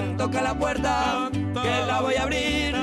Quien 0.00 0.16
toca 0.16 0.40
la 0.40 0.54
puerta, 0.54 1.30
que 1.30 1.86
la 1.86 2.00
voy 2.00 2.14
a 2.14 2.22
abrir, 2.22 2.74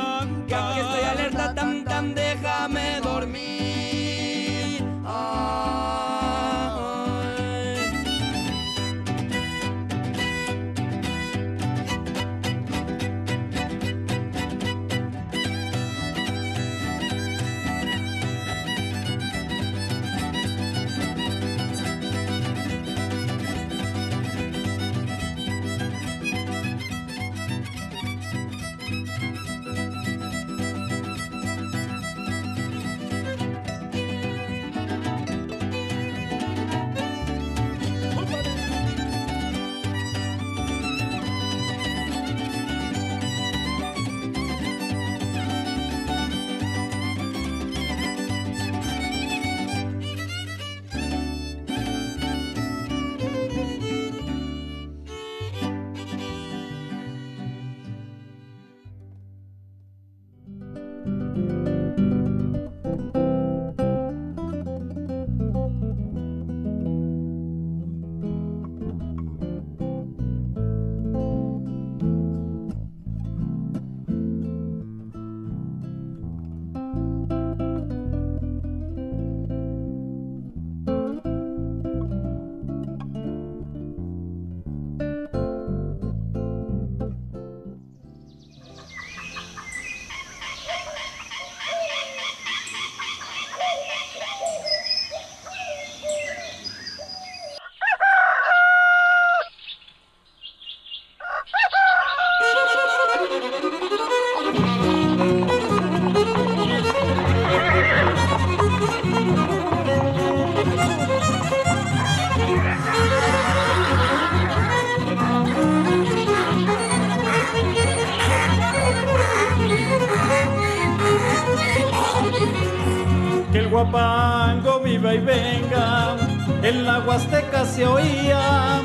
Huasteca 127.18 127.66
se 127.66 127.84
oía 127.84 128.80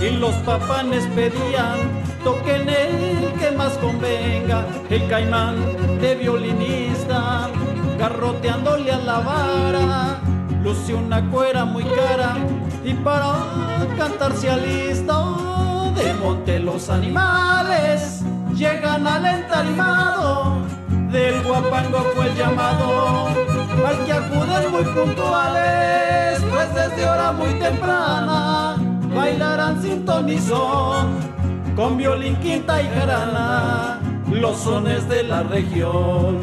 y 0.00 0.16
los 0.16 0.34
papanes 0.36 1.06
pedían, 1.14 1.76
toquen 2.24 2.66
el 2.66 3.30
que 3.38 3.50
más 3.50 3.72
convenga, 3.74 4.64
el 4.88 5.06
caimán 5.06 5.56
de 6.00 6.14
violinista, 6.14 7.50
garroteándole 7.98 8.90
a 8.90 8.96
la 8.96 9.18
vara, 9.18 10.20
luce 10.62 10.94
una 10.94 11.28
cuera 11.30 11.66
muy 11.66 11.84
cara 11.84 12.36
y 12.82 12.94
para 12.94 13.34
cantar 13.98 14.32
se 14.32 14.48
alista 14.48 15.18
de 15.94 16.14
monte 16.14 16.60
los 16.60 16.88
animales 16.88 18.22
llegan 18.54 19.06
al 19.06 19.26
entarimado 19.26 20.56
del 21.12 21.42
guapango 21.42 21.98
fue 22.14 22.28
el 22.28 22.34
llamado 22.34 23.26
al 23.86 24.04
que 24.06 24.12
acuden 24.14 24.70
muy 24.70 24.84
puntuales 24.84 26.03
pues 26.64 26.90
desde 26.90 27.08
hora 27.08 27.32
muy 27.32 27.52
temprana 27.58 28.76
bailarán 29.14 29.82
sin 29.82 30.04
tonizón 30.04 31.18
con 31.76 31.96
violín, 31.96 32.36
quinta 32.36 32.80
y 32.80 32.88
jarana 32.88 34.00
los 34.30 34.58
sones 34.58 35.08
de 35.08 35.24
la 35.24 35.42
región. 35.42 36.40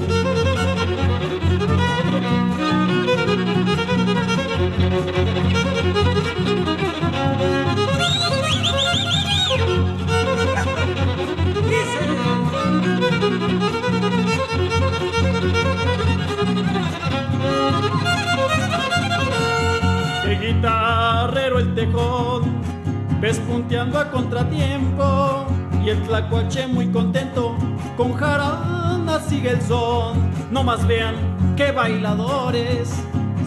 Ves 23.20 23.40
punteando 23.40 24.00
a 24.00 24.12
contratiempo 24.12 25.46
y 25.84 25.90
el 25.90 26.02
tlacuache 26.04 26.68
muy 26.68 26.88
contento, 26.88 27.56
con 27.98 28.14
jarana 28.14 29.20
sigue 29.28 29.52
el 29.52 29.62
son. 29.62 30.32
No 30.52 30.64
más 30.64 30.86
vean 30.86 31.16
qué 31.56 31.72
bailadores, 31.72 32.90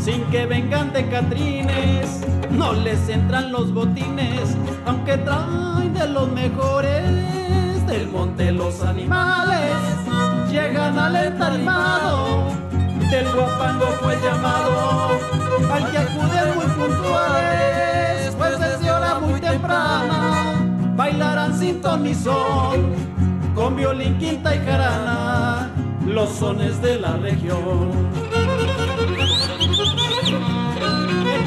sin 0.00 0.22
que 0.24 0.46
vengan 0.46 0.92
de 0.92 1.08
catrines, 1.08 2.20
no 2.50 2.72
les 2.72 3.08
entran 3.08 3.52
los 3.52 3.72
botines, 3.72 4.56
aunque 4.86 5.16
traen 5.18 5.94
de 5.94 6.08
los 6.08 6.28
mejores 6.32 7.86
del 7.86 8.08
monte 8.08 8.50
los 8.50 8.82
animales, 8.82 9.76
llegan 10.50 10.98
al 10.98 11.14
entarimado, 11.16 12.48
del 13.10 13.28
guapango 13.32 13.86
fue 14.02 14.16
llamado, 14.22 15.10
al 15.72 15.90
que 15.90 15.98
acude 15.98 16.54
muy 16.54 16.66
puntuales, 16.66 17.73
temprana, 19.64 20.54
bailarán 20.96 21.58
sin 21.58 21.80
ton 21.80 22.02
ni 22.02 22.14
son, 22.14 22.94
con 23.54 23.76
violín, 23.76 24.18
quinta 24.18 24.54
y 24.54 24.58
jarana, 24.58 25.70
los 26.06 26.30
sones 26.30 26.80
de 26.82 26.98
la 26.98 27.16
región. 27.16 27.90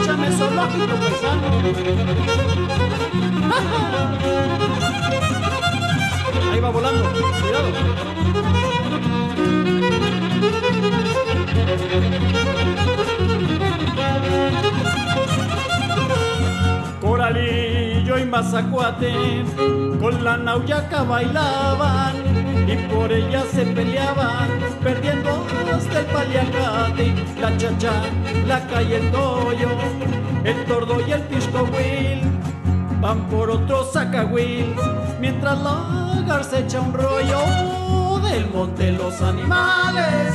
Échame 0.01 0.31
zoológico 0.31 0.95
paisano. 0.95 1.47
Ahí 6.51 6.59
va 6.59 6.69
volando, 6.69 7.03
cuidado. 7.41 7.69
Coralillo 17.01 17.76
y 18.19 18.25
Mazacuate 18.25 19.43
con 19.99 20.23
la 20.23 20.37
nauyaca 20.37 21.03
bailaban 21.03 22.15
y 22.67 22.75
por 22.93 23.11
ella 23.11 23.43
se 23.51 23.63
peleaban, 23.65 24.49
perdiendo 24.83 25.45
hasta 25.73 25.99
el 25.99 26.05
paliacate, 26.05 27.13
la 27.39 27.55
chacha, 27.57 27.91
la 28.47 28.65
calle 28.67 28.97
el 28.97 29.11
toyo, 29.11 29.69
el 30.43 30.65
tordo 30.65 30.99
y 31.07 31.11
el 31.11 31.21
piscohuil, 31.21 32.21
van 32.99 33.21
por 33.27 33.49
otro 33.49 33.83
sacahuil, 33.85 34.75
mientras 35.19 35.59
la 35.59 36.23
garza 36.27 36.59
echa 36.59 36.81
un 36.81 36.93
rollo 36.93 38.19
del 38.29 38.49
monte 38.49 38.91
los 38.91 39.21
animales, 39.21 40.33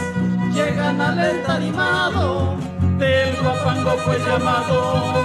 llegan 0.52 1.00
al 1.00 1.18
entarimado, 1.18 2.56
del 2.98 3.36
guapango 3.36 3.90
fue 4.04 4.18
llamado, 4.18 5.24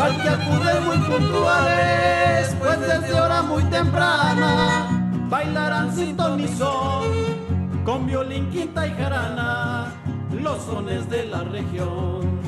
al 0.00 0.22
que 0.22 0.28
acuden 0.28 0.84
muy 0.86 0.98
puntuales, 0.98 2.56
pues 2.58 2.80
desde 2.80 3.20
hora 3.20 3.42
muy 3.42 3.62
temprana, 3.64 4.88
bailarán 5.28 5.94
sin 5.94 6.16
ton 6.16 6.36
ni 6.36 6.48
son, 6.48 7.84
con 7.84 8.06
violín, 8.06 8.50
quinta 8.50 8.86
y 8.86 8.90
jarana, 8.92 9.92
los 10.40 10.62
sones 10.62 11.08
de 11.10 11.26
la 11.26 11.42
región. 11.42 12.38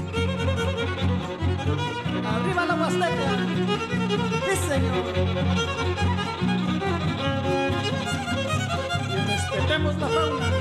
¡Arriba 2.25 2.67
la 2.67 2.75
Huasteca! 2.75 3.31
¡Sí, 4.47 4.57
señor! 4.69 5.05
Respetemos 9.27 9.97
la 9.97 10.07
fauna. 10.07 10.60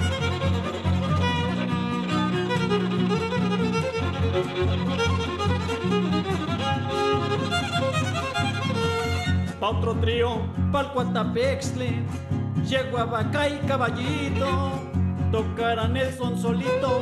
Pa' 9.60 9.70
otro 9.70 9.94
trío, 9.96 10.42
pa'l 10.72 10.92
Cuatapextle, 10.94 12.04
llegó 12.66 12.98
a 13.00 13.06
Vaca 13.06 13.50
y 13.50 13.58
Caballito, 13.68 14.72
tocarán 15.32 15.98
el 15.98 16.14
son 16.14 16.38
solito, 16.38 17.02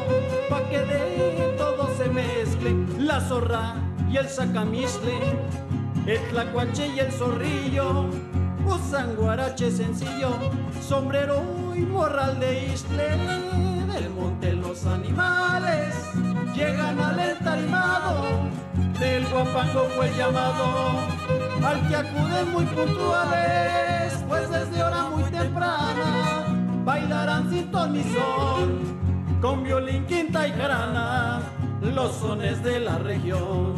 pa' 0.50 0.68
que 0.70 0.80
de 0.80 1.56
todo 1.58 1.88
se 1.98 2.10
mezcle, 2.10 2.76
la 2.98 3.22
zorra 3.22 3.76
y 4.10 4.18
el 4.18 4.28
sacamisle, 4.28 5.20
el 6.08 6.20
tlacuache 6.30 6.88
y 6.88 7.00
el 7.00 7.12
zorrillo, 7.12 8.06
usan 8.66 9.16
guarache 9.16 9.70
sencillo, 9.70 10.32
sombrero 10.82 11.44
y 11.76 11.82
morral 11.82 12.40
de 12.40 12.74
isle, 12.74 13.18
del 13.94 14.10
monte 14.10 14.54
los 14.54 14.86
animales, 14.88 15.96
llegan 16.58 17.00
al 17.00 17.20
entarimado, 17.20 18.50
del 19.00 19.26
guapango 19.28 19.84
fue 19.96 20.12
llamado, 20.18 20.66
al 21.64 21.88
que 21.88 21.96
acuden 21.96 22.52
muy 22.52 22.66
puntuales, 22.66 24.14
pues 24.28 24.50
desde 24.50 24.84
hora 24.84 25.04
muy 25.04 25.24
temprana, 25.26 26.46
bailarán 26.84 27.50
sin 27.52 27.70
ton 27.72 27.94
con 29.40 29.64
violín, 29.64 30.06
quinta 30.08 30.48
y 30.48 30.52
jarana, 30.52 31.42
los 31.82 32.16
sones 32.16 32.64
de 32.64 32.80
la 32.80 32.98
región. 32.98 33.76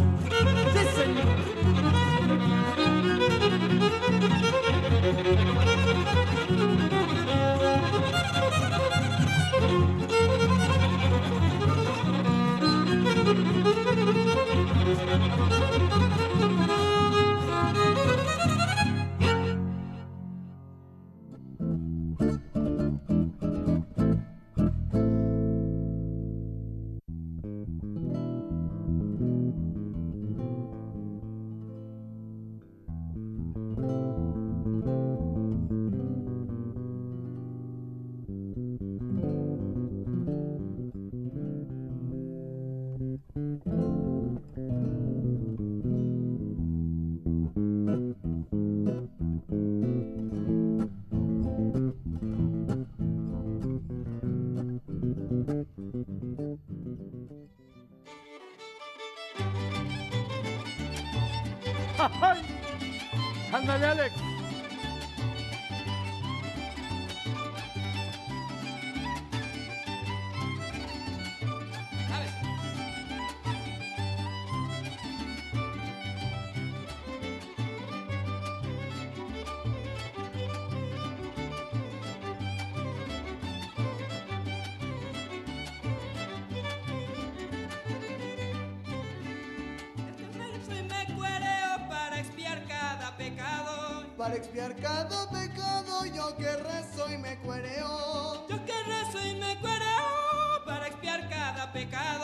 Cada 94.59 95.29
pecado 95.29 96.05
yo 96.05 96.35
que 96.35 96.51
rezo 96.57 97.09
y 97.09 97.17
me 97.17 97.37
cuereo. 97.37 98.45
Yo 98.49 98.65
que 98.65 98.73
rezo 98.83 99.25
y 99.25 99.35
me 99.35 99.57
cuereo 99.57 100.65
para 100.65 100.87
expiar 100.87 101.29
cada 101.29 101.71
pecado. 101.71 102.18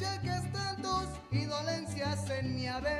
Los 0.00 0.08
achaques 0.08 0.52
tantos 0.52 1.08
y 1.30 1.44
dolencias 1.44 2.30
en 2.30 2.54
mi 2.54 2.66
haber. 2.66 2.97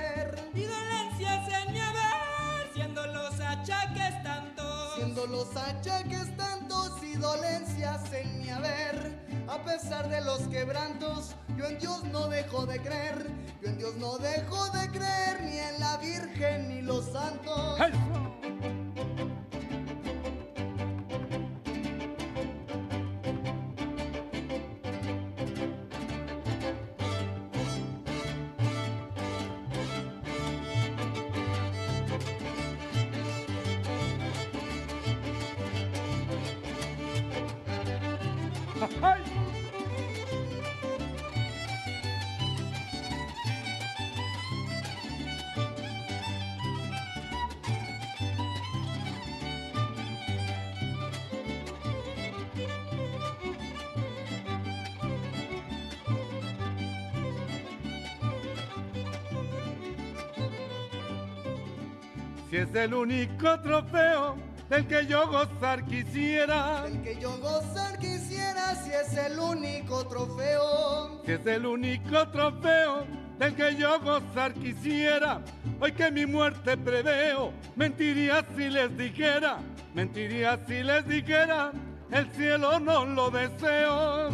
Es 62.58 62.74
el 62.74 62.92
único 62.92 63.60
trofeo 63.60 64.36
del 64.68 64.84
que 64.88 65.06
yo 65.06 65.28
gozar 65.28 65.84
quisiera. 65.84 66.86
El 66.88 67.02
que 67.02 67.14
yo 67.20 67.38
gozar 67.38 67.96
quisiera 68.00 68.74
si 68.74 68.90
es 68.90 69.16
el 69.16 69.38
único 69.38 70.04
trofeo. 70.08 71.22
Si 71.24 71.30
es 71.30 71.46
el 71.46 71.64
único 71.64 72.28
trofeo 72.30 73.06
del 73.38 73.54
que 73.54 73.76
yo 73.76 74.00
gozar 74.00 74.54
quisiera. 74.54 75.40
Hoy 75.78 75.92
que 75.92 76.10
mi 76.10 76.26
muerte 76.26 76.76
preveo, 76.76 77.52
mentiría 77.76 78.44
si 78.56 78.68
les 78.68 78.98
dijera, 78.98 79.58
mentiría 79.94 80.58
si 80.66 80.82
les 80.82 81.06
dijera, 81.06 81.70
el 82.10 82.28
cielo 82.32 82.80
no 82.80 83.04
lo 83.04 83.30
deseo. 83.30 84.30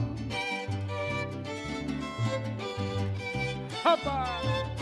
¡Apa! 3.84 4.73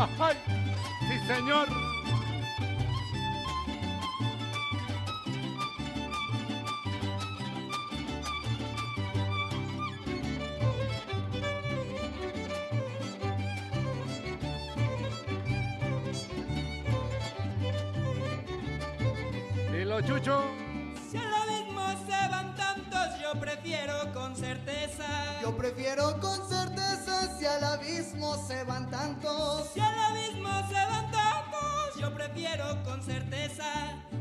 ¡Ay! 0.00 0.36
¡Sí, 1.08 1.26
señor! 1.26 1.66
Dilo, 19.72 20.00
Chucho. 20.02 20.44
Si 21.10 21.16
al 21.16 21.34
abismo 21.34 21.82
se 22.06 22.28
van 22.28 22.54
tantos, 22.54 23.20
yo 23.20 23.40
prefiero 23.40 24.12
con 24.14 24.36
certeza. 24.36 25.40
Yo 25.42 25.56
prefiero 25.56 26.20
con 26.20 26.36
certeza 26.36 26.57
si 27.38 27.46
al 27.46 27.62
abismo 27.62 28.36
se 28.46 28.64
van 28.64 28.90
tantos. 28.90 29.70
Si 29.72 29.80
al 29.80 29.98
abismo 29.98 30.48
se 30.68 30.74
van 30.74 31.10
tantos, 31.10 32.00
yo 32.00 32.12
prefiero 32.12 32.82
con 32.84 33.02
certeza 33.02 33.64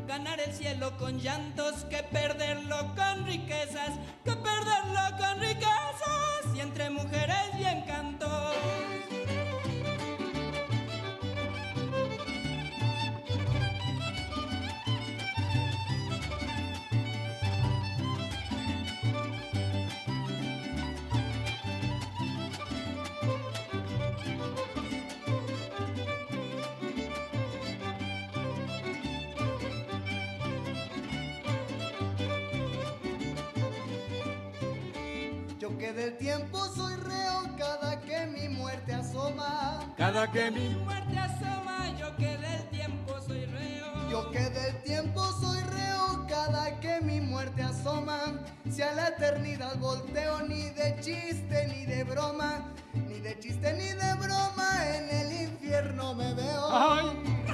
ganar 0.08 0.40
el 0.40 0.54
cielo 0.54 0.96
con 0.98 1.20
llantos 1.20 1.86
que 1.90 2.04
perderlo 2.04 2.94
con 2.96 3.26
riquezas, 3.26 3.92
que 4.24 4.34
perderlo 4.34 5.18
con 5.18 5.40
riquezas 5.40 6.56
y 6.56 6.60
entre 6.60 6.90
mujeres 6.90 7.50
y 7.60 7.64
encantos. 7.66 8.47
Que 35.78 35.94
del 35.94 36.18
tiempo 36.18 36.66
soy 36.76 36.96
reo 36.96 37.44
cada 37.58 38.00
que 38.02 38.26
mi 38.28 38.50
muerte 38.50 38.94
asoma. 38.94 39.80
Cada 39.98 40.32
que 40.32 40.50
Mi 40.52 40.70
muerte 40.70 41.18
asoma, 41.20 41.96
yo 42.00 42.16
que 42.16 42.38
del 42.38 42.70
tiempo 42.70 43.14
soy 43.22 43.46
reo. 43.46 44.10
Yo 44.10 44.32
que 44.32 44.50
del 44.50 44.82
tiempo 44.84 45.22
soy 45.40 45.62
reo 45.62 46.26
cada 46.28 46.80
que 46.80 47.02
mi 47.02 47.22
muerte 47.22 47.62
asoma. 47.62 48.42
Si 48.70 48.82
a 48.82 48.94
la 48.94 49.10
eternidad 49.10 49.78
volteo 49.78 50.42
ni 50.48 50.70
de 50.72 50.98
chiste 51.00 51.68
ni 51.68 51.86
de 51.86 52.04
broma, 52.04 52.74
ni 52.94 53.20
de 53.20 53.38
chiste 53.40 53.74
ni 53.74 53.90
de 53.90 54.14
broma 54.16 54.96
en 54.96 55.10
el 55.10 55.42
infierno 55.44 56.16
me 56.16 56.34
veo. 56.34 56.68
¡Ay! 56.72 57.47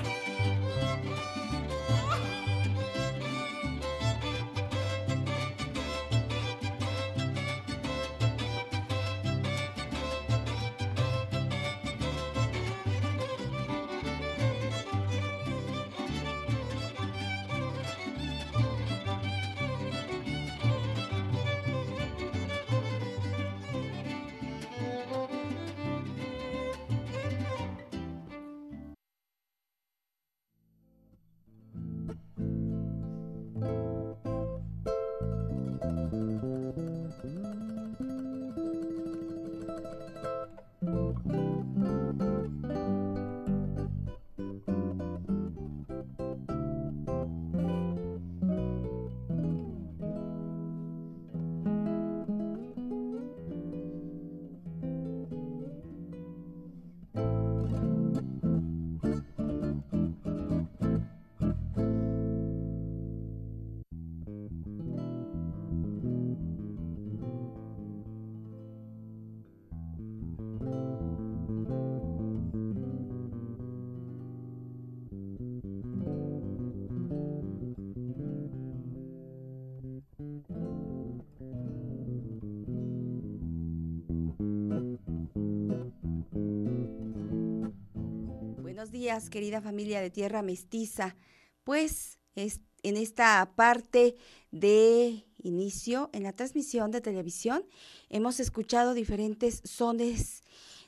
Querida 89.22 89.62
familia 89.62 90.01
de 90.01 90.10
Tierra 90.10 90.41
Mestiza. 90.41 91.15
Pues 91.63 92.20
es, 92.36 92.62
en 92.82 92.98
esta 92.98 93.53
parte 93.55 94.15
de 94.51 95.25
inicio, 95.43 96.10
en 96.13 96.24
la 96.24 96.34
transmisión 96.34 96.91
de 96.91 97.01
televisión, 97.01 97.65
hemos 98.10 98.39
escuchado 98.39 98.93
diferentes 98.93 99.62
sones 99.63 100.43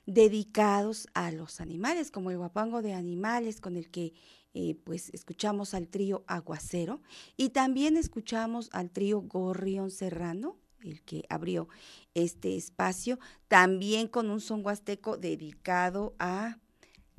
dedicados 0.06 1.08
a 1.14 1.32
los 1.32 1.62
animales, 1.62 2.12
como 2.12 2.32
el 2.32 2.38
guapango 2.38 2.82
de 2.82 2.94
animales 2.94 3.62
con 3.62 3.76
el 3.76 3.90
que 3.90 4.14
eh, 4.54 4.76
pues 4.84 5.10
escuchamos 5.14 5.74
al 5.74 5.88
trío 5.88 6.24
Aguacero 6.28 7.02
y 7.36 7.50
también 7.50 7.98
escuchamos 7.98 8.70
al 8.72 8.90
trío 8.90 9.22
Gorrión 9.22 9.92
Serrano, 9.92 10.58
el 10.82 11.02
que 11.02 11.26
abrió 11.30 11.68
este 12.14 12.56
espacio, 12.56 13.20
también 13.48 14.08
con 14.08 14.30
un 14.30 14.40
son 14.40 14.66
huasteco 14.66 15.18
dedicado 15.18 16.16
a 16.20 16.60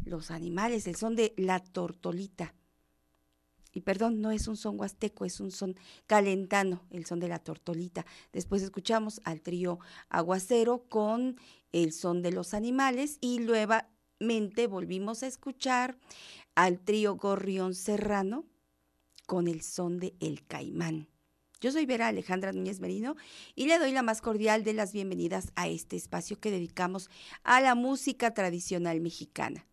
los 0.05 0.31
animales, 0.31 0.87
el 0.87 0.97
son 0.97 1.17
de 1.17 1.35
la 1.37 1.61
tortolita. 1.61 2.55
Y 3.73 3.83
perdón, 3.83 4.23
no 4.23 4.31
es 4.31 4.49
un 4.49 4.57
son 4.57 4.81
huasteco, 4.81 5.27
es 5.27 5.39
un 5.39 5.51
son 5.51 5.77
calentano, 6.07 6.83
el 6.91 7.05
son 7.05 7.21
de 7.21 7.29
la 7.29 7.41
tortolita. 7.41 8.07
Después 8.33 8.63
escuchamos 8.63 9.21
al 9.25 9.43
trío 9.43 9.79
Aguacero 10.09 10.89
con 10.89 11.39
el 11.73 11.93
son 11.93 12.23
de 12.23 12.33
los 12.33 12.55
animales 12.55 13.19
y 13.21 13.39
nuevamente 13.39 14.67
volvimos 14.67 15.23
a 15.23 15.27
escuchar 15.27 15.99
al 16.55 16.81
trío 16.81 17.17
Gorrión 17.17 17.75
Serrano 17.75 18.47
con 19.27 19.47
el 19.47 19.61
son 19.63 19.99
de 19.99 20.15
El 20.21 20.47
Caimán. 20.47 21.09
Yo 21.61 21.73
soy 21.73 21.85
Vera 21.85 22.09
Alejandra 22.09 22.53
Núñez 22.53 22.81
Merino 22.81 23.17
y 23.55 23.67
le 23.67 23.79
doy 23.79 23.93
la 23.93 24.03
más 24.03 24.21
cordial 24.21 24.65
de 24.65 24.73
las 24.73 24.93
bienvenidas 24.93 25.53
a 25.55 25.69
este 25.69 25.97
espacio 25.97 26.39
que 26.39 26.51
dedicamos 26.51 27.11
a 27.43 27.61
la 27.61 27.75
música 27.75 28.35
tradicional 28.35 29.01
mexicana. 29.01 29.67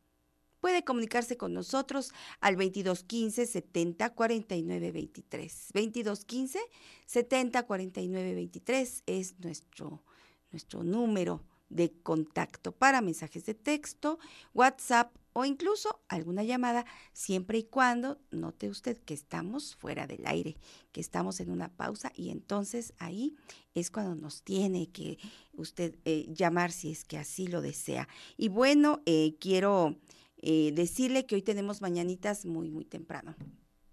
Puede 0.63 0.85
comunicarse 0.85 1.35
con 1.35 1.53
nosotros 1.53 2.13
al 2.39 2.55
2215 2.55 3.47
70 3.47 4.11
49 4.11 4.91
23. 4.93 5.71
2215 5.73 6.59
70 7.05 7.63
49 7.63 8.33
23 8.33 9.03
es 9.05 9.37
nuestro, 9.39 10.05
nuestro 10.51 10.85
número 10.85 11.43
de 11.67 11.91
contacto 11.91 12.71
para 12.71 13.01
mensajes 13.01 13.45
de 13.45 13.55
texto, 13.55 14.19
WhatsApp 14.53 15.13
o 15.33 15.43
incluso 15.43 15.99
alguna 16.07 16.43
llamada, 16.43 16.85
siempre 17.11 17.57
y 17.57 17.63
cuando 17.63 18.21
note 18.31 18.69
usted 18.69 18.97
que 18.99 19.15
estamos 19.15 19.75
fuera 19.75 20.07
del 20.07 20.25
aire, 20.25 20.55
que 20.93 21.01
estamos 21.01 21.41
en 21.41 21.51
una 21.51 21.75
pausa 21.75 22.13
y 22.15 22.29
entonces 22.29 22.93
ahí 22.99 23.35
es 23.73 23.91
cuando 23.91 24.15
nos 24.15 24.43
tiene 24.43 24.89
que 24.89 25.17
usted 25.51 25.97
eh, 26.05 26.25
llamar 26.29 26.71
si 26.71 26.93
es 26.93 27.03
que 27.03 27.17
así 27.17 27.47
lo 27.47 27.61
desea. 27.61 28.07
Y 28.37 28.47
bueno, 28.47 29.01
eh, 29.05 29.35
quiero 29.41 29.97
eh, 30.43 30.71
decirle 30.73 31.25
que 31.25 31.35
hoy 31.35 31.41
tenemos 31.41 31.81
mañanitas 31.81 32.45
muy, 32.45 32.69
muy 32.69 32.85
temprano, 32.85 33.35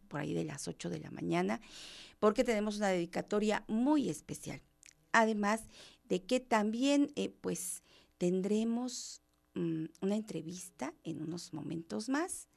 por 0.09 0.21
ahí 0.21 0.35
de 0.35 0.45
las 0.45 0.69
8 0.69 0.91
de 0.91 1.01
la 1.01 1.11
mañana, 1.11 1.61
porque 2.19 2.45
tenemos 2.45 2.77
una 2.77 2.89
dedicatoria 2.89 3.65
muy 3.69 4.09
especial. 4.09 4.61
Además 5.13 5.63
de 6.05 6.23
que 6.23 6.41
también, 6.41 7.13
pues, 7.41 7.83
tendremos 8.19 9.23
Mm, 9.55 9.87
una 10.01 10.15
entrevista 10.15 10.95
en 11.03 11.23
unos 11.23 11.53
momentos 11.53 12.09
más. 12.09 12.49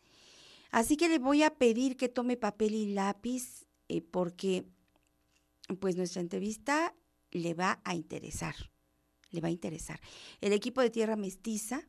Así 0.69 0.95
que 0.95 1.09
le 1.09 1.17
voy 1.17 1.41
a 1.41 1.55
pedir 1.55 1.97
que 1.97 2.07
tome 2.07 2.37
papel 2.37 2.75
y 2.75 2.93
lápiz 2.93 3.65
eh, 3.89 4.01
porque 4.01 4.65
pues 5.79 5.95
nuestra 5.95 6.21
entrevista 6.21 6.93
le 7.31 7.53
va 7.53 7.81
a 7.83 7.95
interesar, 7.95 8.55
le 9.31 9.41
va 9.41 9.47
a 9.47 9.51
interesar. 9.51 9.99
El 10.39 10.53
equipo 10.53 10.81
de 10.81 10.89
Tierra 10.89 11.15
Mestiza 11.15 11.87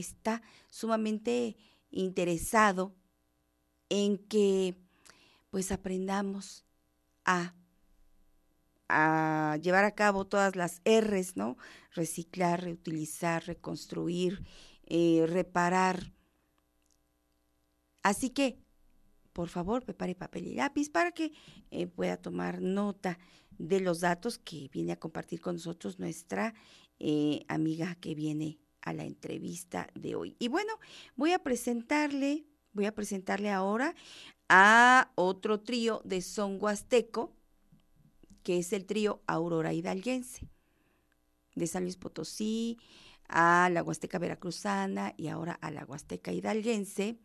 está 0.00 0.42
sumamente 0.70 1.56
interesado 1.90 2.94
en 3.88 4.18
que 4.18 4.76
pues 5.50 5.70
aprendamos 5.72 6.64
a 7.24 7.54
llevar 9.62 9.84
a 9.84 9.94
cabo 9.94 10.26
todas 10.26 10.56
las 10.56 10.80
R's, 10.84 11.36
¿no? 11.36 11.56
Reciclar, 11.94 12.62
reutilizar, 12.62 13.44
reconstruir, 13.46 14.44
eh, 14.86 15.24
reparar. 15.26 16.12
Así 18.02 18.30
que, 18.30 18.58
por 19.32 19.48
favor, 19.48 19.84
prepare 19.84 20.14
papel 20.14 20.48
y 20.48 20.54
lápiz 20.54 20.90
para 20.90 21.12
que 21.12 21.32
eh, 21.70 21.86
pueda 21.86 22.16
tomar 22.16 22.60
nota 22.60 23.18
de 23.58 23.80
los 23.80 24.00
datos 24.00 24.38
que 24.38 24.68
viene 24.72 24.92
a 24.92 24.98
compartir 24.98 25.40
con 25.40 25.54
nosotros 25.54 25.98
nuestra 25.98 26.54
eh, 26.98 27.44
amiga 27.48 27.94
que 27.96 28.14
viene 28.14 28.58
a 28.82 28.92
la 28.92 29.04
entrevista 29.04 29.88
de 29.94 30.14
hoy. 30.14 30.36
Y 30.38 30.48
bueno, 30.48 30.74
voy 31.16 31.32
a 31.32 31.38
presentarle, 31.38 32.44
voy 32.72 32.86
a 32.86 32.94
presentarle 32.94 33.50
ahora 33.50 33.94
a 34.48 35.12
otro 35.14 35.60
trío 35.60 36.02
de 36.04 36.20
son 36.20 36.58
huasteco 36.60 37.32
que 38.42 38.58
es 38.58 38.72
el 38.72 38.86
trío 38.86 39.22
Aurora 39.26 39.72
Hidalguense, 39.72 40.48
de 41.54 41.66
San 41.66 41.84
Luis 41.84 41.96
Potosí 41.96 42.78
a 43.28 43.70
la 43.72 43.82
Huasteca 43.82 44.18
Veracruzana 44.18 45.14
y 45.16 45.28
ahora 45.28 45.52
a 45.60 45.70
la 45.70 45.84
Huasteca 45.84 46.32
Hidalguense. 46.32 47.18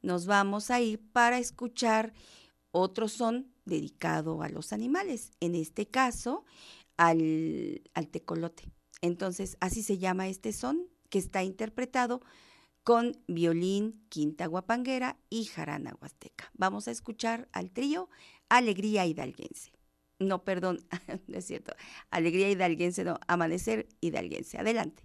Nos 0.00 0.26
vamos 0.26 0.70
a 0.70 0.80
ir 0.80 1.00
para 1.12 1.38
escuchar 1.38 2.12
otro 2.70 3.08
son 3.08 3.52
dedicado 3.64 4.42
a 4.42 4.48
los 4.48 4.72
animales, 4.72 5.32
en 5.40 5.54
este 5.54 5.86
caso 5.86 6.44
al, 6.96 7.82
al 7.94 8.08
tecolote. 8.08 8.70
Entonces, 9.02 9.56
así 9.60 9.82
se 9.82 9.98
llama 9.98 10.28
este 10.28 10.52
son, 10.52 10.86
que 11.10 11.18
está 11.18 11.42
interpretado 11.42 12.22
con 12.82 13.12
violín, 13.28 14.02
quinta 14.08 14.46
guapanguera 14.46 15.18
y 15.28 15.44
jarana 15.44 15.94
huasteca. 16.00 16.50
Vamos 16.54 16.88
a 16.88 16.92
escuchar 16.92 17.48
al 17.52 17.70
trío 17.70 18.08
Alegría 18.48 19.04
Hidalguense 19.04 19.72
no, 20.20 20.44
perdón, 20.44 20.78
no 21.26 21.38
es 21.38 21.46
cierto, 21.46 21.74
alegría 22.10 22.50
hidalguense, 22.50 23.02
no, 23.04 23.18
amanecer 23.26 23.88
hidalguense. 24.00 24.58
Adelante. 24.58 25.02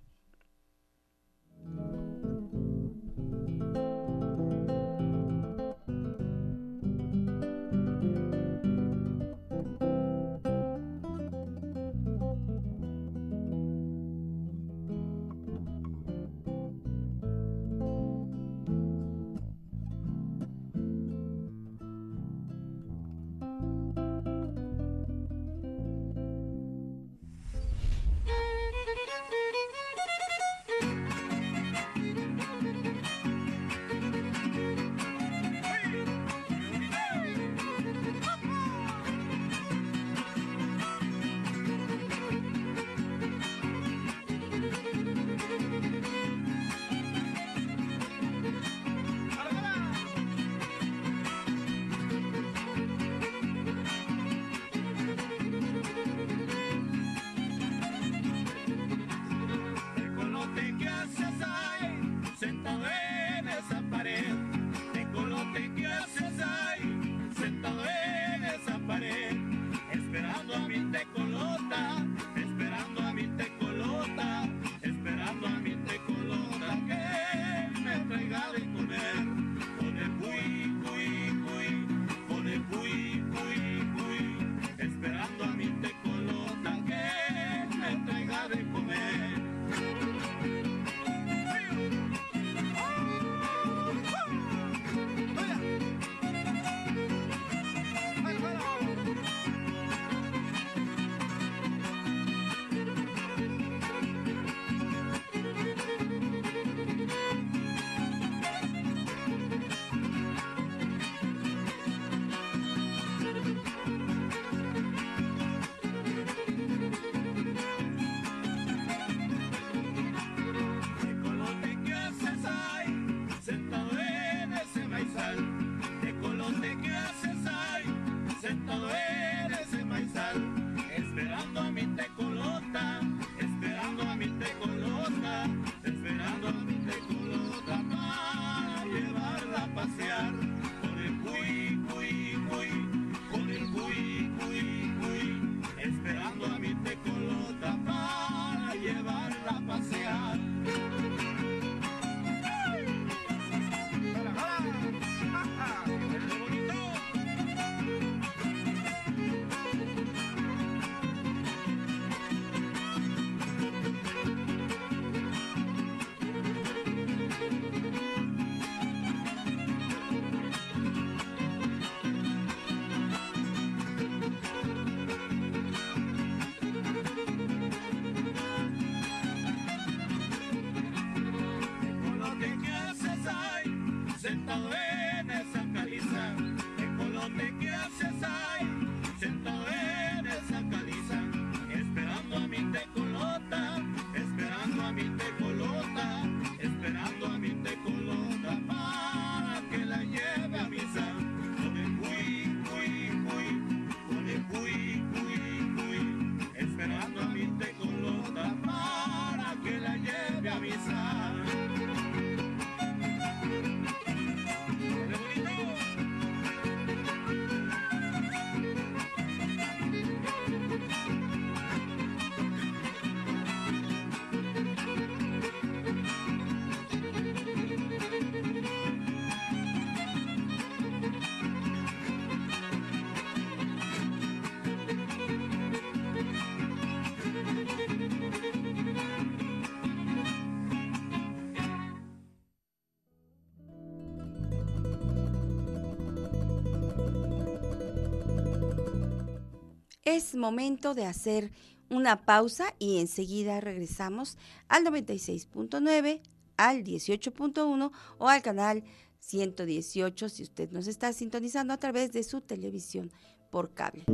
Momento 250.36 250.93
de 250.93 251.06
hacer 251.06 251.52
una 251.89 252.26
pausa 252.26 252.74
y 252.80 253.00
enseguida 253.00 253.62
regresamos 253.62 254.38
al 254.67 254.84
96.9, 254.84 256.21
al 256.58 256.84
18.1 256.84 257.91
o 258.17 258.28
al 258.28 258.41
canal 258.41 258.84
118 259.19 260.30
si 260.30 260.43
usted 260.43 260.71
nos 260.71 260.88
está 260.88 261.13
sintonizando 261.13 261.74
a 261.74 261.78
través 261.78 262.12
de 262.12 262.24
su 262.24 262.41
televisión 262.41 263.12
por 263.50 263.74
cable. 263.74 264.06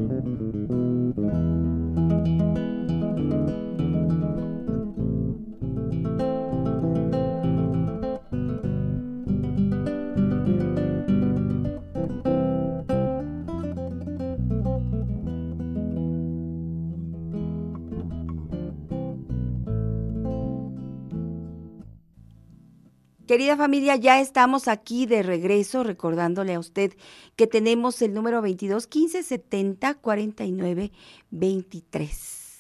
Querida 23.32 23.56
familia, 23.56 23.96
ya 23.96 24.20
estamos 24.20 24.68
aquí 24.68 25.06
de 25.06 25.24
regreso, 25.24 25.84
recordándole 25.84 26.54
a 26.54 26.60
usted 26.60 26.98
que 27.38 27.48
tenemos 27.48 28.02
el 28.02 28.14
número 28.14 28.42
2215 28.42 29.24
70 29.24 29.94
49 29.94 30.92
23. 31.30 32.10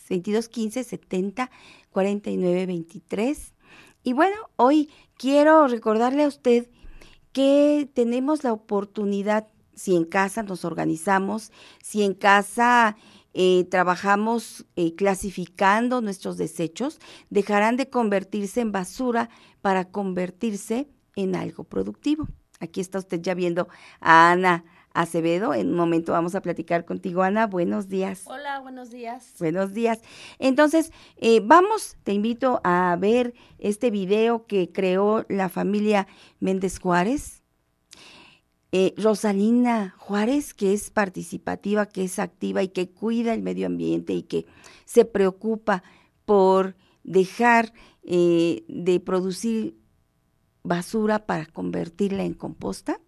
2215 0.09 0.83
70 0.85 1.51
49 1.89 2.65
23. 2.67 3.53
Y 4.03 4.13
bueno, 4.13 4.37
hoy 4.55 4.89
quiero 5.17 5.67
recordarle 5.67 6.23
a 6.23 6.29
usted 6.29 6.69
que 7.33 7.89
tenemos 7.93 8.45
la 8.45 8.53
oportunidad, 8.53 9.49
si 9.75 9.97
en 9.97 10.05
casa 10.05 10.41
nos 10.41 10.63
organizamos, 10.63 11.51
si 11.83 12.03
en 12.03 12.13
casa 12.13 12.95
eh, 13.33 13.65
trabajamos 13.69 14.65
eh, 14.75 14.95
clasificando 14.95 16.01
nuestros 16.01 16.37
desechos, 16.37 16.99
dejarán 17.29 17.77
de 17.77 17.89
convertirse 17.89 18.61
en 18.61 18.71
basura 18.71 19.29
para 19.61 19.85
convertirse 19.85 20.89
en 21.15 21.35
algo 21.35 21.63
productivo. 21.63 22.27
Aquí 22.59 22.79
está 22.81 22.99
usted 22.99 23.21
ya 23.21 23.33
viendo 23.33 23.67
a 23.99 24.31
Ana 24.31 24.63
Acevedo. 24.93 25.53
En 25.53 25.69
un 25.69 25.75
momento 25.75 26.11
vamos 26.11 26.35
a 26.35 26.41
platicar 26.41 26.85
contigo, 26.85 27.23
Ana. 27.23 27.47
Buenos 27.47 27.87
días. 27.87 28.23
Hola, 28.25 28.59
buenos 28.59 28.91
días. 28.91 29.33
Buenos 29.39 29.73
días. 29.73 30.01
Entonces, 30.37 30.91
eh, 31.17 31.41
vamos, 31.43 31.97
te 32.03 32.13
invito 32.13 32.61
a 32.63 32.95
ver 32.99 33.33
este 33.57 33.89
video 33.89 34.45
que 34.45 34.71
creó 34.71 35.25
la 35.29 35.49
familia 35.49 36.07
Méndez 36.39 36.79
Juárez 36.79 37.40
eh, 38.71 38.93
Rosalina 38.97 39.95
Juárez, 39.97 40.53
que 40.53 40.73
es 40.73 40.89
participativa, 40.91 41.85
que 41.85 42.05
es 42.05 42.19
activa 42.19 42.63
y 42.63 42.69
que 42.69 42.89
cuida 42.89 43.33
el 43.33 43.41
medio 43.41 43.67
ambiente 43.67 44.13
y 44.13 44.23
que 44.23 44.45
se 44.85 45.05
preocupa 45.05 45.83
por 46.25 46.75
dejar 47.03 47.73
eh, 48.03 48.63
de 48.67 48.99
producir 48.99 49.77
basura 50.63 51.25
para 51.25 51.45
convertirla 51.47 52.23
en 52.23 52.33
composta 52.33 53.01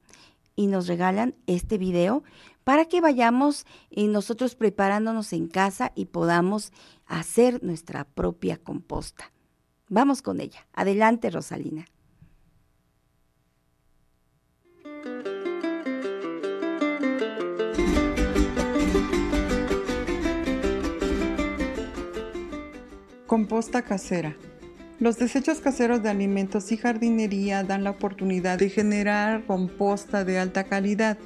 y 0.56 0.68
nos 0.68 0.88
regalan 0.88 1.36
este 1.48 1.78
video 1.78 2.24
para 2.64 2.86
que 2.86 3.02
vayamos 3.02 3.66
eh, 3.92 4.08
nosotros 4.08 4.56
preparándonos 4.56 5.34
en 5.34 5.48
casa 5.48 5.92
y 5.96 6.06
podamos 6.06 6.72
hacer 7.06 7.64
nuestra 7.64 8.06
propia 8.06 8.58
composta. 8.58 9.32
Vamos 9.90 10.22
con 10.22 10.42
ella. 10.42 10.68
Adelante, 10.74 11.30
Rosalina. 11.30 11.86
Composta 23.34 23.82
casera. 23.82 24.38
Los 25.00 25.18
desechos 25.18 25.60
caseros 25.60 26.04
de 26.04 26.10
alimentos 26.10 26.72
y 26.72 26.78
jardinería 26.78 27.64
dan 27.64 27.84
la 27.84 27.90
oportunidad 27.90 28.60
de 28.60 28.70
generar 28.70 29.48
composta 29.48 30.24
de 30.24 30.38
alta 30.38 30.66
calidad. 30.66 31.18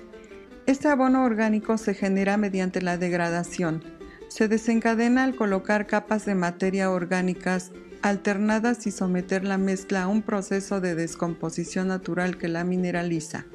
Este 0.67 0.88
abono 0.88 1.26
orgánico 1.26 1.78
se 1.78 1.93
genera 1.93 2.38
mediante 2.38 2.82
la 2.82 2.98
degradación. 2.98 3.84
Se 4.30 4.48
desencadena 4.48 5.26
al 5.26 5.36
colocar 5.36 5.86
capas 5.86 6.24
de 6.24 6.36
materia 6.36 6.91
orgánicas 6.91 7.74
alternadas 8.02 8.88
y 8.88 8.91
someter 8.91 9.43
la 9.43 9.58
mezcla 9.58 10.04
a 10.04 10.08
un 10.08 10.22
proceso 10.22 10.80
de 10.80 10.96
descomposición 10.96 11.89
natural 11.89 12.38
que 12.38 12.48
la 12.48 12.63
mineraliza. 12.63 13.48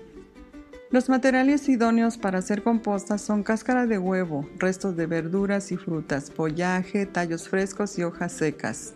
Los 0.92 1.08
materiales 1.08 1.70
idóneos 1.70 2.18
para 2.18 2.40
hacer 2.40 2.62
composta 2.62 3.16
son 3.16 3.42
cáscara 3.42 3.86
de 3.86 3.96
huevo, 3.96 4.46
restos 4.58 4.94
de 4.94 5.06
verduras 5.06 5.72
y 5.72 5.78
frutas, 5.78 6.30
follaje, 6.30 7.06
tallos 7.06 7.48
frescos 7.48 7.98
y 7.98 8.02
hojas 8.02 8.32
secas. 8.32 8.92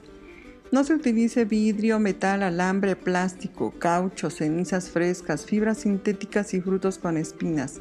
No 0.70 0.84
se 0.84 0.92
utilice 0.92 1.46
vidrio, 1.46 1.98
metal, 1.98 2.42
alambre, 2.42 2.96
plástico, 2.96 3.72
caucho, 3.78 4.28
cenizas 4.28 4.90
frescas, 4.90 5.46
fibras 5.46 5.78
sintéticas 5.78 6.52
y 6.52 6.60
frutos 6.60 6.98
con 6.98 7.16
espinas. 7.16 7.80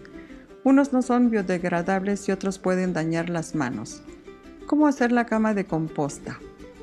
Unos 0.63 0.93
no 0.93 1.01
son 1.01 1.29
biodegradables 1.29 2.29
y 2.29 2.31
otros 2.31 2.57
pueden 2.57 2.93
dañar 2.93 3.29
las 3.29 3.53
manos. 3.53 4.01
¿Cómo 4.65 4.87
hacer 4.87 5.11
la 5.11 5.25
cama 5.25 5.53
de 5.53 5.65
composta? 5.65 6.39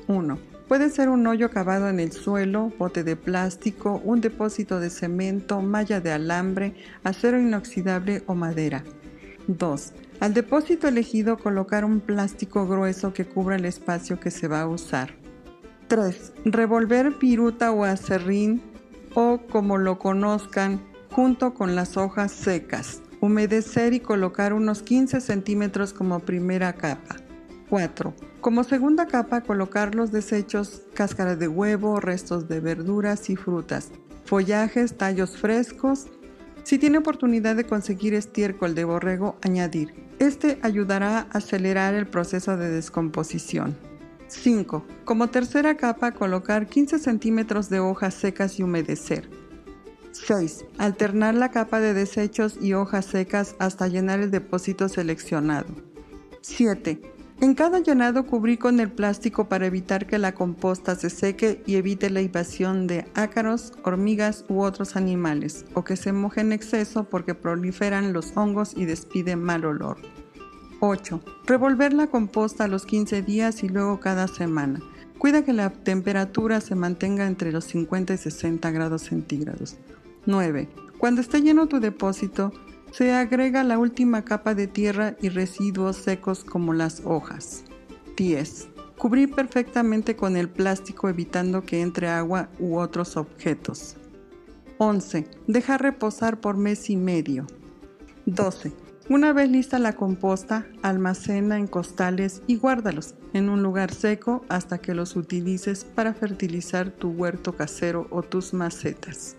1. 0.07 0.52
Puede 0.67 0.89
ser 0.89 1.09
un 1.09 1.27
hoyo 1.27 1.49
cavado 1.49 1.89
en 1.89 1.99
el 1.99 2.11
suelo, 2.13 2.71
bote 2.79 3.03
de 3.03 3.15
plástico, 3.15 4.01
un 4.03 4.21
depósito 4.21 4.79
de 4.79 4.89
cemento, 4.89 5.61
malla 5.61 5.99
de 5.99 6.11
alambre, 6.11 6.73
acero 7.03 7.39
inoxidable 7.39 8.23
o 8.27 8.33
madera. 8.33 8.83
2. 9.47 9.93
Al 10.21 10.33
depósito 10.33 10.87
elegido 10.87 11.37
colocar 11.37 11.83
un 11.83 11.99
plástico 11.99 12.65
grueso 12.65 13.13
que 13.13 13.25
cubra 13.25 13.57
el 13.57 13.65
espacio 13.65 14.19
que 14.19 14.31
se 14.31 14.47
va 14.47 14.61
a 14.61 14.67
usar. 14.67 15.15
3. 15.89 16.33
Revolver 16.45 17.17
piruta 17.19 17.71
o 17.71 17.83
acerrín 17.83 18.61
o 19.13 19.41
como 19.51 19.77
lo 19.77 19.99
conozcan 19.99 20.81
junto 21.11 21.53
con 21.53 21.75
las 21.75 21.97
hojas 21.97 22.31
secas. 22.31 23.01
Humedecer 23.19 23.93
y 23.93 23.99
colocar 23.99 24.53
unos 24.53 24.81
15 24.81 25.21
centímetros 25.21 25.93
como 25.93 26.21
primera 26.21 26.73
capa. 26.73 27.22
4. 27.73 28.13
Como 28.39 28.63
segunda 28.63 29.07
capa 29.07 29.41
colocar 29.41 29.95
los 29.95 30.11
desechos, 30.11 30.83
cáscara 30.93 31.35
de 31.35 31.47
huevo, 31.47 31.99
restos 31.99 32.47
de 32.47 32.59
verduras 32.59 33.31
y 33.31 33.35
frutas, 33.35 33.89
follajes, 34.25 34.95
tallos 34.95 35.37
frescos. 35.37 36.05
Si 36.61 36.77
tiene 36.77 36.99
oportunidad 36.99 37.55
de 37.55 37.63
conseguir 37.63 38.13
estiércol 38.13 38.75
de 38.75 38.83
borrego, 38.83 39.37
añadir. 39.41 39.91
Este 40.19 40.59
ayudará 40.61 41.17
a 41.17 41.21
acelerar 41.31 41.95
el 41.95 42.05
proceso 42.05 42.57
de 42.57 42.69
descomposición. 42.69 43.75
5. 44.27 44.85
Como 45.03 45.31
tercera 45.31 45.75
capa 45.75 46.11
colocar 46.11 46.67
15 46.67 46.99
centímetros 46.99 47.71
de 47.71 47.79
hojas 47.79 48.13
secas 48.13 48.59
y 48.59 48.61
humedecer. 48.61 49.31
6. 50.11 50.65
Alternar 50.77 51.33
la 51.33 51.49
capa 51.49 51.79
de 51.79 51.95
desechos 51.95 52.55
y 52.61 52.73
hojas 52.73 53.05
secas 53.05 53.55
hasta 53.57 53.87
llenar 53.87 54.19
el 54.19 54.29
depósito 54.29 54.89
seleccionado. 54.89 55.73
7. 56.41 57.12
En 57.41 57.55
cada 57.55 57.79
llenado 57.79 58.25
cubrí 58.25 58.57
con 58.57 58.79
el 58.79 58.91
plástico 58.91 59.49
para 59.49 59.65
evitar 59.65 60.07
que 60.07 60.17
la 60.17 60.33
composta 60.33 60.95
se 60.95 61.09
seque 61.09 61.61
y 61.65 61.75
evite 61.75 62.09
la 62.09 62.21
invasión 62.21 62.87
de 62.87 63.05
ácaros, 63.15 63.73
hormigas 63.83 64.45
u 64.47 64.61
otros 64.61 64.95
animales, 64.95 65.65
o 65.73 65.83
que 65.83 65.97
se 65.97 66.13
moje 66.13 66.41
en 66.41 66.53
exceso 66.53 67.03
porque 67.05 67.35
proliferan 67.35 68.13
los 68.13 68.31
hongos 68.37 68.73
y 68.77 68.85
despide 68.85 69.35
mal 69.35 69.65
olor. 69.65 69.97
8. 70.79 71.21
Revolver 71.45 71.93
la 71.93 72.07
composta 72.07 72.65
a 72.65 72.67
los 72.67 72.85
15 72.85 73.21
días 73.21 73.63
y 73.63 73.69
luego 73.69 73.99
cada 73.99 74.27
semana. 74.27 74.79
Cuida 75.17 75.45
que 75.45 75.53
la 75.53 75.69
temperatura 75.69 76.59
se 76.59 76.75
mantenga 76.75 77.25
entre 77.25 77.51
los 77.51 77.65
50 77.65 78.13
y 78.13 78.17
60 78.17 78.71
grados 78.71 79.03
centígrados. 79.03 79.77
9. 80.25 80.69
Cuando 80.97 81.21
esté 81.21 81.41
lleno 81.41 81.67
tu 81.67 81.79
depósito, 81.79 82.51
se 82.93 83.11
agrega 83.11 83.63
la 83.63 83.79
última 83.79 84.23
capa 84.23 84.53
de 84.53 84.67
tierra 84.67 85.15
y 85.19 85.29
residuos 85.29 85.97
secos 85.97 86.43
como 86.43 86.73
las 86.73 87.01
hojas. 87.03 87.63
10. 88.15 88.67
Cubrir 88.99 89.33
perfectamente 89.33 90.15
con 90.15 90.37
el 90.37 90.47
plástico 90.47 91.09
evitando 91.09 91.63
que 91.63 91.81
entre 91.81 92.07
agua 92.07 92.49
u 92.59 92.77
otros 92.77 93.17
objetos. 93.17 93.97
11. 94.77 95.27
Dejar 95.47 95.81
reposar 95.81 96.39
por 96.39 96.55
mes 96.55 96.91
y 96.91 96.95
medio. 96.95 97.47
12. 98.27 98.71
Una 99.09 99.33
vez 99.33 99.49
lista 99.49 99.79
la 99.79 99.93
composta, 99.93 100.67
almacena 100.83 101.57
en 101.57 101.65
costales 101.65 102.43
y 102.45 102.57
guárdalos 102.57 103.15
en 103.33 103.49
un 103.49 103.63
lugar 103.63 103.91
seco 103.91 104.45
hasta 104.49 104.77
que 104.77 104.93
los 104.93 105.15
utilices 105.15 105.83
para 105.83 106.13
fertilizar 106.13 106.91
tu 106.91 107.09
huerto 107.09 107.53
casero 107.53 108.07
o 108.11 108.21
tus 108.21 108.53
macetas. 108.53 109.35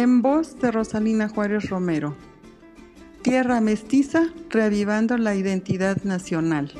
En 0.00 0.22
voz 0.22 0.58
de 0.58 0.72
Rosalina 0.72 1.28
Juárez 1.28 1.68
Romero. 1.68 2.16
Tierra 3.20 3.60
mestiza, 3.60 4.30
reavivando 4.48 5.18
la 5.18 5.34
identidad 5.34 6.04
nacional. 6.04 6.72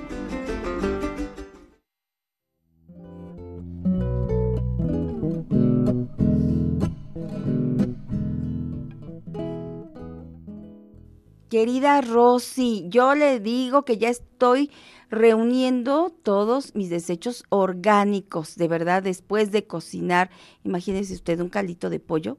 querida 11.51 12.01
Rosy, 12.01 12.87
yo 12.89 13.15
le 13.15 13.41
digo 13.41 13.85
que 13.85 13.99
ya 13.99 14.09
estoy 14.09 14.71
reuniendo 15.11 16.11
todos 16.23 16.75
mis 16.75 16.89
desechos 16.89 17.45
orgánicos, 17.51 18.57
de 18.57 18.69
verdad, 18.69 19.03
después 19.03 19.51
de 19.51 19.67
cocinar. 19.67 20.31
Imagínese 20.65 21.13
usted 21.13 21.41
un 21.41 21.51
caldito 21.51 21.91
de 21.91 21.99
pollo, 22.01 22.39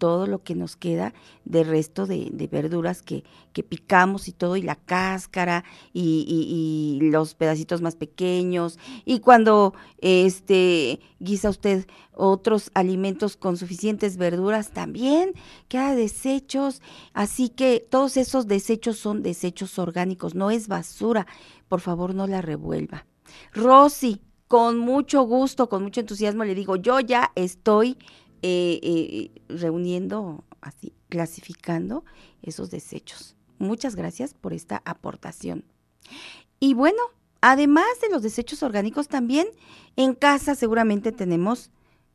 todo 0.00 0.26
lo 0.26 0.42
que 0.42 0.54
nos 0.54 0.76
queda 0.76 1.12
de 1.44 1.62
resto 1.62 2.06
de, 2.06 2.48
verduras 2.50 3.02
que, 3.02 3.22
picamos 3.68 4.28
y 4.28 4.32
todo, 4.32 4.56
y 4.56 4.62
la 4.62 4.74
cáscara, 4.74 5.62
y, 5.92 6.98
los 7.02 7.34
pedacitos 7.34 7.82
más 7.82 7.96
pequeños, 7.96 8.78
y 9.04 9.20
cuando 9.20 9.74
este 9.98 11.00
guisa 11.18 11.50
usted 11.50 11.86
otros 12.14 12.70
alimentos 12.72 13.36
con 13.36 13.58
suficientes 13.58 14.16
verduras, 14.16 14.70
también 14.70 15.34
queda 15.68 15.94
desechos, 15.94 16.80
así 17.12 17.50
que 17.50 17.86
todos 17.88 18.16
esos 18.16 18.46
desechos 18.46 18.96
son 18.96 19.22
desechos 19.22 19.78
orgánicos, 19.78 20.34
no 20.34 20.50
es 20.50 20.66
basura, 20.66 21.26
por 21.68 21.80
favor 21.82 22.14
no 22.14 22.26
la 22.26 22.40
revuelva. 22.40 23.04
Rosy, 23.52 24.22
con 24.48 24.78
mucho 24.78 25.22
gusto, 25.24 25.68
con 25.68 25.82
mucho 25.82 26.00
entusiasmo 26.00 26.44
le 26.44 26.54
digo, 26.54 26.76
yo 26.76 27.00
ya 27.00 27.32
estoy 27.34 27.98
eh, 28.42 28.80
eh, 28.82 29.30
reuniendo, 29.48 30.44
así, 30.60 30.92
clasificando 31.08 32.04
esos 32.42 32.70
desechos. 32.70 33.36
Muchas 33.58 33.96
gracias 33.96 34.34
por 34.34 34.52
esta 34.52 34.82
aportación. 34.84 35.64
Y 36.58 36.74
bueno, 36.74 37.00
además 37.40 37.86
de 38.00 38.10
los 38.10 38.22
desechos 38.22 38.62
orgánicos, 38.62 39.08
también 39.08 39.48
en 39.96 40.14
casa 40.14 40.54
seguramente 40.54 41.12
tenemos 41.12 41.70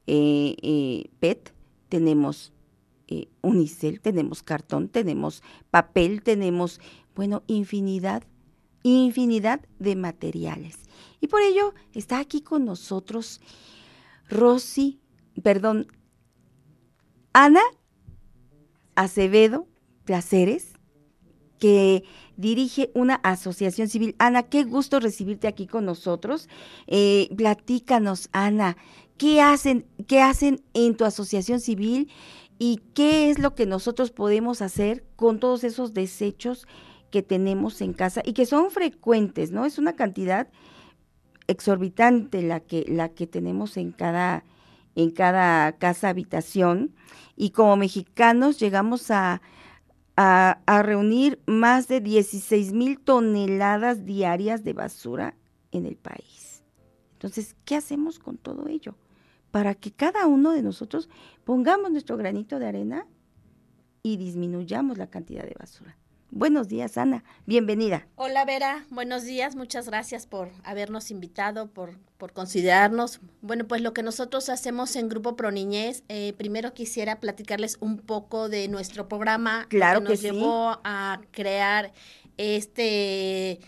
eh, 0.08 1.10
PET, 1.20 1.54
tenemos 1.90 2.52
unicel, 3.44 4.02
tenemos 4.02 4.42
cartón, 4.42 4.90
tenemos 4.90 5.44
papel, 5.70 6.24
tenemos, 6.24 6.82
bueno, 7.16 7.44
infinidad, 7.46 8.24
infinidad 8.82 9.62
de 9.78 9.96
materiales. 9.96 10.80
Y 11.22 11.28
por 11.28 11.42
ello 11.42 11.76
está 11.94 12.20
aquí 12.20 12.42
con 12.42 12.66
nosotros 12.66 13.42
Rosy, 14.28 15.00
perdón, 15.44 15.88
Ana 17.38 17.60
Acevedo 18.96 19.68
Placeres, 20.06 20.72
que 21.60 22.06
dirige 22.38 22.92
una 22.94 23.16
asociación 23.16 23.90
civil. 23.90 24.16
Ana, 24.20 24.44
qué 24.44 24.64
gusto 24.64 25.02
recibirte 25.02 25.50
aquí 25.50 25.68
con 25.68 25.84
nosotros. 25.84 26.48
Eh, 26.88 27.28
platícanos, 27.36 28.30
Ana, 28.32 28.78
¿qué 29.18 29.42
hacen, 29.42 29.86
¿qué 30.08 30.22
hacen 30.22 30.64
en 30.74 30.96
tu 30.96 31.04
asociación 31.04 31.60
civil 31.60 32.10
y 32.58 32.80
qué 32.94 33.30
es 33.30 33.38
lo 33.38 33.54
que 33.54 33.66
nosotros 33.66 34.12
podemos 34.12 34.62
hacer 34.62 35.04
con 35.18 35.42
todos 35.42 35.66
esos 35.66 35.94
desechos 35.94 36.66
que 37.12 37.22
tenemos 37.22 37.82
en 37.82 37.92
casa 37.92 38.22
y 38.24 38.32
que 38.32 38.46
son 38.46 38.72
frecuentes, 38.72 39.52
¿no? 39.52 39.66
Es 39.66 39.78
una 39.78 39.98
cantidad 39.98 40.48
exorbitante 41.48 42.42
la 42.44 42.62
que, 42.62 42.86
la 42.88 43.10
que 43.10 43.28
tenemos 43.28 43.76
en 43.76 43.92
cada, 43.92 44.46
en 44.96 45.12
cada 45.12 45.74
casa 45.74 46.08
habitación 46.08 46.96
y 47.36 47.52
como 47.52 47.76
mexicanos 47.78 48.60
llegamos 48.60 49.12
a, 49.12 49.42
a, 50.16 50.82
reunir 50.84 51.42
más 51.46 51.88
de 51.88 52.02
16 52.02 52.74
mil 52.74 53.00
toneladas 53.00 54.06
diarias 54.06 54.64
de 54.64 54.74
basura 54.74 55.36
en 55.72 55.86
el 55.86 55.98
país. 55.98 56.64
Entonces, 57.14 57.56
¿qué 57.66 57.76
hacemos 57.76 58.20
con 58.20 58.38
todo 58.38 58.68
ello? 58.68 58.96
Para 59.52 59.76
que 59.76 59.92
cada 59.92 60.28
uno 60.28 60.52
de 60.52 60.64
nosotros 60.64 61.10
pongamos 61.44 61.92
nuestro 61.92 62.18
granito 62.18 62.60
de 62.60 62.68
arena 62.68 63.08
y 64.04 64.18
disminuyamos 64.18 64.98
la 64.98 65.08
cantidad 65.08 65.44
de 65.44 65.56
basura. 65.58 65.98
Buenos 66.36 66.68
días, 66.68 66.98
Ana. 66.98 67.24
Bienvenida. 67.46 68.10
Hola, 68.16 68.44
Vera. 68.44 68.86
Buenos 68.90 69.24
días. 69.24 69.56
Muchas 69.56 69.88
gracias 69.88 70.28
por 70.28 70.52
habernos 70.66 71.10
invitado, 71.10 71.68
por, 71.68 71.98
por 72.18 72.34
considerarnos. 72.34 73.22
Bueno, 73.42 73.66
pues 73.70 73.80
lo 73.80 73.94
que 73.94 74.04
nosotros 74.04 74.50
hacemos 74.50 74.98
en 74.98 75.08
Grupo 75.08 75.38
Pro 75.38 75.52
Niñez, 75.52 76.04
eh, 76.10 76.34
primero 76.38 76.74
quisiera 76.74 77.22
platicarles 77.22 77.78
un 77.80 78.00
poco 78.00 78.50
de 78.50 78.68
nuestro 78.68 79.08
programa 79.08 79.66
claro 79.70 80.04
que 80.04 80.10
nos 80.10 80.22
llevó 80.22 80.78
a 80.84 81.22
crear 81.32 81.94
este 82.36 83.62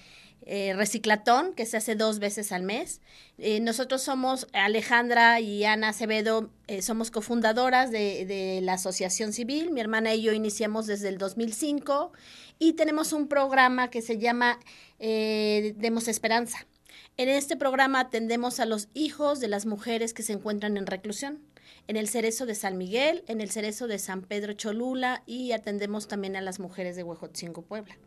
eh, 0.49 0.73
reciclatón 0.77 1.53
que 1.53 1.65
se 1.65 1.75
hace 1.75 1.95
dos 1.95 2.19
veces 2.19 2.53
al 2.53 2.63
mes. 2.63 3.01
Eh, 3.37 3.59
nosotros 3.59 4.01
somos 4.01 4.47
Alejandra 4.53 5.41
y 5.41 5.65
Ana 5.65 5.89
Acevedo, 5.89 6.49
eh, 6.67 6.81
somos 6.81 7.11
cofundadoras 7.11 7.91
de, 7.91 8.25
de, 8.25 8.61
la 8.61 8.73
Asociación 8.73 9.33
Civil. 9.33 9.71
Mi 9.71 9.81
hermana 9.81 10.13
y 10.13 10.21
yo 10.21 10.31
iniciamos 10.31 10.87
desde 10.87 11.09
el 11.09 11.17
2005 11.17 12.13
y 12.59 12.73
tenemos 12.73 13.13
un 13.13 13.27
programa 13.27 13.89
que 13.89 14.01
se 14.01 14.17
llama 14.17 14.59
Demos 14.99 16.07
Esperanza. 16.07 16.65
En 17.17 17.29
este 17.29 17.55
programa 17.57 17.99
atendemos 17.99 18.59
a 18.59 18.65
los 18.65 18.89
hijos 18.93 19.39
de 19.39 19.47
las 19.47 19.65
mujeres 19.65 20.13
que 20.13 20.23
se 20.23 20.33
encuentran 20.33 20.77
en 20.77 20.85
reclusión 20.85 21.41
en 21.87 21.95
el 21.95 22.09
Cerezo 22.09 22.45
de 22.45 22.53
San 22.53 22.77
Miguel, 22.77 23.23
en 23.27 23.41
el 23.41 23.49
Cerezo 23.49 23.87
de 23.87 23.97
San 23.97 24.21
Pedro 24.21 24.53
Cholula 24.53 25.23
y 25.25 25.51
atendemos 25.53 26.07
también 26.07 26.35
a 26.35 26.41
las 26.41 26.59
mujeres 26.59 26.95
de 26.95 27.03
Huejotzingo, 27.03 27.61
Puebla. 27.61 27.97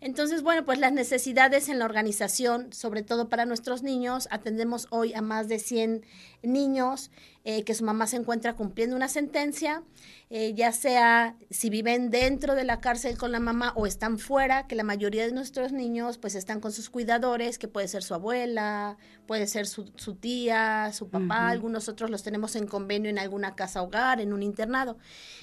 Entonces, 0.00 0.42
bueno, 0.42 0.64
pues 0.64 0.78
las 0.78 0.92
necesidades 0.92 1.68
en 1.68 1.78
la 1.78 1.84
organización, 1.84 2.72
sobre 2.72 3.02
todo 3.02 3.28
para 3.28 3.44
nuestros 3.44 3.82
niños, 3.82 4.26
atendemos 4.30 4.86
hoy 4.88 5.12
a 5.12 5.20
más 5.20 5.46
de 5.46 5.58
100 5.58 6.06
niños 6.42 7.10
eh, 7.50 7.64
que 7.64 7.74
su 7.74 7.82
mamá 7.82 8.06
se 8.06 8.16
encuentra 8.16 8.54
cumpliendo 8.56 8.94
una 8.94 9.08
sentencia, 9.08 9.82
eh, 10.28 10.52
ya 10.54 10.70
sea 10.70 11.34
si 11.48 11.70
viven 11.70 12.10
dentro 12.10 12.54
de 12.54 12.64
la 12.64 12.80
cárcel 12.80 13.16
con 13.16 13.32
la 13.32 13.40
mamá 13.40 13.72
o 13.74 13.86
están 13.86 14.18
fuera, 14.18 14.66
que 14.66 14.74
la 14.74 14.82
mayoría 14.82 15.24
de 15.24 15.32
nuestros 15.32 15.72
niños 15.72 16.18
pues 16.18 16.34
están 16.34 16.60
con 16.60 16.72
sus 16.72 16.90
cuidadores, 16.90 17.58
que 17.58 17.66
puede 17.66 17.88
ser 17.88 18.02
su 18.02 18.12
abuela, 18.12 18.98
puede 19.26 19.46
ser 19.46 19.66
su, 19.66 19.84
tía, 20.16 20.90
su 20.92 21.08
papá, 21.08 21.48
algunos 21.48 21.88
otros 21.88 22.10
los 22.10 22.22
tenemos 22.22 22.54
en 22.54 22.66
convenio 22.66 23.08
en 23.08 23.18
alguna 23.18 23.54
casa 23.54 23.82
hogar, 23.82 24.20
en 24.20 24.34
un 24.34 24.42
internado. 24.42 24.98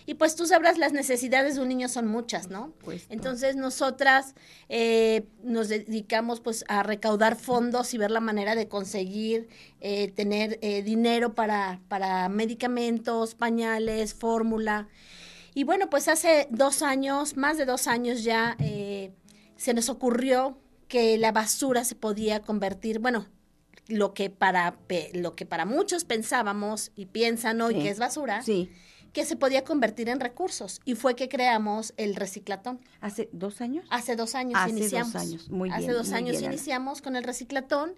Y 0.06 0.14
pues 0.14 0.36
tú 0.36 0.46
sabrás, 0.46 0.78
las 0.78 0.94
necesidades 0.94 1.56
de 1.56 1.62
un 1.62 1.70
niño 1.70 1.90
son 1.90 2.08
muchas, 2.08 2.50
¿no? 2.50 2.74
Pues, 2.84 3.08
Entonces 3.10 3.56
nosotras 3.56 4.36
eh, 4.70 5.28
nos 5.44 5.70
dedicamos 5.70 6.40
pues 6.40 6.66
a 6.68 6.84
recaudar 6.84 7.36
fondos 7.36 7.96
y 7.96 7.98
ver 7.98 8.12
la 8.12 8.20
manera 8.20 8.54
de 8.54 8.68
conseguir 8.68 9.48
tener 10.16 10.60
dinero 10.84 11.36
para 11.36 11.80
para 11.88 12.28
medicamentos, 12.30 13.36
pañales, 13.36 14.14
fórmula. 14.14 14.88
Y 15.56 15.64
bueno, 15.64 15.90
pues 15.90 16.10
hace 16.10 16.48
dos 16.52 16.82
años, 16.82 17.38
más 17.38 17.58
de 17.58 17.66
dos 17.66 17.88
años 17.88 18.26
ya, 18.26 18.58
eh, 18.60 19.14
se 19.56 19.74
nos 19.74 19.88
ocurrió 19.88 20.58
que 20.90 21.18
la 21.18 21.32
basura 21.32 21.86
se 21.86 21.96
podía 21.96 22.42
convertir, 22.42 23.00
bueno, 23.00 23.26
lo 23.88 24.14
que 24.14 24.30
para, 24.30 24.78
lo 25.14 25.36
que 25.36 25.46
para 25.46 25.66
muchos 25.66 26.04
pensábamos 26.04 26.92
y 26.98 27.06
piensan 27.06 27.62
hoy 27.62 27.76
que 27.76 27.90
es 27.90 28.00
basura, 28.00 28.42
sí. 28.42 28.70
Que 29.16 29.24
se 29.24 29.38
podía 29.38 29.64
convertir 29.64 30.10
en 30.10 30.20
recursos. 30.20 30.82
Y 30.84 30.96
fue 30.96 31.16
que 31.16 31.30
creamos 31.30 31.94
el 31.96 32.18
reciclatón. 32.18 32.82
¿Hace 33.00 33.30
dos 33.32 33.62
años? 33.62 33.86
Hace 33.90 34.18
dos 34.18 34.36
años 34.36 34.60
Hace 34.60 34.72
iniciamos. 34.72 35.14
Dos 35.14 35.22
años. 35.22 35.50
Muy 35.50 35.70
Hace 35.70 35.80
bien, 35.84 35.94
dos 35.94 36.10
muy 36.10 36.18
años 36.18 36.40
bien, 36.40 36.52
iniciamos 36.52 37.02
con 37.02 37.16
el 37.16 37.24
reciclatón 37.24 37.96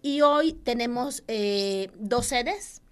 y 0.00 0.20
hoy 0.20 0.52
tenemos 0.52 1.24
eh, 1.26 1.90
dos 1.98 2.26
sedes. 2.26 2.82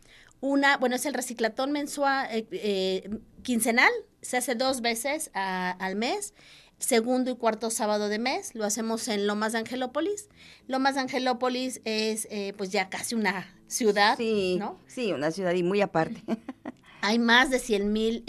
Una, 0.41 0.77
bueno, 0.77 0.97
es 0.97 1.07
el 1.07 1.15
reciclatón 1.15 1.71
mensual, 1.71 2.27
eh, 2.33 2.49
eh, 2.51 3.11
quincenal, 3.43 3.93
se 4.23 4.39
hace 4.39 4.57
dos 4.57 4.81
veces 4.81 5.31
al 5.35 5.95
mes, 5.95 6.35
segundo 6.79 7.31
y 7.31 7.37
cuarto 7.37 7.71
sábado 7.71 8.09
de 8.09 8.19
mes, 8.19 8.57
lo 8.57 8.65
hacemos 8.65 9.07
en 9.07 9.29
Lomas 9.29 9.53
de 9.53 9.59
Angelópolis. 9.59 10.29
Lomas 10.67 10.97
de 10.97 11.03
Angelópolis 11.03 11.81
es 11.85 12.27
eh, 12.31 12.55
pues 12.57 12.71
ya 12.71 12.89
casi 12.89 13.15
una 13.15 13.55
ciudad, 13.69 14.17
sí, 14.17 14.57
¿no? 14.59 14.79
Sí, 14.89 15.13
una 15.13 15.31
ciudad 15.31 15.55
y 15.55 15.63
muy 15.63 15.81
aparte. 15.81 16.23
Hay 17.01 17.19
más 17.19 17.51
de 17.51 17.59
100 17.59 17.93
mil 17.93 18.25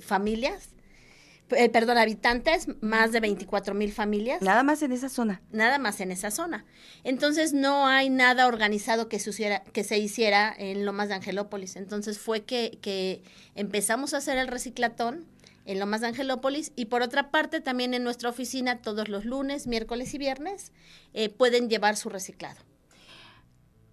familias 0.00 0.70
eh, 1.50 1.70
perdón, 1.70 1.96
habitantes, 1.96 2.66
más 2.82 3.12
de 3.12 3.20
24 3.20 3.74
mil 3.74 3.92
familias. 3.92 4.42
Nada 4.42 4.62
más 4.62 4.82
en 4.82 4.92
esa 4.92 5.08
zona. 5.08 5.40
Nada 5.50 5.78
más 5.78 6.00
en 6.00 6.10
esa 6.10 6.30
zona. 6.30 6.64
Entonces 7.04 7.54
no 7.54 7.86
hay 7.86 8.10
nada 8.10 8.46
organizado 8.46 9.08
que 9.08 9.18
se, 9.18 9.30
hiciera, 9.30 9.64
que 9.72 9.84
se 9.84 9.98
hiciera 9.98 10.54
en 10.56 10.84
Lomas 10.84 11.08
de 11.08 11.14
Angelópolis. 11.14 11.76
Entonces 11.76 12.18
fue 12.18 12.44
que, 12.44 12.78
que 12.82 13.22
empezamos 13.54 14.12
a 14.12 14.18
hacer 14.18 14.36
el 14.36 14.48
reciclatón 14.48 15.24
en 15.64 15.78
Lomas 15.78 16.02
de 16.02 16.08
Angelópolis 16.08 16.72
y 16.76 16.86
por 16.86 17.02
otra 17.02 17.30
parte 17.30 17.60
también 17.60 17.94
en 17.94 18.04
nuestra 18.04 18.28
oficina 18.28 18.82
todos 18.82 19.08
los 19.08 19.24
lunes, 19.24 19.66
miércoles 19.66 20.12
y 20.14 20.18
viernes 20.18 20.72
eh, 21.14 21.30
pueden 21.30 21.70
llevar 21.70 21.96
su 21.96 22.10
reciclado. 22.10 22.60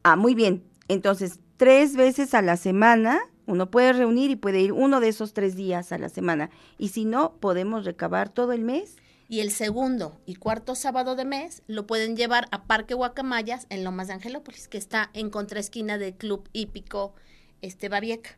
Ah, 0.04 0.16
muy 0.16 0.36
bien. 0.36 0.64
Entonces, 0.88 1.40
tres 1.58 1.96
veces 1.96 2.34
a 2.34 2.42
la 2.42 2.58
semana 2.58 3.22
uno 3.48 3.70
puede 3.70 3.94
reunir 3.94 4.32
y 4.32 4.36
puede 4.36 4.62
ir 4.62 4.72
uno 4.72 5.00
de 5.00 5.10
esos 5.10 5.34
tres 5.34 5.56
días 5.56 5.92
a 5.92 5.98
la 5.98 6.10
semana. 6.10 6.50
Y 6.78 6.90
si 6.90 7.06
no, 7.06 7.34
podemos 7.40 7.86
recabar 7.86 8.30
todo 8.30 8.54
el 8.54 8.64
mes. 8.64 8.98
Y 9.28 9.40
el 9.40 9.52
segundo 9.52 10.20
y 10.26 10.36
cuarto 10.36 10.76
sábado 10.76 11.16
de 11.16 11.26
mes 11.26 11.64
lo 11.68 11.88
pueden 11.88 12.16
llevar 12.16 12.48
a 12.52 12.66
Parque 12.66 12.94
Guacamayas 12.94 13.66
en 13.70 13.84
Lomas 13.84 14.08
de 14.08 14.14
Angelópolis, 14.14 14.68
que 14.68 14.78
está 14.78 15.10
en 15.14 15.30
contraesquina 15.30 15.98
del 15.98 16.14
Club 16.14 16.48
Hípico 16.54 17.16
este, 17.62 17.90
Babieca. 17.90 18.38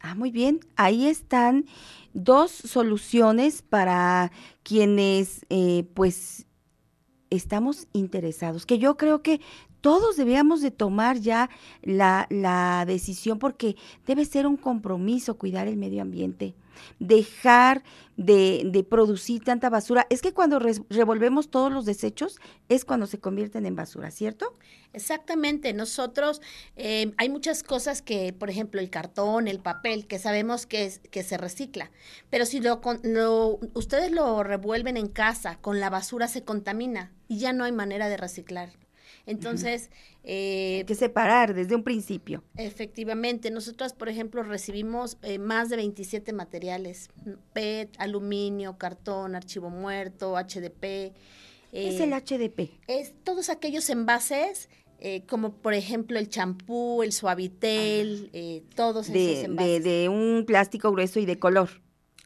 Ah, 0.00 0.14
muy 0.14 0.30
bien. 0.30 0.60
Ahí 0.76 1.06
están 1.06 1.66
dos 2.12 2.52
soluciones 2.52 3.62
para 3.62 4.30
quienes, 4.62 5.44
eh, 5.50 5.84
pues, 5.94 6.46
estamos 7.30 7.88
interesados, 7.92 8.64
que 8.64 8.78
yo 8.78 8.96
creo 8.96 9.22
que 9.22 9.40
todos 9.80 10.16
debíamos 10.16 10.60
de 10.60 10.70
tomar 10.70 11.18
ya 11.18 11.50
la, 11.82 12.26
la, 12.30 12.84
decisión 12.86 13.38
porque 13.38 13.76
debe 14.06 14.24
ser 14.24 14.46
un 14.46 14.56
compromiso 14.56 15.38
cuidar 15.38 15.68
el 15.68 15.76
medio 15.76 16.02
ambiente, 16.02 16.54
dejar 16.98 17.82
de, 18.16 18.62
de 18.66 18.84
producir 18.84 19.42
tanta 19.44 19.70
basura. 19.70 20.06
Es 20.10 20.22
que 20.22 20.32
cuando 20.32 20.58
revolvemos 20.58 21.50
todos 21.50 21.72
los 21.72 21.84
desechos 21.84 22.38
es 22.68 22.84
cuando 22.84 23.06
se 23.06 23.18
convierten 23.18 23.66
en 23.66 23.76
basura, 23.76 24.10
¿cierto? 24.10 24.54
Exactamente, 24.92 25.72
nosotros 25.74 26.40
eh, 26.76 27.12
hay 27.18 27.28
muchas 27.28 27.62
cosas 27.62 28.00
que, 28.00 28.32
por 28.32 28.50
ejemplo, 28.50 28.80
el 28.80 28.90
cartón, 28.90 29.46
el 29.46 29.60
papel, 29.60 30.06
que 30.06 30.18
sabemos 30.18 30.66
que, 30.66 30.86
es, 30.86 31.00
que 31.10 31.22
se 31.22 31.36
recicla, 31.36 31.90
pero 32.30 32.46
si 32.46 32.60
lo, 32.60 32.80
lo, 33.02 33.60
ustedes 33.74 34.10
lo 34.10 34.42
revuelven 34.42 34.96
en 34.96 35.08
casa 35.08 35.58
con 35.60 35.78
la 35.78 35.90
basura 35.90 36.26
se 36.26 36.42
contamina 36.42 37.12
y 37.28 37.38
ya 37.38 37.52
no 37.52 37.64
hay 37.64 37.72
manera 37.72 38.08
de 38.08 38.16
reciclar. 38.16 38.70
Entonces... 39.28 39.90
Eh, 40.24 40.78
Hay 40.80 40.84
que 40.84 40.94
separar 40.94 41.54
desde 41.54 41.74
un 41.74 41.84
principio. 41.84 42.42
Efectivamente, 42.56 43.50
nosotros, 43.50 43.92
por 43.92 44.08
ejemplo, 44.08 44.42
recibimos 44.42 45.16
eh, 45.22 45.38
más 45.38 45.70
de 45.70 45.76
27 45.76 46.32
materiales, 46.32 47.08
PET, 47.52 47.94
aluminio, 47.98 48.76
cartón, 48.76 49.36
archivo 49.36 49.70
muerto, 49.70 50.34
HDP. 50.34 50.82
¿Qué 51.70 51.88
es 51.88 52.00
el 52.00 52.10
HDP? 52.10 52.60
Eh, 52.60 52.72
es 52.88 53.14
todos 53.24 53.48
aquellos 53.48 53.88
envases 53.90 54.68
eh, 55.00 55.22
como 55.28 55.52
por 55.52 55.74
ejemplo 55.74 56.18
el 56.18 56.28
champú, 56.28 57.04
el 57.04 57.12
suavitel, 57.12 58.30
eh, 58.32 58.64
todos 58.74 59.12
de, 59.12 59.32
esos 59.32 59.44
envases. 59.44 59.84
De, 59.84 59.90
de, 59.90 60.08
un 60.08 60.44
plástico 60.44 60.90
grueso 60.90 61.20
y 61.20 61.26
de 61.26 61.38
color. 61.38 61.70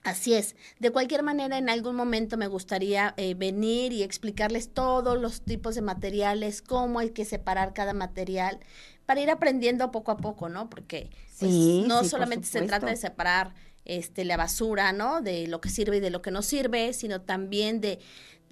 Así 0.03 0.35
es. 0.35 0.57
De 0.81 0.91
cualquier 0.91 1.23
manera, 1.23 1.59
en 1.59 1.69
algún 1.69 1.95
momento 1.95 2.37
me 2.37 2.49
gustaría 2.49 3.15
eh, 3.17 3.35
venir 3.35 3.93
y 3.93 4.03
explicarles 4.03 4.69
todos 4.69 5.21
los 5.21 5.43
tipos 5.43 5.77
de 5.77 5.83
materiales, 5.83 6.61
cómo 6.61 6.99
hay 6.99 7.11
que 7.11 7.25
separar 7.25 7.73
cada 7.73 7.95
material, 7.95 8.59
para 9.07 9.21
ir 9.21 9.31
aprendiendo 9.31 9.91
poco 9.93 10.11
a 10.11 10.17
poco, 10.17 10.49
¿no? 10.49 10.69
Porque 10.69 11.11
pues, 11.39 11.53
sí, 11.53 11.85
no 11.87 12.03
sí, 12.03 12.09
solamente 12.09 12.49
se 12.49 12.63
trata 12.63 12.87
de 12.87 12.97
separar 12.97 13.55
este, 13.85 14.25
la 14.25 14.37
basura, 14.37 14.93
¿no? 14.93 15.21
De 15.21 15.47
lo 15.47 15.61
que 15.61 15.69
sirve 15.69 15.99
y 15.99 16.01
de 16.01 16.11
lo 16.11 16.21
que 16.21 16.33
no 16.33 16.43
sirve, 16.43 16.93
sino 16.95 17.21
también 17.21 17.81
de 17.81 18.01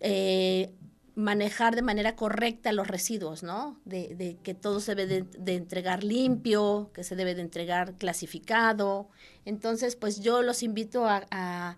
eh, 0.00 0.72
manejar 1.14 1.74
de 1.76 1.82
manera 1.82 2.16
correcta 2.16 2.72
los 2.72 2.86
residuos, 2.88 3.42
¿no? 3.42 3.78
De, 3.84 4.14
de 4.14 4.36
que 4.42 4.54
todo 4.54 4.80
se 4.80 4.94
debe 4.94 5.22
de, 5.22 5.26
de, 5.38 5.54
entregar 5.56 6.04
limpio, 6.04 6.90
que 6.94 7.04
se 7.04 7.16
debe 7.16 7.34
de 7.34 7.42
entregar 7.42 7.94
clasificado. 7.94 9.08
Entonces, 9.44 9.96
pues 9.96 10.20
yo 10.20 10.42
los 10.42 10.62
invito 10.62 11.06
a, 11.06 11.26
a, 11.30 11.76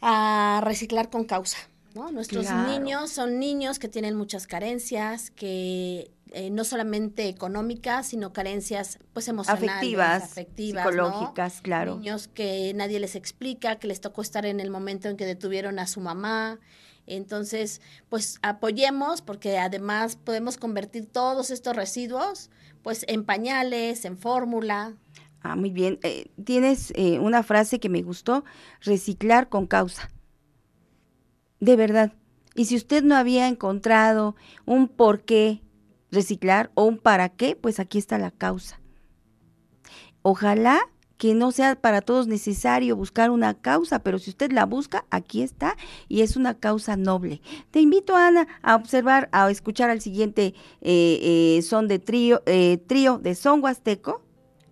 a 0.00 0.60
reciclar 0.62 1.10
con 1.10 1.24
causa, 1.24 1.58
¿no? 1.94 2.10
Nuestros 2.10 2.46
Claro. 2.46 2.68
niños 2.70 3.10
son 3.10 3.38
niños 3.38 3.78
que 3.78 3.88
tienen 3.88 4.14
muchas 4.16 4.46
carencias, 4.46 5.30
que 5.30 6.10
eh, 6.32 6.50
no 6.50 6.64
solamente 6.64 7.28
económicas, 7.28 8.08
sino 8.08 8.32
carencias 8.32 8.98
pues 9.12 9.28
emocionales, 9.28 9.70
Afectivas, 9.70 10.22
afectivas 10.24 10.84
¿no? 10.84 10.90
psicológicas, 10.90 11.60
claro. 11.62 11.96
Niños 11.96 12.28
que 12.28 12.72
nadie 12.74 13.00
les 13.00 13.14
explica, 13.14 13.76
que 13.76 13.86
les 13.86 14.00
tocó 14.00 14.22
estar 14.22 14.44
en 14.44 14.60
el 14.60 14.70
momento 14.70 15.08
en 15.08 15.16
que 15.16 15.24
detuvieron 15.24 15.78
a 15.78 15.86
su 15.86 16.00
mamá. 16.00 16.58
Entonces, 17.06 17.80
pues 18.08 18.38
apoyemos 18.42 19.22
porque 19.22 19.58
además 19.58 20.16
podemos 20.16 20.56
convertir 20.56 21.06
todos 21.06 21.50
estos 21.50 21.76
residuos 21.76 22.50
pues 22.82 23.04
en 23.08 23.24
pañales, 23.24 24.04
en 24.04 24.16
fórmula. 24.16 24.94
Ah, 25.42 25.56
muy 25.56 25.70
bien. 25.70 25.98
Eh, 26.02 26.30
tienes 26.44 26.92
eh, 26.96 27.18
una 27.18 27.42
frase 27.42 27.80
que 27.80 27.88
me 27.88 28.02
gustó, 28.02 28.44
reciclar 28.80 29.48
con 29.48 29.66
causa. 29.66 30.10
De 31.60 31.76
verdad. 31.76 32.12
Y 32.54 32.66
si 32.66 32.76
usted 32.76 33.02
no 33.02 33.16
había 33.16 33.48
encontrado 33.48 34.36
un 34.64 34.88
por 34.88 35.22
qué 35.22 35.62
reciclar 36.10 36.70
o 36.74 36.84
un 36.84 36.98
para 36.98 37.28
qué, 37.28 37.56
pues 37.56 37.80
aquí 37.80 37.98
está 37.98 38.18
la 38.18 38.30
causa. 38.30 38.80
Ojalá 40.22 40.80
que 41.18 41.34
no 41.34 41.52
sea 41.52 41.76
para 41.76 42.00
todos 42.00 42.26
necesario 42.26 42.96
buscar 42.96 43.30
una 43.30 43.54
causa, 43.54 44.00
pero 44.00 44.18
si 44.18 44.30
usted 44.30 44.52
la 44.52 44.66
busca, 44.66 45.04
aquí 45.10 45.42
está 45.42 45.76
y 46.08 46.22
es 46.22 46.36
una 46.36 46.54
causa 46.54 46.96
noble. 46.96 47.40
Te 47.70 47.80
invito, 47.80 48.16
Ana, 48.16 48.46
a 48.62 48.76
observar, 48.76 49.28
a 49.32 49.50
escuchar 49.50 49.90
al 49.90 50.00
siguiente 50.00 50.54
eh, 50.82 51.56
eh, 51.58 51.62
son 51.62 51.88
de 51.88 51.98
trío, 51.98 52.42
eh, 52.46 52.78
trío 52.86 53.18
de 53.18 53.34
son 53.34 53.62
huasteco 53.62 54.22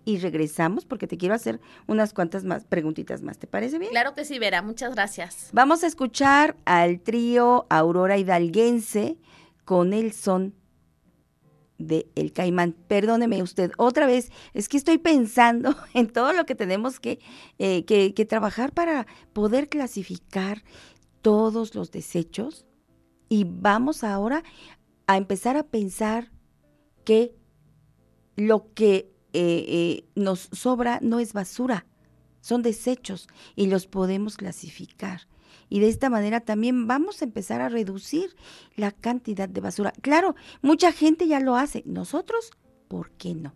y 0.05 0.19
regresamos 0.19 0.85
porque 0.85 1.07
te 1.07 1.17
quiero 1.17 1.33
hacer 1.33 1.59
unas 1.87 2.13
cuantas 2.13 2.43
más 2.43 2.63
preguntitas 2.63 3.23
más. 3.23 3.39
¿Te 3.39 3.47
parece 3.47 3.79
bien? 3.79 3.91
Claro 3.91 4.13
que 4.13 4.23
sí, 4.23 4.37
Vera. 4.37 4.61
Muchas 4.61 4.93
gracias. 4.93 5.49
Vamos 5.51 5.83
a 5.83 5.87
escuchar 5.87 6.55
al 6.65 6.99
trío 6.99 7.65
Aurora 7.69 8.17
Hidalguense 8.17 9.17
con 9.65 9.93
el 9.93 10.13
son 10.13 10.53
de 11.77 12.07
El 12.15 12.31
Caimán. 12.33 12.73
Perdóneme 12.87 13.43
usted, 13.43 13.71
otra 13.77 14.07
vez, 14.07 14.31
es 14.53 14.69
que 14.69 14.77
estoy 14.77 14.97
pensando 14.97 15.75
en 15.93 16.07
todo 16.07 16.33
lo 16.33 16.45
que 16.45 16.55
tenemos 16.55 16.99
que, 16.99 17.19
eh, 17.59 17.85
que, 17.85 18.13
que 18.13 18.25
trabajar 18.25 18.71
para 18.71 19.07
poder 19.33 19.69
clasificar 19.69 20.63
todos 21.21 21.73
los 21.75 21.91
desechos 21.91 22.65
y 23.29 23.45
vamos 23.45 24.03
ahora 24.03 24.43
a 25.07 25.17
empezar 25.17 25.57
a 25.57 25.63
pensar 25.63 26.31
que 27.03 27.35
lo 28.35 28.73
que 28.73 29.11
eh, 29.33 29.65
eh, 29.67 30.05
nos 30.15 30.49
sobra 30.51 30.99
no 31.01 31.19
es 31.19 31.33
basura, 31.33 31.85
son 32.41 32.61
desechos 32.61 33.27
y 33.55 33.67
los 33.67 33.87
podemos 33.87 34.37
clasificar. 34.37 35.27
Y 35.75 35.81
de 35.81 35.89
esta 35.89 36.09
manera 36.09 36.39
también 36.39 36.87
vamos 36.87 37.21
a 37.21 37.25
empezar 37.25 37.59
a 37.59 37.67
reducir 37.67 38.33
la 38.77 38.93
cantidad 38.93 39.49
de 39.49 39.59
basura. 39.59 39.91
Claro, 40.01 40.33
mucha 40.61 40.93
gente 40.93 41.27
ya 41.27 41.41
lo 41.41 41.57
hace. 41.57 41.83
Nosotros, 41.85 42.51
¿por 42.87 43.11
qué 43.11 43.35
no? 43.35 43.53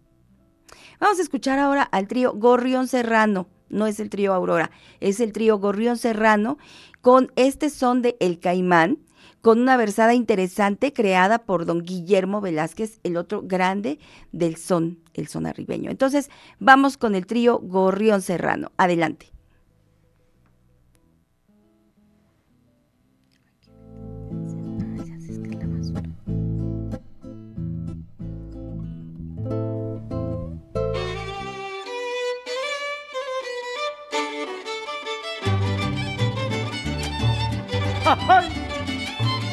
Vamos 1.00 1.18
a 1.20 1.22
escuchar 1.22 1.60
ahora 1.60 1.84
al 1.84 2.10
trío 2.10 2.34
Gorrión 2.34 2.90
Serrano. 2.90 3.48
No 3.70 3.88
es 3.88 4.02
el 4.02 4.10
trío 4.10 4.34
Aurora, 4.34 4.70
es 5.00 5.22
el 5.22 5.32
trío 5.32 5.60
Gorrión 5.60 5.96
Serrano 5.96 6.58
con 7.00 7.32
este 7.38 7.70
son 7.70 8.02
de 8.02 8.18
El 8.20 8.42
Caimán, 8.42 9.00
con 9.40 9.62
una 9.62 9.78
versada 9.78 10.14
interesante 10.14 10.92
creada 10.92 11.46
por 11.46 11.66
don 11.66 11.84
Guillermo 11.84 12.42
Velázquez, 12.42 13.00
el 13.04 13.16
otro 13.16 13.44
grande 13.44 13.98
del 14.34 14.58
son, 14.58 15.00
el 15.14 15.30
son 15.30 15.46
arribeño. 15.46 15.90
Entonces, 15.90 16.30
vamos 16.60 16.98
con 16.98 17.16
el 17.16 17.26
trío 17.26 17.60
Gorrión 17.60 18.22
Serrano. 18.22 18.74
Adelante. 18.76 19.32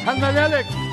¡Ándale, 0.06 0.40
Alex! 0.40 0.85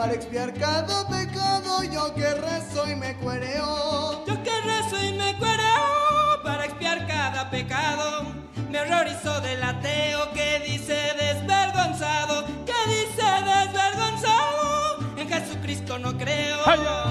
Para 0.00 0.14
expiar 0.14 0.54
cada 0.54 1.06
pecado, 1.08 1.84
yo 1.84 2.14
que 2.14 2.32
rezo 2.32 2.90
y 2.90 2.96
me 2.96 3.14
cuereo. 3.16 4.24
Yo 4.26 4.42
que 4.42 4.60
rezo 4.62 4.96
y 5.04 5.12
me 5.12 5.36
cuereo 5.36 6.42
para 6.42 6.64
expiar 6.64 7.06
cada 7.06 7.50
pecado. 7.50 8.32
Me 8.70 8.80
horrorizó 8.80 9.42
del 9.42 9.62
ateo 9.62 10.32
que 10.32 10.60
dice 10.66 10.96
desvergonzado, 11.18 12.46
que 12.64 12.72
dice 12.88 13.26
desvergonzado. 13.44 15.00
En 15.18 15.28
Jesucristo 15.28 15.98
no 15.98 16.16
creo. 16.16 16.56
¡Ay! 16.64 17.09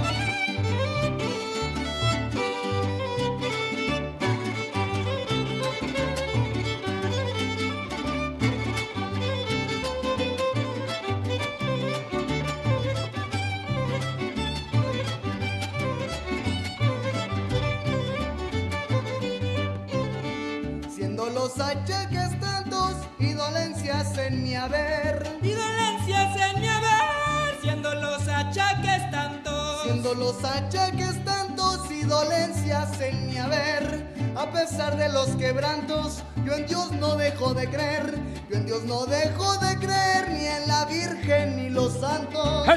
Achaques 21.59 22.39
tantos 22.39 22.95
y 23.19 23.33
dolencias 23.33 24.17
en 24.17 24.43
mi 24.43 24.55
haber. 24.55 25.37
Y 25.41 25.51
dolencias 25.51 26.35
en 26.35 26.61
mi 26.61 26.67
haber, 26.67 27.61
siendo 27.61 27.93
los 27.95 28.27
achaques 28.27 29.11
tantos. 29.11 29.83
Siendo 29.83 30.13
los 30.13 30.43
achaques 30.43 31.23
tantos 31.23 31.91
y 31.91 32.03
dolencias 32.03 32.99
en 33.01 33.27
mi 33.27 33.37
haber. 33.37 34.13
A 34.35 34.51
pesar 34.51 34.97
de 34.97 35.09
los 35.09 35.29
quebrantos, 35.35 36.23
yo 36.45 36.53
en 36.53 36.65
Dios 36.65 36.91
no 36.93 37.15
dejo 37.15 37.53
de 37.53 37.69
creer. 37.69 38.13
Yo 38.49 38.57
en 38.57 38.65
Dios 38.65 38.83
no 38.85 39.05
dejo 39.05 39.57
de 39.57 39.77
creer, 39.77 40.29
ni 40.31 40.45
en 40.45 40.67
la 40.67 40.85
Virgen 40.85 41.57
ni 41.57 41.69
los 41.69 41.99
santos. 41.99 42.67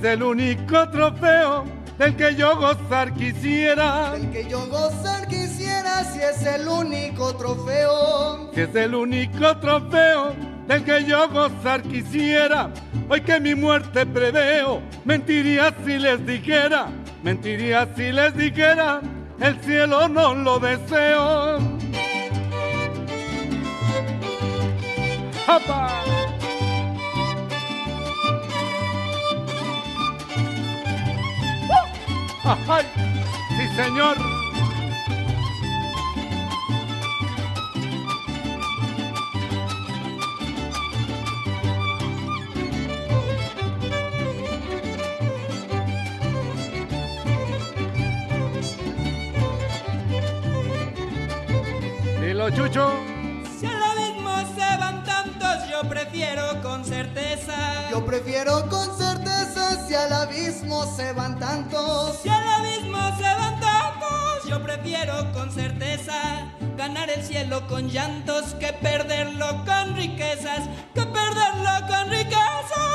Es 0.00 0.04
el 0.06 0.22
único 0.22 0.88
trofeo 0.88 1.64
del 1.98 2.16
que 2.16 2.34
yo 2.34 2.56
gozar 2.56 3.12
quisiera. 3.12 4.12
Del 4.12 4.30
que 4.30 4.48
yo 4.48 4.66
gozar 4.68 5.28
quisiera 5.28 6.04
si 6.04 6.20
es 6.20 6.42
el 6.46 6.66
único 6.66 7.34
trofeo. 7.36 8.50
Si 8.54 8.62
es 8.62 8.74
el 8.74 8.94
único 8.94 9.56
trofeo 9.58 10.34
del 10.66 10.84
que 10.84 11.04
yo 11.04 11.28
gozar 11.28 11.82
quisiera. 11.82 12.70
Hoy 13.10 13.20
que 13.20 13.38
mi 13.40 13.54
muerte 13.54 14.06
preveo, 14.06 14.80
mentiría 15.04 15.74
si 15.84 15.98
les 15.98 16.24
dijera, 16.24 16.88
mentiría 17.22 17.86
si 17.94 18.10
les 18.10 18.34
dijera, 18.34 19.02
el 19.38 19.60
cielo 19.60 20.08
no 20.08 20.34
lo 20.34 20.58
deseo. 20.58 21.58
¡Apa! 25.46 26.29
¡Ay! 32.50 32.84
¡Sí, 33.56 33.76
señor! 33.76 34.16
Dilo, 52.20 52.50
Chucho. 52.50 52.92
Si 53.60 53.66
al 53.66 53.80
abismo 53.80 54.36
se 54.56 54.76
van 54.78 55.04
tantos, 55.04 55.68
yo 55.70 55.88
prefiero 55.88 56.60
con 56.62 56.84
certeza. 56.84 57.90
Yo 57.90 58.04
prefiero 58.04 58.68
con 58.68 58.79
si 59.90 59.96
al 59.96 60.12
abismo 60.12 60.86
se 60.86 61.12
van 61.14 61.36
tantos. 61.40 62.20
Si 62.22 62.28
al 62.28 62.46
abismo 62.46 62.98
se 63.16 63.24
van 63.24 63.58
tantos, 63.58 64.48
yo 64.48 64.62
prefiero 64.62 65.32
con 65.32 65.50
certeza 65.50 66.46
ganar 66.76 67.10
el 67.10 67.24
cielo 67.24 67.66
con 67.66 67.88
llantos 67.88 68.54
que 68.60 68.72
perderlo 68.72 69.64
con 69.64 69.96
riquezas, 69.96 70.68
que 70.94 71.02
perderlo 71.02 71.88
con 71.88 72.08
riquezas 72.08 72.89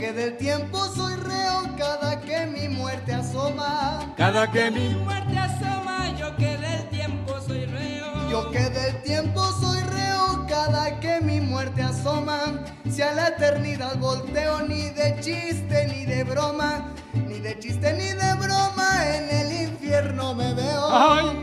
que 0.00 0.12
del 0.14 0.36
tiempo 0.38 0.78
soy 0.94 1.14
reo 1.16 1.76
cada 1.76 2.18
que 2.22 2.46
mi 2.46 2.68
muerte 2.70 3.12
asoma. 3.12 4.14
Cada 4.16 4.50
que 4.50 4.70
mi 4.70 4.94
muerte 4.94 5.38
asoma, 5.38 6.16
yo 6.18 6.34
que 6.36 6.56
del 6.56 6.88
tiempo 6.88 7.38
soy 7.46 7.66
reo. 7.66 8.30
Yo 8.30 8.50
que 8.50 8.70
del 8.70 9.02
tiempo 9.02 9.42
soy 9.60 9.78
reo 9.82 10.46
cada 10.48 10.98
que 11.00 11.20
mi 11.20 11.42
muerte 11.42 11.82
asoma. 11.82 12.64
Si 12.90 13.02
a 13.02 13.12
la 13.12 13.28
eternidad 13.28 13.98
volteo 13.98 14.62
ni 14.62 14.88
de 14.88 15.20
chiste 15.20 15.86
ni 15.88 16.06
de 16.06 16.24
broma, 16.24 16.94
ni 17.12 17.38
de 17.38 17.58
chiste 17.58 17.92
ni 17.92 18.08
de 18.08 18.34
broma, 18.40 18.88
en 19.16 19.28
el 19.28 19.68
infierno 19.68 20.34
me 20.34 20.54
veo. 20.54 20.88
¡Ay! 20.90 21.39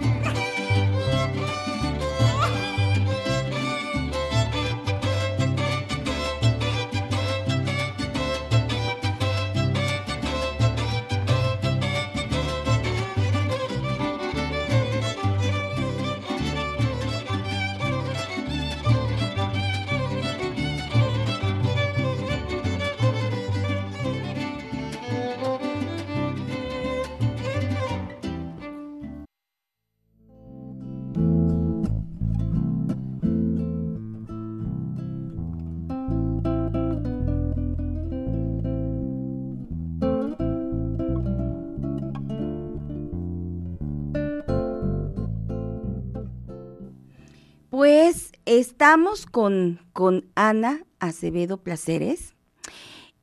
Estamos 48.48 49.26
con, 49.26 49.80
con 49.94 50.32
Ana 50.36 50.86
Acevedo 51.00 51.58
Placeres 51.58 52.34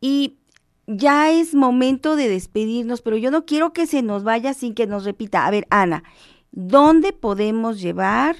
y 0.00 0.38
ya 0.86 1.32
es 1.32 1.54
momento 1.54 2.14
de 2.14 2.28
despedirnos, 2.28 3.00
pero 3.00 3.16
yo 3.16 3.30
no 3.30 3.46
quiero 3.46 3.72
que 3.72 3.86
se 3.86 4.02
nos 4.02 4.22
vaya 4.22 4.52
sin 4.52 4.74
que 4.74 4.86
nos 4.86 5.04
repita. 5.04 5.46
A 5.46 5.50
ver, 5.50 5.66
Ana, 5.70 6.04
¿dónde 6.52 7.12
podemos 7.14 7.80
llevar 7.80 8.36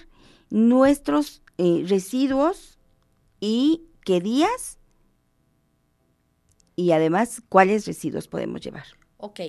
nuestros 0.51 1.43
eh, 1.57 1.85
residuos 1.89 2.79
y 3.41 3.85
qué 4.05 4.21
días? 4.21 4.79
Y 6.77 6.93
además, 6.93 7.43
¿cuáles 7.49 7.87
residuos 7.87 8.29
podemos 8.29 8.61
llevar? 8.61 8.85
Ok. 9.17 9.41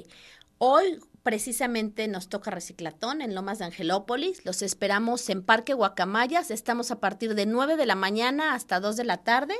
Hoy 0.57 0.99
precisamente 1.25 2.07
nos 2.07 2.29
toca 2.29 2.51
Reciclatón 2.51 3.23
en 3.23 3.33
Lomas 3.33 3.57
de 3.57 3.65
Angelópolis. 3.65 4.45
Los 4.45 4.61
esperamos 4.61 5.27
en 5.31 5.41
Parque 5.41 5.73
Guacamayas. 5.73 6.51
Estamos 6.51 6.91
a 6.91 6.99
partir 6.99 7.33
de 7.33 7.47
9 7.47 7.77
de 7.77 7.87
la 7.87 7.95
mañana 7.95 8.53
hasta 8.53 8.79
2 8.79 8.95
de 8.95 9.03
la 9.05 9.17
tarde. 9.23 9.55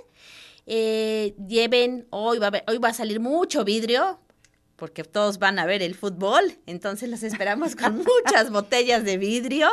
Eh, 0.68 1.36
lleven, 1.48 2.06
hoy 2.12 2.38
va, 2.38 2.46
a 2.46 2.50
haber- 2.50 2.64
hoy 2.68 2.78
va 2.78 2.90
a 2.90 2.94
salir 2.94 3.20
mucho 3.20 3.66
vidrio. 3.66 4.20
porque 4.76 5.04
todos 5.06 5.40
van 5.40 5.58
a 5.58 5.66
ver 5.66 5.82
el 5.82 5.96
fútbol, 5.96 6.44
entonces 6.66 7.08
los 7.10 7.24
esperamos 7.24 7.78
con 7.78 7.96
muchas 8.36 8.52
botellas 8.52 9.06
de 9.06 9.18
vidrio. 9.18 9.70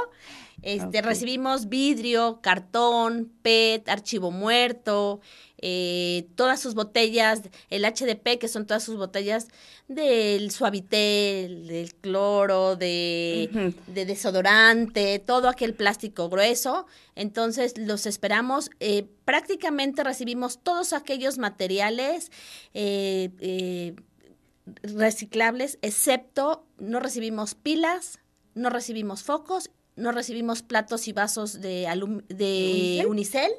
Este, 0.62 1.02
Recibimos 1.02 1.68
vidrio, 1.68 2.40
cartón, 2.40 3.32
PET, 3.42 3.88
archivo 3.88 4.30
muerto, 4.30 5.20
eh, 5.58 6.28
todas 6.36 6.60
sus 6.60 6.74
botellas, 6.74 7.42
el 7.68 7.84
HDP, 7.84 8.38
que 8.38 8.48
son 8.48 8.66
todas 8.66 8.82
sus 8.82 8.96
botellas 8.96 9.48
del 9.88 10.50
suavitel, 10.50 11.66
del 11.66 11.94
cloro, 11.94 12.76
de, 12.76 13.74
de, 13.88 14.06
desodorante, 14.06 15.18
todo 15.18 15.48
aquel 15.48 15.74
plástico 15.74 16.28
grueso. 16.28 16.86
Entonces 17.16 17.76
los 17.76 18.06
esperamos. 18.06 18.70
Eh, 18.80 19.06
prácticamente 19.24 20.04
recibimos 20.04 20.62
todos 20.62 20.92
aquellos 20.92 21.38
materiales. 21.38 22.30
Eh 22.72 23.94
reciclables, 24.82 25.78
excepto 25.82 26.64
no 26.78 27.00
recibimos 27.00 27.54
pilas, 27.54 28.20
no 28.54 28.70
recibimos 28.70 29.22
focos, 29.22 29.70
no 29.96 30.12
recibimos 30.12 30.62
platos 30.62 31.08
y 31.08 31.12
vasos 31.12 31.60
de, 31.60 31.88
de 32.28 33.04
unicel, 33.08 33.50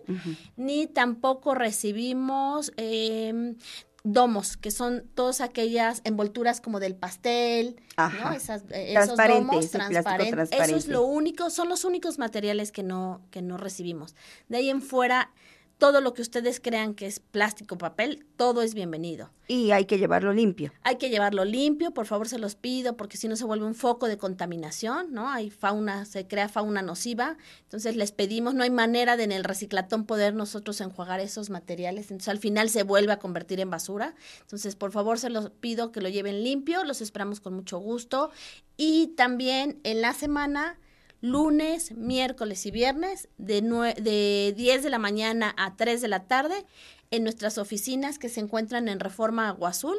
ni 0.56 0.88
tampoco 0.88 1.54
recibimos 1.54 2.72
em, 2.78 3.56
domos, 4.04 4.58
que 4.58 4.72
son 4.72 5.04
todas 5.14 5.42
aquellas 5.42 6.02
envolturas 6.04 6.60
como 6.60 6.80
del 6.80 6.96
pastel, 6.96 7.82
¿no? 7.98 8.34
Esas, 8.34 8.64
eh, 8.70 8.96
esos 8.98 9.18
domos 9.18 9.72
transparentes. 9.72 10.52
Eso 10.52 10.76
es 10.76 10.88
lo 10.88 11.04
único, 11.04 11.50
son 11.50 11.70
los 11.70 11.86
únicos 11.86 12.18
materiales 12.20 12.72
que 12.72 12.84
no, 12.84 13.22
que 13.32 13.42
no 13.42 13.58
recibimos. 13.58 14.16
De 14.50 14.58
ahí 14.58 14.70
en 14.70 14.82
fuera 14.82 15.32
todo 15.78 16.02
lo 16.02 16.14
que 16.14 16.22
ustedes 16.22 16.60
crean 16.60 16.94
que 16.94 17.08
es 17.08 17.20
plástico, 17.20 17.78
papel, 17.78 18.26
todo 18.38 18.62
es 18.62 18.74
bienvenido. 18.74 19.32
Y 19.48 19.72
hay 19.72 19.86
que 19.86 19.98
llevarlo 19.98 20.32
limpio. 20.32 20.72
Hay 20.84 20.96
que 20.96 21.10
llevarlo 21.10 21.44
limpio, 21.44 21.92
por 21.92 22.06
favor 22.06 22.30
se 22.30 22.40
los 22.40 22.56
pido, 22.56 22.96
porque 22.96 23.18
si 23.18 23.28
no 23.28 23.36
se 23.36 23.44
vuelve 23.44 23.66
un 23.66 23.76
foco 23.76 24.08
de 24.08 24.18
contaminación, 24.18 25.14
¿no? 25.14 25.30
Hay 25.30 25.50
fauna, 25.50 26.06
se 26.06 26.28
crea 26.28 26.48
fauna 26.48 26.82
nociva. 26.82 27.38
Entonces 27.64 27.98
les 27.98 28.14
pedimos, 28.14 28.54
no 28.54 28.64
hay 28.64 28.70
manera 28.70 29.18
de 29.18 29.24
en 29.24 29.32
el 29.32 29.44
reciclatón 29.44 30.06
poder 30.06 30.34
nosotros 30.34 30.80
enjuagar 30.82 31.20
esos 31.20 31.50
materiales. 31.50 32.12
Entonces 32.12 32.30
al 32.30 32.40
final 32.40 32.70
se 32.70 32.84
vuelve 32.84 33.12
a 33.14 33.20
convertir 33.20 33.60
en 33.60 33.70
basura. 33.70 34.16
Entonces 34.42 34.76
por 34.76 34.92
favor 34.92 35.20
se 35.20 35.30
los 35.30 35.50
pido 35.50 35.92
que 35.92 36.02
lo 36.02 36.10
lleven 36.10 36.44
limpio, 36.44 36.84
los 36.84 37.02
esperamos 37.02 37.40
con 37.40 37.54
mucho 37.54 37.80
gusto. 37.80 38.32
Y 38.78 39.08
también 39.16 39.80
en 39.84 40.02
la 40.02 40.14
semana 40.14 40.78
lunes, 41.24 41.96
miércoles 41.96 42.66
y 42.66 42.72
viernes 42.72 43.30
de, 43.38 43.62
de 43.62 44.54
10 44.58 44.84
de 44.84 44.90
la 44.90 45.00
mañana 45.00 45.56
a 45.58 45.78
3 45.78 46.02
de 46.02 46.10
la 46.10 46.28
tarde 46.28 46.66
en 47.12 47.24
nuestras 47.24 47.58
oficinas 47.58 48.20
que 48.20 48.28
se 48.28 48.42
encuentran 48.42 48.90
en 48.90 49.00
Reforma 49.00 49.48
Agua 49.48 49.70
Azul, 49.70 49.96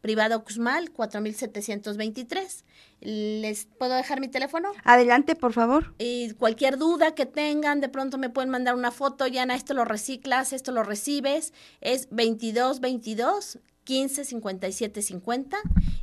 Privado 0.00 0.42
Cusmal, 0.42 0.90
4723. 0.90 2.64
¿Les 3.02 3.66
puedo 3.78 3.94
dejar 3.94 4.18
mi 4.18 4.26
teléfono? 4.26 4.72
Adelante, 4.82 5.36
por 5.36 5.52
favor. 5.52 5.94
Y 5.98 6.32
cualquier 6.32 6.76
duda 6.76 7.14
que 7.14 7.26
tengan, 7.26 7.80
de 7.80 7.88
pronto 7.88 8.18
me 8.18 8.28
pueden 8.28 8.50
mandar 8.50 8.74
una 8.74 8.90
foto, 8.90 9.28
Yana, 9.28 9.54
esto 9.54 9.74
lo 9.74 9.84
reciclas, 9.84 10.52
esto 10.52 10.72
lo 10.72 10.82
recibes, 10.82 11.52
es 11.82 12.08
2222 12.10 13.60
15 13.84 14.24
57 14.24 15.02
50. 15.02 15.56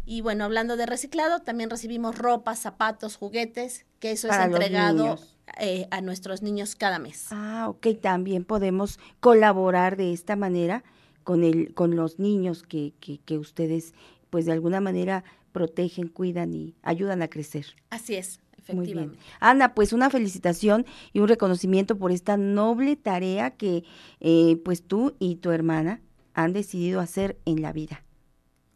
Y 0.06 0.22
bueno, 0.22 0.46
hablando 0.46 0.78
de 0.78 0.86
reciclado, 0.86 1.42
también 1.42 1.70
recibimos 1.70 2.18
ropa, 2.18 2.56
zapatos, 2.56 3.16
juguetes, 3.18 3.86
que 4.00 4.12
eso 4.12 4.30
es 4.30 4.38
entregado 4.38 5.20
eh, 5.60 5.88
a 5.92 6.02
nuestros 6.02 6.42
niños 6.42 6.76
cada 6.76 7.00
mes. 7.00 7.28
Ah, 7.32 7.68
ok, 7.70 7.88
también 8.02 8.46
podemos 8.46 9.00
colaborar 9.20 9.98
de 9.98 10.14
esta 10.14 10.36
manera 10.36 10.84
con, 11.24 11.44
el, 11.44 11.74
con 11.74 11.96
los 11.96 12.20
niños 12.20 12.64
que, 12.64 12.94
que, 13.00 13.20
que 13.20 13.38
ustedes, 13.38 13.94
pues 14.30 14.46
de 14.46 14.54
alguna 14.54 14.82
manera, 14.82 15.24
protegen, 15.52 16.08
cuidan 16.08 16.54
y 16.54 16.76
ayudan 16.82 17.22
a 17.22 17.28
crecer. 17.28 17.66
Así 17.90 18.16
es. 18.16 18.40
Efectivamente. 18.58 19.18
Ana, 19.40 19.74
pues 19.74 19.92
una 19.92 20.10
felicitación 20.10 20.86
y 21.14 21.20
un 21.20 21.28
reconocimiento 21.28 21.98
por 21.98 22.12
esta 22.12 22.38
noble 22.38 22.96
tarea 22.96 23.52
que 23.52 23.84
eh, 24.20 24.62
pues 24.64 24.84
tú 24.84 25.16
y 25.20 25.38
tu 25.38 25.52
hermana 25.52 26.00
han 26.34 26.54
decidido 26.54 27.00
hacer 27.00 27.38
en 27.46 27.62
la 27.62 27.72
vida. 27.72 28.04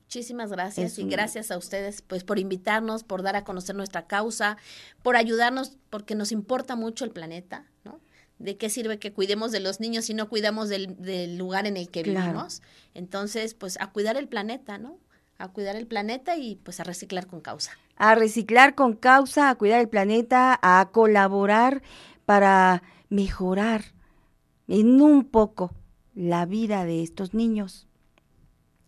Muchísimas 0.06 0.52
gracias 0.52 0.98
y 1.00 1.04
gracias 1.06 1.52
a 1.52 1.58
ustedes 1.58 2.02
pues 2.02 2.24
por 2.24 2.40
invitarnos, 2.40 3.04
por 3.04 3.22
dar 3.22 3.36
a 3.36 3.44
conocer 3.44 3.76
nuestra 3.76 4.08
causa, 4.08 4.56
por 5.02 5.18
ayudarnos 5.18 5.78
porque 5.90 6.16
nos 6.16 6.32
importa 6.32 6.76
mucho 6.76 7.06
el 7.06 7.12
planeta, 7.12 7.66
¿no? 7.84 8.00
¿De 8.38 8.56
qué 8.56 8.70
sirve 8.70 9.00
que 9.00 9.12
cuidemos 9.12 9.52
de 9.52 9.60
los 9.60 9.80
niños 9.80 10.06
si 10.06 10.14
no 10.14 10.30
cuidamos 10.30 10.70
del, 10.70 11.38
lugar 11.38 11.66
en 11.68 11.76
el 11.76 11.90
que 11.90 12.04
vivimos? 12.04 12.62
Entonces, 12.94 13.56
pues 13.56 13.78
a 13.82 13.92
cuidar 13.92 14.16
el 14.16 14.28
planeta, 14.28 14.78
¿no? 14.78 15.00
A 15.38 15.50
cuidar 15.50 15.76
el 15.76 15.88
planeta 15.88 16.38
y 16.38 16.56
pues 16.58 16.80
a 16.80 16.84
reciclar 16.84 17.28
con 17.28 17.42
causa. 17.42 17.72
A 17.98 18.16
reciclar 18.16 18.76
con 18.76 18.94
causa, 18.94 19.50
a 19.50 19.56
cuidar 19.56 19.82
el 19.82 19.90
planeta, 19.90 20.58
a 20.62 20.90
colaborar 20.92 21.82
para 22.26 22.84
mejorar 23.10 23.86
en 24.68 25.02
un 25.02 25.26
poco 25.26 25.74
la 26.16 26.46
vida 26.46 26.86
de 26.86 27.04
estos 27.04 27.34
niños. 27.34 27.88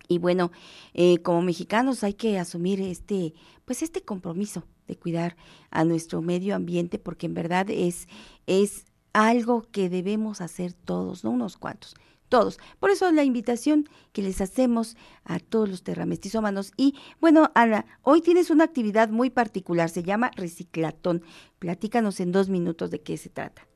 Y 0.07 0.19
bueno, 0.19 0.51
eh, 0.93 1.19
como 1.19 1.41
mexicanos 1.41 2.03
hay 2.03 2.13
que 2.13 2.39
asumir 2.39 2.81
este, 2.81 3.33
pues 3.65 3.83
este 3.83 4.01
compromiso 4.01 4.63
de 4.87 4.97
cuidar 4.97 5.35
a 5.69 5.83
nuestro 5.83 6.21
medio 6.21 6.55
ambiente, 6.55 6.97
porque 6.97 7.25
en 7.25 7.33
verdad 7.33 7.69
es, 7.69 8.07
es 8.45 8.85
algo 9.13 9.63
que 9.71 9.89
debemos 9.89 10.39
hacer 10.41 10.73
todos, 10.73 11.23
no 11.25 11.31
unos 11.31 11.57
cuantos, 11.57 11.95
todos. 12.29 12.57
Por 12.79 12.89
eso 12.89 13.11
la 13.11 13.25
invitación 13.25 13.89
que 14.13 14.21
les 14.21 14.39
hacemos 14.39 14.95
a 15.25 15.39
todos 15.39 15.67
los 15.67 15.83
terramestizómanos. 15.83 16.71
Y 16.77 16.95
bueno, 17.19 17.51
Ana, 17.53 17.85
hoy 18.01 18.21
tienes 18.21 18.49
una 18.49 18.63
actividad 18.63 19.09
muy 19.09 19.29
particular, 19.29 19.89
se 19.89 20.03
llama 20.03 20.31
reciclatón. 20.35 21.23
Platícanos 21.59 22.21
en 22.21 22.31
dos 22.31 22.47
minutos 22.47 22.91
de 22.91 23.01
qué 23.01 23.17
se 23.17 23.29
trata. 23.29 23.67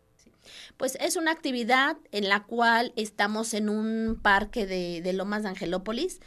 Pues 0.81 0.97
es 0.99 1.15
una 1.15 1.29
actividad 1.29 1.95
en 2.11 2.27
la 2.27 2.41
cual 2.41 2.91
estamos 2.95 3.53
en 3.53 3.69
un 3.69 4.19
parque 4.19 4.65
de, 4.65 5.13
Lomas 5.13 5.43
de 5.43 5.49
Angelópolis. 5.49 6.21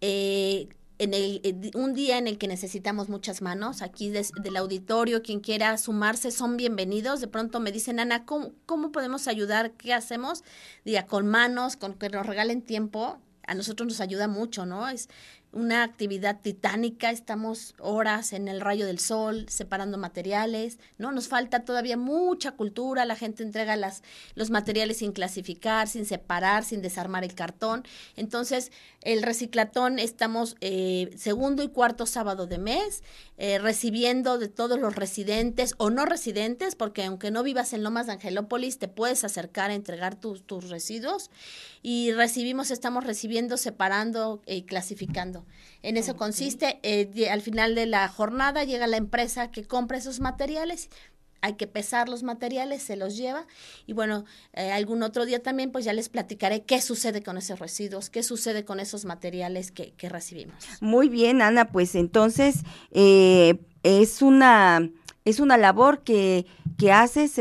Eh, 0.00 0.68
en 1.00 1.12
el, 1.12 1.40
eh, 1.42 1.72
un 1.74 1.92
día 1.92 2.16
en 2.16 2.28
el 2.28 2.38
que 2.38 2.46
necesitamos 2.46 3.08
muchas 3.08 3.42
manos, 3.42 3.82
aquí 3.82 4.10
del 4.10 4.56
auditorio, 4.56 5.22
quien 5.22 5.40
quiera 5.40 5.76
sumarse, 5.76 6.30
son 6.30 6.56
bienvenidos. 6.56 7.20
De 7.20 7.26
pronto 7.26 7.58
me 7.58 7.72
dicen, 7.72 7.98
Ana, 7.98 8.24
¿cómo, 8.24 8.52
cómo 8.64 8.92
podemos 8.92 9.26
ayudar? 9.26 9.72
¿Qué 9.72 9.92
hacemos? 9.92 10.44
Diga, 10.84 11.06
con 11.06 11.26
manos, 11.26 11.74
con 11.74 11.94
que 11.94 12.08
nos 12.08 12.26
regalen 12.26 12.62
tiempo, 12.62 13.18
a 13.48 13.54
nosotros 13.54 13.88
nos 13.88 14.00
ayuda 14.00 14.28
mucho, 14.28 14.66
¿no? 14.66 14.88
Es, 14.88 15.08
una 15.56 15.84
actividad 15.84 16.40
titánica, 16.42 17.10
estamos 17.10 17.74
horas 17.78 18.34
en 18.34 18.46
el 18.46 18.60
rayo 18.60 18.84
del 18.84 18.98
sol 18.98 19.46
separando 19.48 19.96
materiales, 19.96 20.78
¿no? 20.98 21.12
Nos 21.12 21.28
falta 21.28 21.64
todavía 21.64 21.96
mucha 21.96 22.52
cultura, 22.52 23.06
la 23.06 23.16
gente 23.16 23.42
entrega 23.42 23.74
las, 23.74 24.02
los 24.34 24.50
materiales 24.50 24.98
sin 24.98 25.12
clasificar, 25.12 25.88
sin 25.88 26.04
separar, 26.04 26.62
sin 26.62 26.82
desarmar 26.82 27.24
el 27.24 27.34
cartón. 27.34 27.84
Entonces, 28.16 28.70
el 29.00 29.22
reciclatón 29.22 29.98
estamos 29.98 30.56
eh, 30.60 31.10
segundo 31.16 31.62
y 31.62 31.68
cuarto 31.68 32.04
sábado 32.04 32.46
de 32.46 32.58
mes, 32.58 33.02
eh, 33.38 33.58
recibiendo 33.58 34.36
de 34.36 34.48
todos 34.48 34.78
los 34.78 34.94
residentes 34.94 35.74
o 35.78 35.88
no 35.88 36.04
residentes, 36.04 36.74
porque 36.74 37.04
aunque 37.04 37.30
no 37.30 37.42
vivas 37.42 37.72
en 37.72 37.82
Lomas 37.82 38.06
de 38.06 38.12
Angelópolis, 38.12 38.78
te 38.78 38.88
puedes 38.88 39.24
acercar 39.24 39.70
a 39.70 39.74
entregar 39.74 40.20
tus, 40.20 40.42
tus 40.46 40.68
residuos 40.68 41.30
y 41.82 42.12
recibimos, 42.12 42.70
estamos 42.70 43.04
recibiendo, 43.04 43.56
separando 43.56 44.42
y 44.46 44.62
clasificando. 44.62 45.45
En 45.82 45.96
eso 45.96 46.16
consiste, 46.16 46.80
eh, 46.82 47.28
al 47.30 47.42
final 47.42 47.74
de 47.74 47.86
la 47.86 48.08
jornada 48.08 48.64
llega 48.64 48.86
la 48.86 48.96
empresa 48.96 49.50
que 49.50 49.64
compra 49.64 49.98
esos 49.98 50.20
materiales, 50.20 50.90
hay 51.42 51.54
que 51.54 51.66
pesar 51.66 52.08
los 52.08 52.22
materiales, 52.22 52.82
se 52.82 52.96
los 52.96 53.16
lleva 53.16 53.46
y 53.86 53.92
bueno, 53.92 54.24
eh, 54.52 54.72
algún 54.72 55.02
otro 55.02 55.26
día 55.26 55.42
también 55.42 55.70
pues 55.70 55.84
ya 55.84 55.92
les 55.92 56.08
platicaré 56.08 56.64
qué 56.64 56.80
sucede 56.80 57.22
con 57.22 57.36
esos 57.36 57.58
residuos, 57.60 58.10
qué 58.10 58.22
sucede 58.22 58.64
con 58.64 58.80
esos 58.80 59.04
materiales 59.04 59.70
que, 59.70 59.94
recibimos. 60.08 60.56
Muy 60.80 61.08
bien, 61.08 61.42
Ana, 61.42 61.70
pues 61.70 61.94
entonces 61.94 62.62
eh, 62.90 63.60
es 63.82 64.22
una 64.22 64.90
es 65.24 65.40
una 65.40 65.56
labor 65.56 66.02
que, 66.02 66.46
que 66.78 66.92
haces 66.92 67.40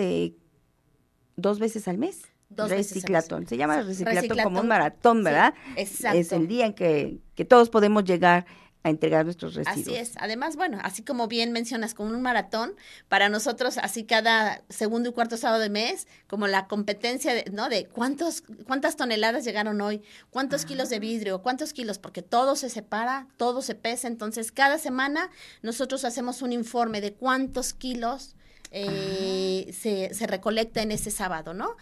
dos 1.36 1.60
veces 1.60 1.88
al 1.88 1.98
mes. 1.98 2.35
Dos 2.50 2.70
reciclatón. 2.70 3.48
Se 3.48 3.58
llama 3.58 3.82
reciclatón, 3.82 4.38
como 4.44 4.60
un 4.62 4.68
maratón, 4.68 5.24
¿verdad? 5.24 5.54
exacto. 5.76 6.18
Es 6.18 6.32
el 6.32 6.48
día 6.48 6.66
en 6.68 6.74
que, 6.74 7.20
todos 7.48 7.70
podemos 7.70 8.04
llegar 8.04 8.46
a 8.84 8.90
entregar 8.90 9.26
nuestros 9.26 9.56
residuos. 9.56 9.88
Así 9.88 9.96
es. 9.96 10.14
Además, 10.18 10.56
bueno, 10.56 10.78
así 10.84 11.02
como 11.02 11.28
bien 11.28 11.52
mencionas, 11.52 11.96
como 11.96 12.12
un 12.12 12.22
maratón, 12.22 12.76
para 13.10 13.30
nosotros, 13.30 13.80
así 13.80 14.04
cada 14.04 14.62
segundo 14.70 15.10
y 15.10 15.14
cuarto 15.14 15.38
sábado 15.38 15.64
de 15.64 15.72
mes, 15.72 16.08
como 16.28 16.46
la 16.46 16.68
competencia, 16.68 17.34
de, 17.34 17.46
¿no? 17.52 17.68
De 17.68 17.88
cuántos, 17.88 18.44
cuántas 18.68 18.96
toneladas 18.96 19.44
llegaron 19.44 19.82
hoy, 19.82 20.04
cuántos 20.30 20.66
kilos 20.66 20.90
de 20.90 21.00
vidrio, 21.00 21.42
cuántos 21.42 21.74
kilos, 21.74 21.98
porque 21.98 22.22
todo 22.22 22.56
se 22.56 22.70
separa, 22.70 23.28
todo 23.38 23.64
se 23.64 23.74
pesa. 23.74 24.08
Entonces, 24.08 24.52
cada 24.52 24.78
semana 24.78 25.32
nosotros 25.64 26.06
hacemos 26.06 26.44
un 26.44 26.54
informe 26.54 27.02
de 27.02 27.14
cuántos 27.14 27.74
kilos 27.74 28.36
eh, 28.72 29.72
se, 29.74 30.14
se, 30.14 30.28
recolecta 30.28 30.82
en 30.82 30.92
ese 30.92 31.12
sábado, 31.12 31.54
¿no? 31.54 31.76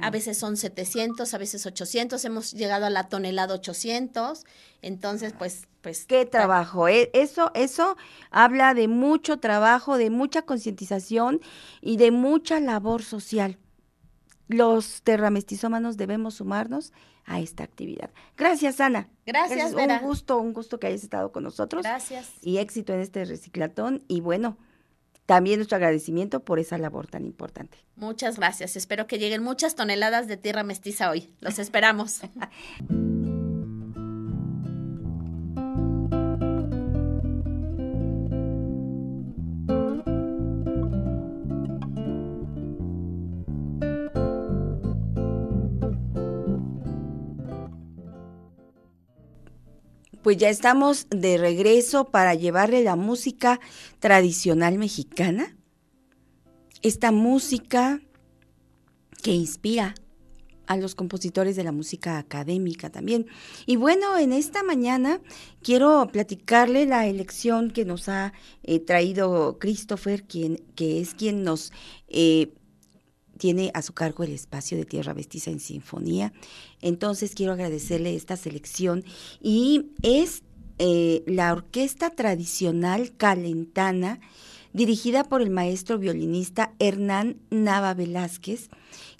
A 0.00 0.10
veces 0.10 0.38
son 0.38 0.56
700, 0.56 1.32
a 1.34 1.38
veces 1.38 1.66
800, 1.66 2.24
hemos 2.24 2.52
llegado 2.52 2.86
a 2.86 2.90
la 2.90 3.08
tonelada 3.08 3.54
800, 3.54 4.44
entonces 4.82 5.34
pues... 5.36 5.66
pues 5.82 6.06
Qué 6.06 6.26
trabajo, 6.26 6.88
eh? 6.88 7.10
eso, 7.12 7.50
eso 7.54 7.96
habla 8.30 8.74
de 8.74 8.88
mucho 8.88 9.38
trabajo, 9.38 9.98
de 9.98 10.10
mucha 10.10 10.42
concientización 10.42 11.40
y 11.80 11.96
de 11.96 12.10
mucha 12.10 12.60
labor 12.60 13.02
social. 13.02 13.58
Los 14.48 15.02
terramestizómanos 15.02 15.98
debemos 15.98 16.34
sumarnos 16.34 16.92
a 17.26 17.40
esta 17.40 17.62
actividad. 17.62 18.10
Gracias, 18.36 18.80
Ana. 18.80 19.08
Gracias, 19.26 19.74
Un 19.74 19.98
gusto, 19.98 20.38
un 20.38 20.54
gusto 20.54 20.80
que 20.80 20.86
hayas 20.86 21.02
estado 21.02 21.30
con 21.30 21.44
nosotros. 21.44 21.82
Gracias. 21.82 22.30
Y 22.40 22.56
éxito 22.56 22.94
en 22.94 23.00
este 23.00 23.26
reciclatón. 23.26 24.02
Y 24.08 24.22
bueno, 24.22 24.56
también 25.28 25.58
nuestro 25.58 25.76
agradecimiento 25.76 26.40
por 26.40 26.58
esa 26.58 26.78
labor 26.78 27.06
tan 27.06 27.26
importante. 27.26 27.76
Muchas 27.96 28.38
gracias. 28.38 28.76
Espero 28.76 29.06
que 29.06 29.18
lleguen 29.18 29.42
muchas 29.42 29.74
toneladas 29.74 30.26
de 30.26 30.38
tierra 30.38 30.62
mestiza 30.62 31.10
hoy. 31.10 31.28
Los 31.42 31.58
esperamos. 31.58 32.22
Pues 50.22 50.36
ya 50.36 50.48
estamos 50.48 51.06
de 51.10 51.38
regreso 51.38 52.06
para 52.06 52.34
llevarle 52.34 52.82
la 52.82 52.96
música 52.96 53.60
tradicional 54.00 54.78
mexicana. 54.78 55.56
Esta 56.82 57.12
música 57.12 58.00
que 59.22 59.32
inspira 59.32 59.94
a 60.66 60.76
los 60.76 60.94
compositores 60.94 61.56
de 61.56 61.64
la 61.64 61.72
música 61.72 62.18
académica 62.18 62.90
también. 62.90 63.26
Y 63.64 63.76
bueno, 63.76 64.18
en 64.18 64.32
esta 64.32 64.62
mañana 64.62 65.20
quiero 65.62 66.06
platicarle 66.12 66.84
la 66.84 67.06
elección 67.06 67.70
que 67.70 67.84
nos 67.84 68.08
ha 68.08 68.34
eh, 68.62 68.78
traído 68.78 69.58
Christopher, 69.58 70.24
quien, 70.24 70.56
que 70.76 71.00
es 71.00 71.14
quien 71.14 71.42
nos 71.42 71.72
eh, 72.08 72.52
tiene 73.38 73.70
a 73.74 73.82
su 73.82 73.94
cargo 73.94 74.24
el 74.24 74.32
espacio 74.32 74.76
de 74.76 74.84
Tierra 74.84 75.14
Vestiza 75.14 75.50
en 75.50 75.60
Sinfonía. 75.60 76.32
Entonces 76.82 77.34
quiero 77.34 77.52
agradecerle 77.52 78.14
esta 78.14 78.36
selección 78.36 79.04
y 79.40 79.86
es 80.02 80.42
eh, 80.78 81.24
la 81.26 81.52
orquesta 81.52 82.10
tradicional 82.10 83.16
calentana 83.16 84.20
dirigida 84.72 85.24
por 85.24 85.42
el 85.42 85.50
maestro 85.50 85.98
violinista 85.98 86.72
Hernán 86.78 87.40
Nava 87.50 87.94
Velázquez, 87.94 88.68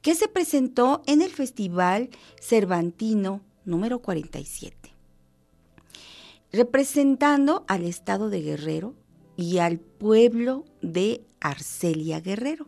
que 0.02 0.14
se 0.14 0.28
presentó 0.28 1.02
en 1.06 1.22
el 1.22 1.30
Festival 1.30 2.10
Cervantino 2.40 3.40
número 3.64 4.00
47, 4.00 4.94
representando 6.52 7.64
al 7.66 7.84
estado 7.84 8.30
de 8.30 8.42
Guerrero 8.42 8.94
y 9.36 9.58
al 9.58 9.78
pueblo 9.78 10.64
de 10.80 11.24
Arcelia 11.40 12.20
Guerrero. 12.20 12.66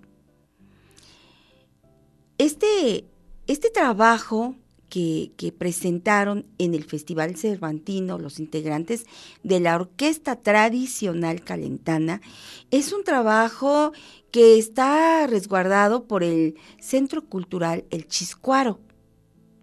Este, 2.41 3.05
este 3.49 3.69
trabajo 3.69 4.57
que, 4.89 5.31
que, 5.37 5.53
presentaron 5.53 6.47
en 6.57 6.73
el 6.73 6.85
Festival 6.85 7.37
Cervantino 7.37 8.19
los 8.19 8.41
integrantes 8.41 9.05
de 9.43 9.61
la 9.61 9.77
Orquesta 9.77 10.37
Tradicional 10.37 11.45
Calentana 11.45 12.23
es 12.71 12.95
un 12.95 13.05
trabajo 13.05 13.93
que 14.31 14.59
está 14.59 15.27
resguardado 15.27 16.07
por 16.07 16.25
el 16.25 16.55
Centro 16.81 17.27
Cultural 17.27 17.85
El 17.91 18.09
Chiscuaro, 18.09 18.81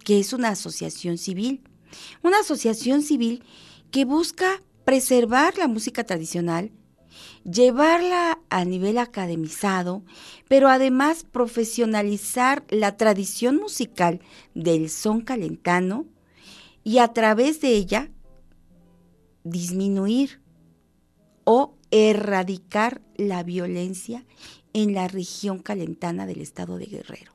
que 0.04 0.20
es 0.20 0.32
una 0.32 0.50
asociación 0.50 1.18
civil. 1.18 1.64
Una 2.22 2.38
asociación 2.38 3.02
civil 3.02 3.42
que 3.90 4.04
busca 4.04 4.62
preservar 4.84 5.58
la 5.58 5.66
música 5.66 6.04
tradicional 6.04 6.70
llevarla 7.50 8.38
a 8.50 8.64
nivel 8.64 8.98
academizado, 8.98 10.02
pero 10.48 10.68
además 10.68 11.24
profesionalizar 11.24 12.64
la 12.68 12.96
tradición 12.96 13.56
musical 13.56 14.20
del 14.54 14.90
son 14.90 15.20
calentano 15.20 16.06
y 16.84 16.98
a 16.98 17.08
través 17.08 17.60
de 17.60 17.70
ella 17.74 18.10
disminuir 19.44 20.40
o 21.44 21.74
erradicar 21.90 23.00
la 23.16 23.42
violencia 23.42 24.26
en 24.72 24.94
la 24.94 25.08
región 25.08 25.60
calentana 25.60 26.26
del 26.26 26.40
estado 26.40 26.76
de 26.76 26.86
Guerrero. 26.86 27.32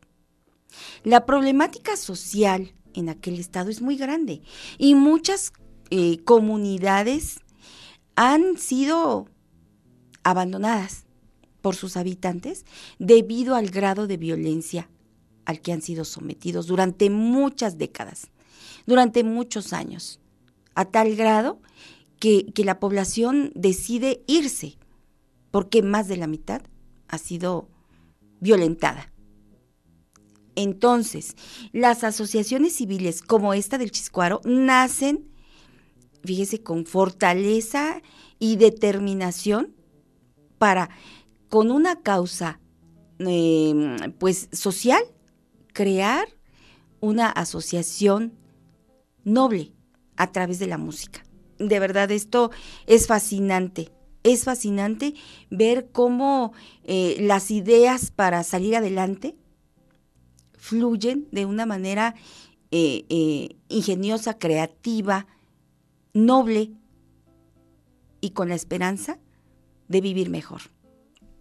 La 1.03 1.25
problemática 1.25 1.97
social 1.97 2.73
en 2.93 3.09
aquel 3.09 3.39
estado 3.39 3.69
es 3.69 3.81
muy 3.81 3.97
grande 3.97 4.41
y 4.77 4.95
muchas 4.95 5.53
eh, 5.89 6.19
comunidades 6.23 7.39
han 8.15 8.57
sido 8.57 9.27
abandonadas 10.23 11.05
por 11.61 11.75
sus 11.75 11.97
habitantes 11.97 12.65
debido 12.99 13.55
al 13.55 13.69
grado 13.69 14.07
de 14.07 14.17
violencia 14.17 14.89
al 15.45 15.61
que 15.61 15.71
han 15.73 15.81
sido 15.81 16.05
sometidos 16.05 16.67
durante 16.67 17.09
muchas 17.09 17.77
décadas, 17.77 18.27
durante 18.85 19.23
muchos 19.23 19.73
años, 19.73 20.19
a 20.75 20.85
tal 20.85 21.15
grado 21.15 21.61
que, 22.19 22.45
que 22.53 22.63
la 22.63 22.79
población 22.79 23.51
decide 23.55 24.23
irse, 24.27 24.77
porque 25.51 25.81
más 25.81 26.07
de 26.07 26.17
la 26.17 26.27
mitad 26.27 26.61
ha 27.07 27.17
sido 27.17 27.69
violentada. 28.39 29.11
Entonces, 30.55 31.35
las 31.71 32.03
asociaciones 32.03 32.75
civiles 32.75 33.21
como 33.21 33.53
esta 33.53 33.77
del 33.77 33.91
Chiscuaro 33.91 34.41
nacen, 34.45 35.29
fíjese, 36.23 36.61
con 36.61 36.85
fortaleza 36.85 38.01
y 38.39 38.57
determinación 38.57 39.73
para, 40.63 40.89
con 41.49 41.71
una 41.71 41.99
causa 41.99 42.61
em, 43.19 43.97
pues 44.17 44.47
social, 44.53 45.03
crear 45.73 46.25
una 47.01 47.29
asociación 47.29 48.31
noble 49.25 49.73
a 50.15 50.31
través 50.31 50.59
de 50.59 50.67
la 50.67 50.77
música. 50.77 51.21
De 51.59 51.81
verdad, 51.81 52.09
esto 52.11 52.49
es 52.87 53.07
fascinante. 53.07 53.91
Es 54.23 54.45
fascinante 54.45 55.15
ver 55.49 55.89
cómo 55.91 56.53
eh, 56.85 57.17
las 57.19 57.51
ideas 57.51 58.09
para 58.09 58.41
salir 58.45 58.77
adelante 58.77 59.35
fluyen 60.53 61.27
de 61.33 61.45
una 61.45 61.65
manera 61.65 62.15
eh, 62.71 63.03
eh, 63.09 63.57
ingeniosa, 63.67 64.39
creativa, 64.39 65.27
noble 66.13 66.71
y 68.21 68.29
con 68.29 68.47
la 68.47 68.55
esperanza 68.55 69.19
de 69.93 70.01
vivir 70.01 70.29
mejor. 70.29 70.63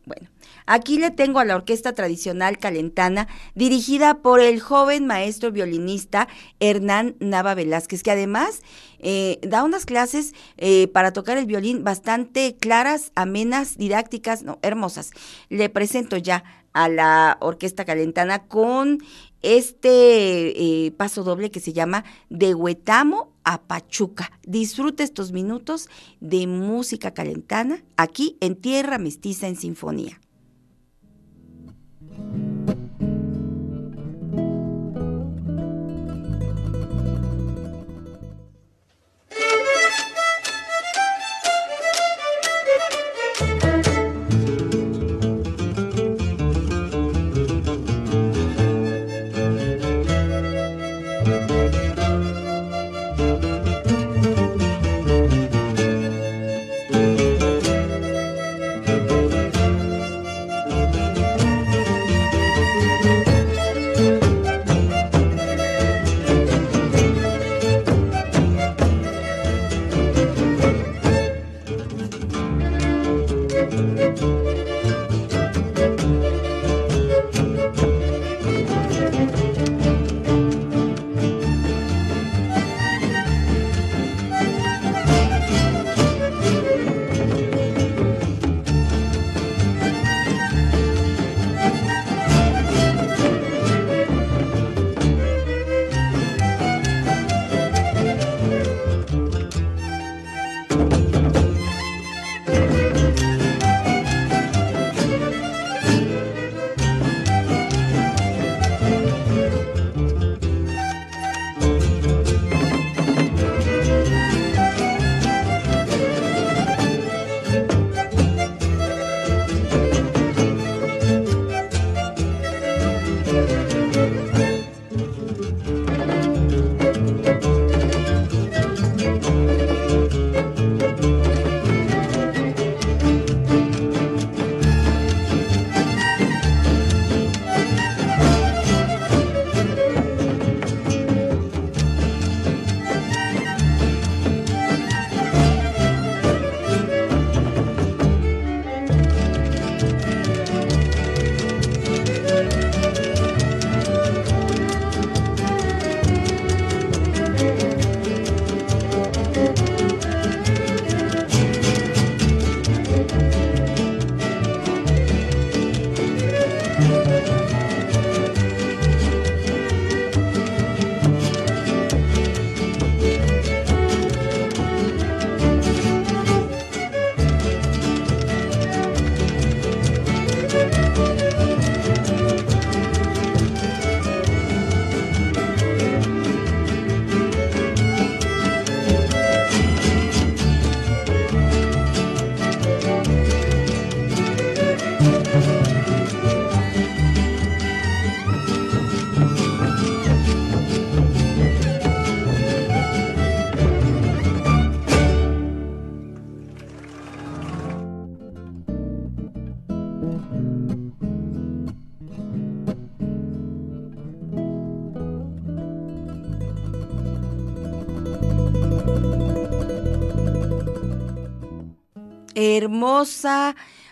Bueno, 0.05 0.29
aquí 0.67 0.99
le 0.99 1.13
tengo 1.13 1.39
a 1.39 1.45
la 1.45 1.55
orquesta 1.55 1.93
tradicional 1.93 2.59
calentana 2.59 3.29
dirigida 3.55 4.21
por 4.21 4.41
el 4.41 4.61
joven 4.61 5.07
maestro 5.07 5.53
violinista 5.53 6.27
Hernán 6.59 7.15
Nava 7.21 7.55
Velázquez, 7.55 8.03
que 8.03 8.11
además 8.11 8.63
eh, 8.99 9.39
da 9.43 9.63
unas 9.63 9.87
clases 9.87 10.35
eh, 10.57 10.89
para 10.89 11.13
tocar 11.13 11.39
el 11.39 11.47
violín 11.47 11.85
bastante 11.85 12.57
claras, 12.57 13.13
amenas, 13.15 13.79
didácticas, 13.79 14.43
no, 14.43 14.59
hermosas. 14.63 15.13
Le 15.49 15.69
presento 15.69 16.17
ya 16.17 16.43
a 16.73 16.89
la 16.89 17.37
orquesta 17.41 17.85
calentana 17.85 18.49
con 18.49 18.99
este 19.43 20.87
eh, 20.87 20.91
paso 20.93 21.23
doble 21.23 21.53
que 21.53 21.61
se 21.61 21.73
llama 21.73 22.05
De 22.29 22.55
Huetamo 22.55 23.32
a 23.45 23.63
Pachuca. 23.63 24.31
Disfruta 24.47 25.03
estos 25.03 25.33
minutos 25.33 25.89
de 26.21 26.47
música 26.47 27.13
calentana 27.13 27.83
aquí 27.97 28.37
en 28.41 28.57
Tierra 28.57 28.99
Mestiza 28.99 29.49
en 29.49 29.57
Sinfonía. 29.57 30.21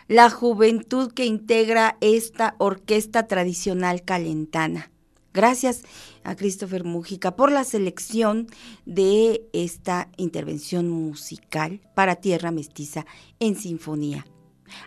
La 0.09 0.31
juventud 0.31 1.13
que 1.13 1.25
integra 1.25 1.97
esta 2.01 2.55
orquesta 2.59 3.27
tradicional 3.27 4.03
calentana. 4.03 4.91
Gracias 5.33 5.83
a 6.25 6.35
Christopher 6.35 6.85
Mujica 6.85 7.37
por 7.37 7.53
la 7.53 7.65
selección 7.65 8.49
de 8.87 9.49
esta 9.53 10.09
intervención 10.17 10.89
musical 10.89 11.81
para 11.95 12.17
Tierra 12.17 12.51
Mestiza 12.51 13.07
en 13.39 13.57
Sinfonía. 13.57 14.27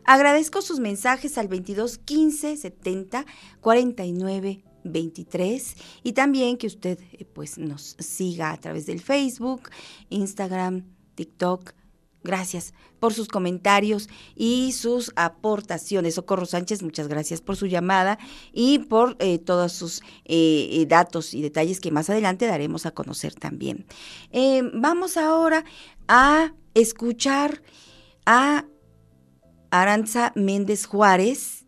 Agradezco 0.04 0.62
sus 0.62 0.80
mensajes 0.80 1.38
al 1.38 1.48
22 1.48 1.98
15 1.98 2.58
70 2.58 3.26
49 3.62 4.64
23 4.84 5.76
y 6.04 6.14
también 6.14 6.58
que 6.58 6.68
usted 6.68 7.00
eh, 7.14 7.26
pues 7.26 7.58
nos 7.58 7.96
siga 8.00 8.52
a 8.52 8.58
través 8.58 8.86
del 8.86 9.00
Facebook, 9.00 9.70
Instagram, 10.10 10.84
TikTok, 11.16 11.74
Gracias 12.24 12.74
por 13.00 13.14
sus 13.14 13.28
comentarios 13.28 14.08
y 14.34 14.72
sus 14.72 15.12
aportaciones. 15.18 16.16
Socorro 16.16 16.46
Sánchez, 16.46 16.82
muchas 16.82 17.10
gracias 17.10 17.42
por 17.42 17.58
su 17.58 17.66
llamada 17.66 18.18
y 18.54 18.80
por 18.80 19.18
eh, 19.20 19.40
todos 19.40 19.74
sus 19.74 20.00
eh, 20.24 20.70
eh, 20.72 20.86
datos 20.88 21.34
y 21.34 21.42
detalles 21.42 21.82
que 21.82 21.92
más 21.92 22.10
adelante 22.10 22.48
daremos 22.48 22.86
a 22.86 22.92
conocer 22.92 23.36
también. 23.36 23.86
vamos 24.74 25.18
ahora 25.18 25.66
a 26.08 26.54
escuchar 26.74 27.62
a 28.26 28.66
Aranza 29.70 30.32
Méndez 30.36 30.86
Juárez 30.86 31.66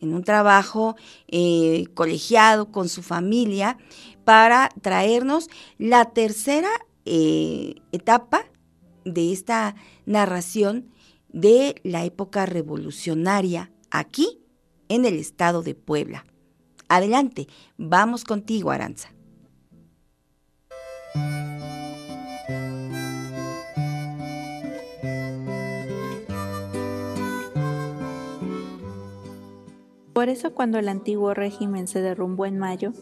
en 0.00 0.14
un 0.14 0.22
trabajo 0.22 0.94
colegiado 1.94 2.70
con 2.70 2.88
su 2.88 3.02
familia 3.02 3.76
para 4.24 4.68
traernos 4.82 5.48
la 5.78 6.12
tercera 6.12 6.70
etapa 7.04 8.44
de 9.04 9.32
esta 9.32 9.74
narración 10.06 10.90
de 11.28 11.80
la 11.84 12.04
época 12.04 12.46
revolucionaria 12.46 13.70
aquí 13.90 14.40
en 14.88 15.04
el 15.04 15.14
estado 15.14 15.62
de 15.62 15.74
Puebla. 15.74 16.24
Adelante, 16.88 17.46
vamos 17.76 18.24
contigo, 18.24 18.70
Aranza. 18.70 19.12
Por 30.12 30.28
eso 30.28 30.52
cuando 30.52 30.78
el 30.78 30.88
antiguo 30.88 31.32
régimen 31.32 31.86
se 31.86 32.02
derrumbó 32.02 32.44
en 32.44 32.58
mayo, 32.58 32.92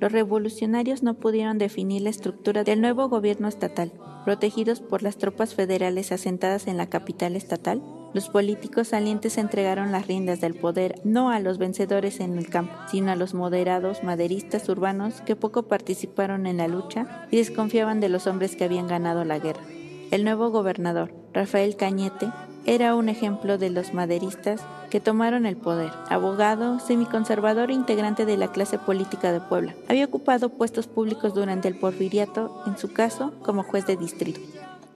los 0.00 0.12
revolucionarios 0.12 1.02
no 1.02 1.14
pudieron 1.14 1.58
definir 1.58 2.02
la 2.02 2.10
estructura 2.10 2.64
del 2.64 2.80
nuevo 2.80 3.08
gobierno 3.08 3.48
estatal. 3.48 3.92
Protegidos 4.24 4.80
por 4.80 5.02
las 5.02 5.16
tropas 5.16 5.54
federales 5.54 6.12
asentadas 6.12 6.66
en 6.66 6.76
la 6.76 6.88
capital 6.88 7.34
estatal, 7.34 7.82
los 8.14 8.28
políticos 8.28 8.88
salientes 8.88 9.36
entregaron 9.36 9.92
las 9.92 10.06
riendas 10.06 10.40
del 10.40 10.54
poder 10.54 11.00
no 11.04 11.30
a 11.30 11.40
los 11.40 11.58
vencedores 11.58 12.20
en 12.20 12.38
el 12.38 12.48
campo, 12.48 12.72
sino 12.90 13.10
a 13.10 13.16
los 13.16 13.34
moderados 13.34 14.02
maderistas 14.02 14.68
urbanos 14.68 15.20
que 15.20 15.36
poco 15.36 15.64
participaron 15.64 16.46
en 16.46 16.56
la 16.56 16.68
lucha 16.68 17.26
y 17.30 17.36
desconfiaban 17.36 18.00
de 18.00 18.08
los 18.08 18.26
hombres 18.26 18.56
que 18.56 18.64
habían 18.64 18.86
ganado 18.86 19.24
la 19.24 19.38
guerra. 19.38 19.62
El 20.10 20.24
nuevo 20.24 20.50
gobernador, 20.50 21.12
Rafael 21.34 21.76
Cañete, 21.76 22.30
era 22.64 22.94
un 22.94 23.08
ejemplo 23.08 23.58
de 23.58 23.70
los 23.70 23.92
maderistas 23.92 24.62
que 24.90 25.00
tomaron 25.00 25.46
el 25.46 25.56
poder. 25.56 25.92
Abogado, 26.08 26.80
semiconservador 26.80 27.70
e 27.70 27.74
integrante 27.74 28.24
de 28.26 28.36
la 28.36 28.52
clase 28.52 28.78
política 28.78 29.32
de 29.32 29.40
Puebla. 29.40 29.74
Había 29.88 30.06
ocupado 30.06 30.48
puestos 30.50 30.86
públicos 30.86 31.34
durante 31.34 31.68
el 31.68 31.76
porfiriato, 31.76 32.62
en 32.66 32.78
su 32.78 32.92
caso 32.92 33.32
como 33.42 33.62
juez 33.62 33.86
de 33.86 33.96
distrito. 33.96 34.40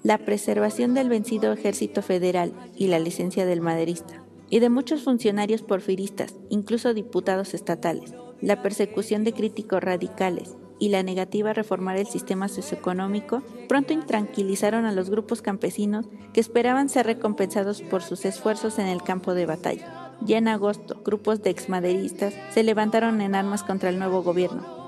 La 0.02 0.18
preservación 0.18 0.94
del 0.94 1.08
vencido 1.08 1.52
ejército 1.52 2.02
federal 2.02 2.52
y 2.76 2.88
la 2.88 2.98
licencia 2.98 3.46
del 3.46 3.60
maderista. 3.60 4.22
Y 4.50 4.58
de 4.58 4.68
muchos 4.68 5.02
funcionarios 5.02 5.62
porfiristas, 5.62 6.34
incluso 6.50 6.92
diputados 6.92 7.54
estatales. 7.54 8.14
La 8.40 8.60
persecución 8.60 9.24
de 9.24 9.32
críticos 9.32 9.82
radicales, 9.82 10.56
y 10.82 10.88
la 10.88 11.04
negativa 11.04 11.50
a 11.50 11.52
reformar 11.52 11.96
el 11.96 12.08
sistema 12.08 12.48
socioeconómico 12.48 13.40
pronto 13.68 13.92
intranquilizaron 13.92 14.84
a 14.84 14.90
los 14.90 15.10
grupos 15.10 15.40
campesinos 15.40 16.06
que 16.32 16.40
esperaban 16.40 16.88
ser 16.88 17.06
recompensados 17.06 17.82
por 17.82 18.02
sus 18.02 18.24
esfuerzos 18.24 18.80
en 18.80 18.88
el 18.88 19.00
campo 19.00 19.32
de 19.32 19.46
batalla. 19.46 20.16
Ya 20.22 20.38
en 20.38 20.48
agosto, 20.48 21.00
grupos 21.04 21.40
de 21.40 21.50
exmaderistas 21.50 22.34
se 22.50 22.64
levantaron 22.64 23.20
en 23.20 23.36
armas 23.36 23.62
contra 23.62 23.90
el 23.90 24.00
nuevo 24.00 24.24
gobierno, 24.24 24.81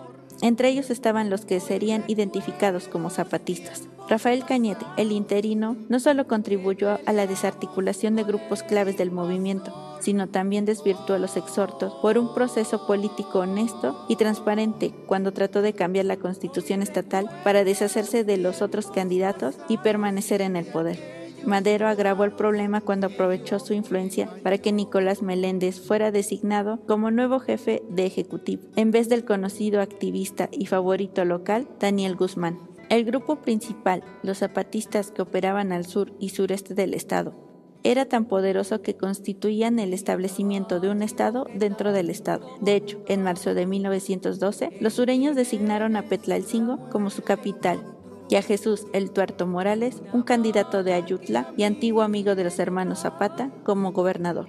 entre 0.45 0.69
ellos 0.69 0.91
estaban 0.91 1.31
los 1.31 1.47
que 1.47 1.59
serían 1.59 2.05
identificados 2.07 2.87
como 2.87 3.09
zapatistas. 3.09 3.85
Rafael 4.11 4.45
Cañete, 4.45 4.85
el 4.99 5.11
interino, 5.11 5.75
no 5.89 5.99
solo 5.99 6.27
contribuyó 6.27 6.99
a 7.07 7.13
la 7.15 7.27
desarticulación 7.27 8.15
de 8.15 8.25
grupos 8.25 8.63
claves 8.63 8.99
del 8.99 9.11
movimiento, 9.11 9.73
sino 10.03 10.29
también 10.29 10.67
desvirtuó 10.67 11.17
los 11.17 11.39
exhortos 11.39 11.95
por 12.03 12.19
un 12.19 12.35
proceso 12.35 12.87
político 12.87 13.39
honesto 13.39 14.05
y 14.07 14.17
transparente 14.17 14.93
cuando 15.07 15.33
trató 15.33 15.63
de 15.63 15.73
cambiar 15.73 16.05
la 16.05 16.19
constitución 16.19 16.83
estatal 16.83 17.31
para 17.43 17.65
deshacerse 17.65 18.23
de 18.23 18.37
los 18.37 18.61
otros 18.61 18.89
candidatos 18.89 19.57
y 19.71 19.79
permanecer 19.79 20.43
en 20.43 20.57
el 20.57 20.67
poder. 20.67 21.24
Madero 21.45 21.89
agravó 21.89 22.25
el 22.25 22.33
problema 22.33 22.81
cuando 22.81 23.09
aprovechó 23.09 23.59
su 23.59 23.75
influencia 23.75 24.31
para 24.43 24.59
que 24.59 24.73
Nicolás 24.73 25.23
Meléndez 25.23 25.81
fuera 25.81 26.11
designado 26.11 26.81
como 26.87 27.11
nuevo 27.11 27.39
jefe 27.39 27.83
de 27.89 28.07
ejecutivo, 28.07 28.63
en 28.77 28.91
vez 28.91 29.09
del 29.09 29.25
conocido 29.25 29.81
activista 29.81 30.49
y 30.53 30.67
favorito 30.67 31.25
local 31.25 31.69
Daniel 31.79 32.17
Guzmán. 32.17 32.59
El 32.89 33.05
grupo 33.05 33.37
principal, 33.37 34.03
los 34.23 34.39
zapatistas 34.39 35.11
que 35.11 35.23
operaban 35.23 35.73
al 35.73 35.87
sur 35.87 36.13
y 36.19 36.31
sureste 36.31 36.75
del 36.75 36.95
estado, 36.95 37.35
era 37.85 38.07
tan 38.07 38.25
poderoso 38.25 38.81
que 38.81 38.97
constituían 38.97 39.79
el 39.79 39.93
establecimiento 39.93 40.81
de 40.81 40.89
un 40.89 41.03
Estado 41.03 41.47
dentro 41.55 41.93
del 41.93 42.09
Estado. 42.09 42.57
De 42.63 42.77
hecho, 42.77 43.03
en 43.07 43.23
marzo 43.23 43.53
de 43.53 43.67
1912, 43.67 44.71
los 44.81 44.95
sureños 44.95 45.37
designaron 45.37 45.97
a 45.97 46.03
Petlalcingo 46.03 46.89
como 46.89 47.11
su 47.11 47.23
capital 47.23 47.94
y 48.29 48.37
a 48.37 48.43
Jesús 48.43 48.87
el 48.93 49.11
Tuerto 49.11 49.47
Morales, 49.47 50.03
un 50.13 50.23
candidato 50.23 50.83
de 50.83 50.93
Ayutla 50.95 51.53
y 51.57 51.63
antiguo 51.65 52.03
amigo 52.03 52.35
de 52.35 52.45
los 52.45 52.59
hermanos 52.59 53.01
Zapata, 53.01 53.51
como 53.65 53.93
gobernador. 53.93 54.49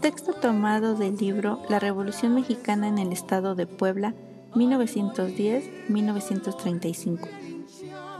Texto 0.00 0.32
tomado 0.32 0.94
del 0.94 1.16
libro 1.16 1.60
La 1.68 1.80
Revolución 1.80 2.34
Mexicana 2.34 2.88
en 2.88 2.98
el 2.98 3.12
Estado 3.12 3.54
de 3.54 3.66
Puebla, 3.66 4.14
1910-1935. 4.54 7.28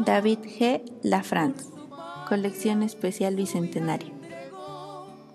David 0.04 0.40
G. 0.40 0.82
Lafrance. 1.02 1.70
Colección 2.28 2.82
Especial 2.82 3.36
Bicentenario. 3.36 4.12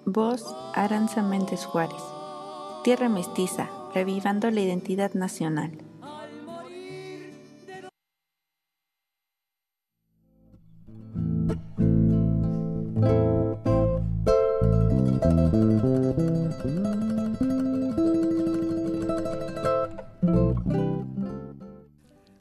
Voz 0.05 0.45
Aranza 0.75 1.23
Méndez 1.23 1.65
Juárez. 1.65 2.03
Tierra 2.83 3.09
Mestiza, 3.09 3.69
revivando 3.93 4.51
la 4.51 4.59
identidad 4.59 5.13
nacional. 5.13 5.71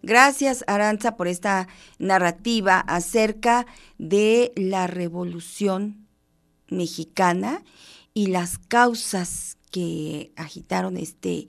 Gracias, 0.02 0.62
Aranza, 0.66 1.16
por 1.16 1.26
esta 1.26 1.68
narrativa 1.98 2.80
acerca 2.80 3.66
de 3.98 4.52
la 4.56 4.86
revolución 4.86 6.06
mexicana 6.68 7.62
y 8.12 8.26
las 8.26 8.58
causas 8.58 9.56
que 9.70 10.32
agitaron 10.36 10.98
este, 10.98 11.48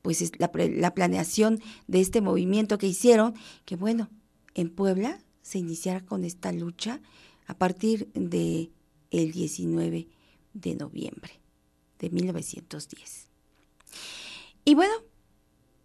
pues 0.00 0.32
la, 0.38 0.50
la 0.54 0.94
planeación 0.94 1.60
de 1.86 2.00
este 2.00 2.22
movimiento 2.22 2.78
que 2.78 2.86
hicieron, 2.86 3.34
que 3.66 3.76
bueno, 3.76 4.08
en 4.54 4.70
Puebla 4.70 5.18
se 5.48 5.58
iniciara 5.58 6.04
con 6.04 6.24
esta 6.24 6.52
lucha 6.52 7.00
a 7.46 7.54
partir 7.54 8.10
de 8.12 8.70
el 9.10 9.32
19 9.32 10.08
de 10.52 10.74
noviembre 10.74 11.32
de 11.98 12.10
1910. 12.10 13.28
Y 14.64 14.74
bueno, 14.74 14.92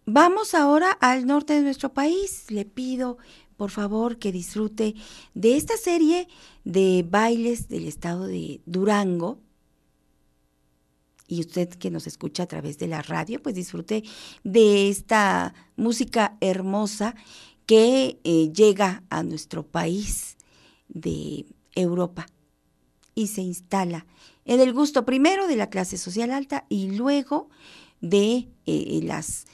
Vamos 0.06 0.54
ahora 0.54 0.90
al 1.00 1.26
norte 1.26 1.54
de 1.54 1.62
nuestro 1.62 1.94
país. 1.94 2.50
Le 2.50 2.66
pido, 2.66 3.16
por 3.56 3.70
favor, 3.70 4.18
que 4.18 4.32
disfrute 4.32 4.94
de 5.32 5.56
esta 5.56 5.78
serie 5.78 6.28
de 6.64 7.06
bailes 7.08 7.68
del 7.68 7.86
estado 7.86 8.26
de 8.26 8.60
Durango. 8.66 9.38
Y 11.26 11.40
usted 11.40 11.70
que 11.70 11.90
nos 11.90 12.06
escucha 12.06 12.42
a 12.42 12.46
través 12.46 12.76
de 12.76 12.86
la 12.86 13.00
radio, 13.00 13.42
pues 13.42 13.54
disfrute 13.54 14.04
de 14.42 14.90
esta 14.90 15.54
música 15.74 16.36
hermosa 16.42 17.14
que 17.66 18.20
eh, 18.24 18.52
llega 18.52 19.02
a 19.10 19.22
nuestro 19.22 19.66
país 19.66 20.36
de 20.88 21.46
Europa 21.74 22.26
y 23.14 23.28
se 23.28 23.42
instala 23.42 24.06
en 24.44 24.60
el 24.60 24.72
gusto 24.72 25.04
primero 25.04 25.46
de 25.46 25.56
la 25.56 25.70
clase 25.70 25.96
social 25.96 26.30
alta 26.30 26.66
y 26.68 26.90
luego 26.90 27.48
de 28.00 28.48
eh, 28.66 29.00
las 29.02 29.46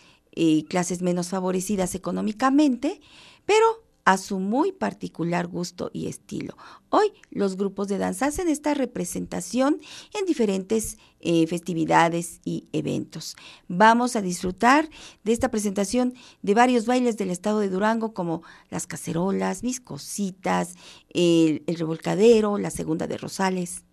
clases 0.68 1.02
menos 1.02 1.28
favorecidas 1.28 1.94
económicamente, 1.94 3.00
pero 3.44 3.89
a 4.10 4.16
su 4.16 4.40
muy 4.40 4.72
particular 4.72 5.46
gusto 5.46 5.88
y 5.92 6.08
estilo. 6.08 6.56
Hoy 6.88 7.12
los 7.30 7.56
grupos 7.56 7.86
de 7.86 7.96
danza 7.96 8.26
hacen 8.26 8.48
esta 8.48 8.74
representación 8.74 9.80
en 10.18 10.26
diferentes 10.26 10.98
eh, 11.20 11.46
festividades 11.46 12.40
y 12.44 12.66
eventos. 12.72 13.36
Vamos 13.68 14.16
a 14.16 14.20
disfrutar 14.20 14.88
de 15.22 15.32
esta 15.32 15.52
presentación 15.52 16.14
de 16.42 16.54
varios 16.54 16.86
bailes 16.86 17.18
del 17.18 17.30
estado 17.30 17.60
de 17.60 17.68
Durango 17.68 18.12
como 18.12 18.42
las 18.68 18.88
cacerolas, 18.88 19.62
viscositas, 19.62 20.74
el, 21.10 21.62
el 21.68 21.76
revolcadero, 21.76 22.58
la 22.58 22.70
segunda 22.70 23.06
de 23.06 23.16
Rosales. 23.16 23.84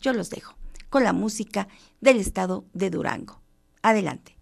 Yo 0.00 0.14
los 0.14 0.30
dejo 0.30 0.54
con 0.88 1.04
la 1.04 1.12
música 1.12 1.68
del 2.00 2.16
estado 2.16 2.64
de 2.72 2.88
Durango. 2.88 3.42
Adelante. 3.82 4.38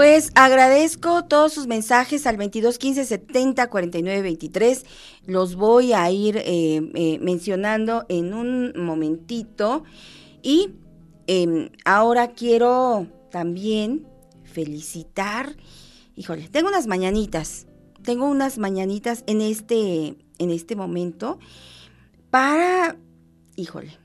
Pues 0.00 0.32
agradezco 0.34 1.26
todos 1.26 1.52
sus 1.52 1.66
mensajes 1.66 2.26
al 2.26 2.38
22 2.38 2.78
15 2.78 3.04
70 3.04 3.68
49 3.68 4.22
23. 4.22 4.86
Los 5.26 5.56
voy 5.56 5.92
a 5.92 6.10
ir 6.10 6.38
eh, 6.38 6.90
eh, 6.94 7.18
mencionando 7.20 8.06
en 8.08 8.32
un 8.32 8.72
momentito. 8.82 9.84
Y 10.42 10.70
em, 11.26 11.68
ahora 11.84 12.28
quiero 12.28 13.08
también 13.30 14.06
felicitar. 14.42 15.54
Híjole, 16.16 16.48
tengo 16.48 16.68
unas 16.68 16.86
mañanitas. 16.86 17.66
Tengo 18.02 18.24
unas 18.24 18.56
mañanitas 18.56 19.22
en 19.26 19.42
este, 19.42 20.16
en 20.38 20.50
este 20.50 20.76
momento 20.76 21.38
para, 22.30 22.96
híjole, 23.54 23.98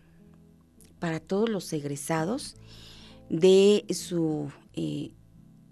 para 0.99 1.21
todos 1.21 1.47
los 1.47 1.71
egresados 1.71 2.57
de 3.29 3.85
su 3.91 4.51
eh, 4.73 5.11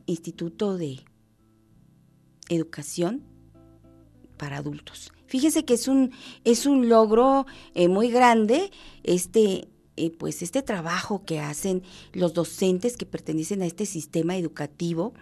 Instituto 0.05 0.77
de 0.77 0.99
Educación 2.49 3.23
para 4.38 4.57
Adultos. 4.57 5.11
Fíjese 5.27 5.65
que 5.65 5.73
es 5.73 5.88
un, 5.88 6.11
es 6.43 6.65
un 6.65 6.89
logro 6.89 7.45
eh, 7.73 7.88
muy 7.88 8.11
grande 8.11 8.71
este, 9.03 9.67
eh, 9.95 10.11
pues 10.11 10.41
este 10.41 10.61
trabajo 10.61 11.23
que 11.25 11.39
hacen 11.39 11.81
los 12.11 12.34
docentes 12.34 12.97
que 12.97 13.05
pertenecen 13.05 13.61
a 13.61 13.65
este 13.65 13.85
sistema 13.85 14.38
educativo 14.38 15.13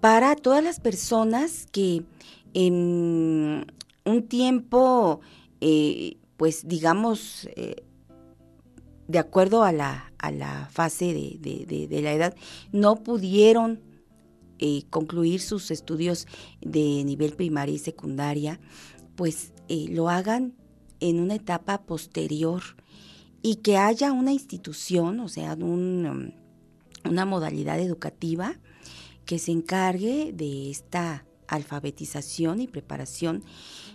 para 0.00 0.34
todas 0.34 0.64
las 0.64 0.80
personas 0.80 1.66
que 1.70 2.04
en 2.52 3.66
un 4.04 4.22
tiempo, 4.28 5.20
eh, 5.60 6.16
pues 6.36 6.66
digamos, 6.66 7.48
de 9.06 9.18
acuerdo 9.18 9.62
a 9.62 9.72
la, 9.72 10.12
a 10.18 10.30
la 10.30 10.68
fase 10.72 11.12
de, 11.12 11.86
de 11.88 12.02
la 12.02 12.12
edad, 12.12 12.34
no 12.72 12.96
pudieron 12.96 13.80
eh, 14.58 14.82
concluir 14.90 15.40
sus 15.40 15.70
estudios 15.70 16.26
de 16.60 17.02
nivel 17.04 17.34
primaria 17.34 17.74
y 17.74 17.78
secundaria, 17.78 18.60
pues 19.16 19.52
eh, 19.68 19.86
lo 19.90 20.08
hagan 20.08 20.54
en 21.00 21.20
una 21.20 21.34
etapa 21.34 21.82
posterior 21.82 22.62
y 23.42 23.56
que 23.56 23.76
haya 23.76 24.12
una 24.12 24.32
institución, 24.32 25.20
o 25.20 25.28
sea, 25.28 25.54
um, 25.54 26.32
una 27.04 27.24
modalidad 27.26 27.78
educativa 27.78 28.58
que 29.26 29.38
se 29.38 29.52
encargue 29.52 30.32
de 30.32 30.70
esta 30.70 31.26
alfabetización 31.48 32.60
y 32.60 32.66
preparación 32.66 33.44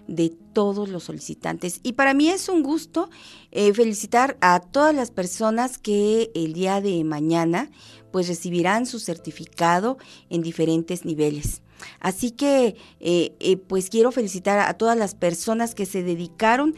de 0.07 0.30
todos 0.53 0.90
los 0.90 1.03
solicitantes. 1.03 1.80
Y 1.84 1.94
para 1.94 2.14
mí 2.14 2.30
es 2.30 2.49
un 2.49 2.64
gusto 2.64 3.10
eh, 3.52 3.73
felicitar 3.73 4.38
a 4.41 4.60
todas 4.60 4.95
las 4.95 5.11
personas 5.11 5.77
que 5.77 6.31
el 6.36 6.53
día 6.53 6.81
de 6.81 7.03
mañana 7.03 7.69
pues 8.11 8.27
recibirán 8.27 8.86
su 8.86 8.99
certificado 8.99 9.98
en 10.30 10.41
diferentes 10.41 11.06
niveles. 11.06 11.61
Así 11.99 12.31
que 12.31 12.76
eh, 12.99 13.36
eh, 13.40 13.57
pues 13.57 13.90
quiero 13.90 14.11
felicitar 14.11 14.60
a 14.60 14.73
todas 14.73 14.98
las 14.98 15.15
personas 15.15 15.76
que 15.76 15.86
se 15.86 16.03
dedicaron 16.03 16.76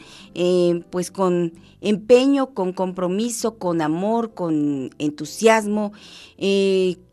pues 0.90 1.10
con 1.10 1.54
empeño, 1.80 2.54
con 2.54 2.72
compromiso, 2.72 3.58
con 3.58 3.80
amor, 3.80 4.34
con 4.34 4.90
entusiasmo, 4.98 5.92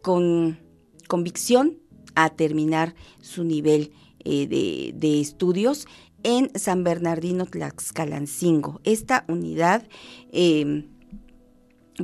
con 0.01 0.59
convicción 1.07 1.79
a 2.15 2.29
terminar 2.29 2.93
su 3.21 3.43
nivel 3.43 3.91
de, 4.23 5.19
estudios 5.19 5.87
en 6.23 6.51
San 6.55 6.83
Bernardino 6.83 7.45
Tlaxcalancingo. 7.45 8.81
Esta 8.83 9.25
unidad, 9.27 9.87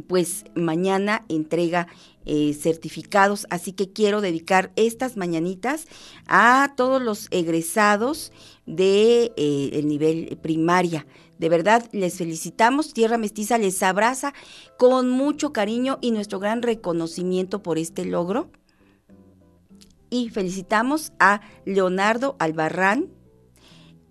pues 0.02 0.46
mañana 0.56 1.26
entrega 1.30 1.88
eh, 2.26 2.54
certificados, 2.54 3.46
así 3.50 3.72
que 3.72 3.92
quiero 3.92 4.22
dedicar 4.22 4.72
estas 4.76 5.16
mañanitas 5.16 5.86
a 6.28 6.74
todos 6.76 7.02
los 7.02 7.28
egresados 7.32 8.32
de 8.66 9.32
eh, 9.38 9.70
el 9.74 9.88
nivel 9.88 10.38
primaria. 10.42 11.06
De 11.38 11.50
verdad, 11.50 11.88
les 11.92 12.18
felicitamos. 12.18 12.94
Tierra 12.94 13.18
Mestiza 13.18 13.58
les 13.58 13.84
abraza 13.84 14.34
con 14.78 15.10
mucho 15.10 15.52
cariño 15.54 15.98
y 16.02 16.12
nuestro 16.12 16.40
gran 16.40 16.62
reconocimiento 16.62 17.62
por 17.62 17.78
este 17.78 18.06
logro. 18.06 18.50
Y 20.10 20.30
felicitamos 20.30 21.12
a 21.20 21.42
Leonardo 21.66 22.36
Albarrán, 22.40 23.10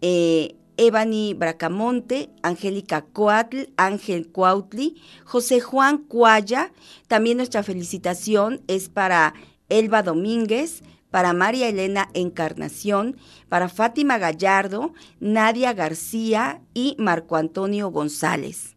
eh, 0.02 0.56
Ebony 0.76 1.34
Bracamonte, 1.34 2.30
Angélica 2.42 3.02
Coatl, 3.02 3.70
Ángel 3.76 4.28
Cuautli, 4.28 5.00
José 5.24 5.60
Juan 5.60 5.98
Cuaya. 5.98 6.72
También 7.08 7.36
nuestra 7.36 7.62
felicitación 7.62 8.62
es 8.66 8.88
para 8.88 9.34
Elba 9.68 10.02
Domínguez, 10.02 10.82
para 11.10 11.32
María 11.32 11.68
Elena 11.68 12.08
Encarnación, 12.12 13.16
para 13.48 13.68
Fátima 13.68 14.18
Gallardo, 14.18 14.92
Nadia 15.20 15.72
García 15.72 16.60
y 16.74 16.96
Marco 16.98 17.36
Antonio 17.36 17.90
González. 17.90 18.74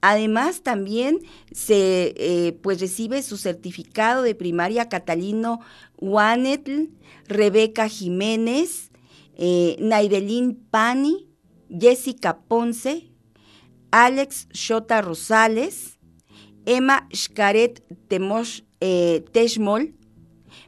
Además, 0.00 0.62
también 0.62 1.20
se 1.52 2.14
eh, 2.16 2.58
pues 2.62 2.80
recibe 2.80 3.22
su 3.22 3.36
certificado 3.36 4.22
de 4.22 4.34
primaria 4.34 4.88
Catalino 4.88 5.60
Juanetl, 5.96 6.86
Rebeca 7.26 7.88
Jiménez, 7.88 8.90
eh, 9.36 9.76
Pani, 10.70 11.27
Jessica 11.68 12.38
Ponce, 12.40 13.10
Alex 13.90 14.48
Shota 14.52 15.00
Rosales, 15.02 15.98
Emma 16.66 17.08
Xcaret 17.12 17.82
eh, 18.80 19.24
Teshmol, 19.32 19.94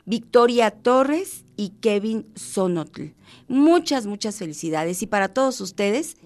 Victoria 0.07 0.71
Torres 0.71 1.45
y 1.57 1.71
Kevin 1.81 2.27
Sonotl. 2.35 3.15
Muchas, 3.49 4.07
muchas 4.07 4.37
felicidades. 4.37 5.03
Y 5.03 5.07
para 5.07 5.29
todos 5.29 5.61
ustedes, 5.61 6.17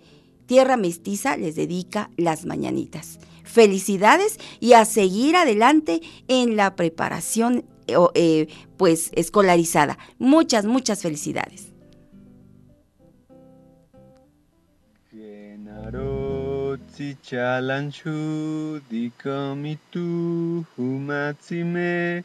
Tierra 0.47 0.77
Mestiza 0.77 1.37
les 1.37 1.57
dedica 1.57 2.11
las 2.17 2.47
mañanitas. 2.47 3.19
Felicidades 3.43 4.39
y 4.61 4.75
a 4.75 4.85
seguir 4.85 5.37
adelante 5.37 6.03
en 6.29 6.57
la 6.57 6.77
preparación 6.77 7.65
eh, 8.15 8.49
pues 8.77 9.11
escolarizada. 9.15 9.99
Muchas, 10.19 10.65
muchas 10.65 11.03
felicidades. 11.03 11.74
Chalanchu 16.95 18.79
judika 18.89 19.57
mitu 19.57 20.65
humatsime 20.77 22.23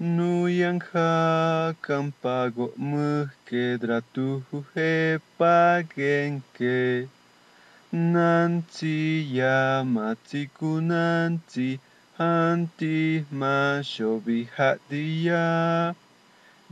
nuyang 0.00 0.82
ha 0.92 1.72
kampago 1.80 2.74
muhke 2.76 3.78
dratuhu 3.80 4.64
he 4.74 5.16
pagenke 5.38 7.08
nanti 7.92 9.24
yamatsi 9.38 10.44
kunanti 10.58 11.80
hanti 12.18 13.24
mashobi 13.32 14.44
hadiya 14.56 15.94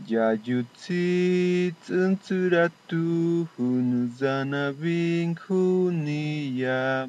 Jayutzit 0.02 1.86
entzuratu 1.88 3.46
hunuzanabin 3.54 5.38
junia. 5.38 7.08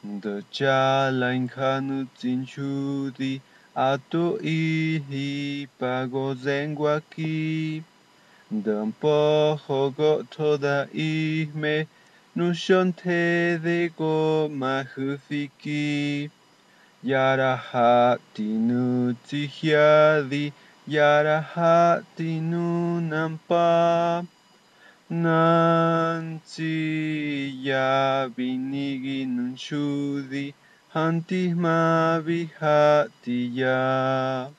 Dotxalain 0.00 1.50
janutzin 1.50 2.46
xudi 2.46 3.40
ato 3.74 4.38
ihi 4.38 5.66
pagozen 5.80 6.76
guaki. 6.76 7.82
Dampojo 8.54 9.90
gotoda 9.90 10.86
ihme 10.94 11.88
nushonte 12.36 13.58
de 13.60 13.90
Mahufiki 14.48 14.88
juziki. 14.94 16.30
Yarahati 17.02 18.48
nutzihiadi. 18.68 20.52
Yarahati 20.90 22.30
nunampa 22.50 24.24
nanti 25.22 26.74
yabinigi 27.68 29.18
nunshudi 29.34 30.44
hantisma 30.94 31.76
vihati 32.26 33.38
ya. 33.60 34.50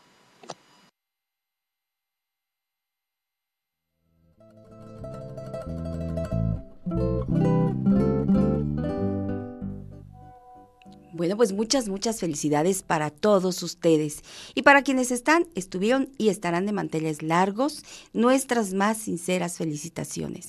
Bueno, 11.14 11.36
pues 11.38 11.52
muchas, 11.52 11.90
muchas 11.90 12.20
felicidades 12.20 12.84
para 12.84 13.10
todos 13.10 13.64
ustedes. 13.64 14.24
Y 14.56 14.62
para 14.62 14.82
quienes 14.82 15.12
están, 15.12 15.48
estuvieron 15.56 16.10
y 16.18 16.30
estarán 16.30 16.66
de 16.66 16.72
manteles 16.72 17.22
largos, 17.22 17.84
nuestras 18.14 18.74
más 18.74 18.98
sinceras 18.98 19.58
felicitaciones. 19.58 20.48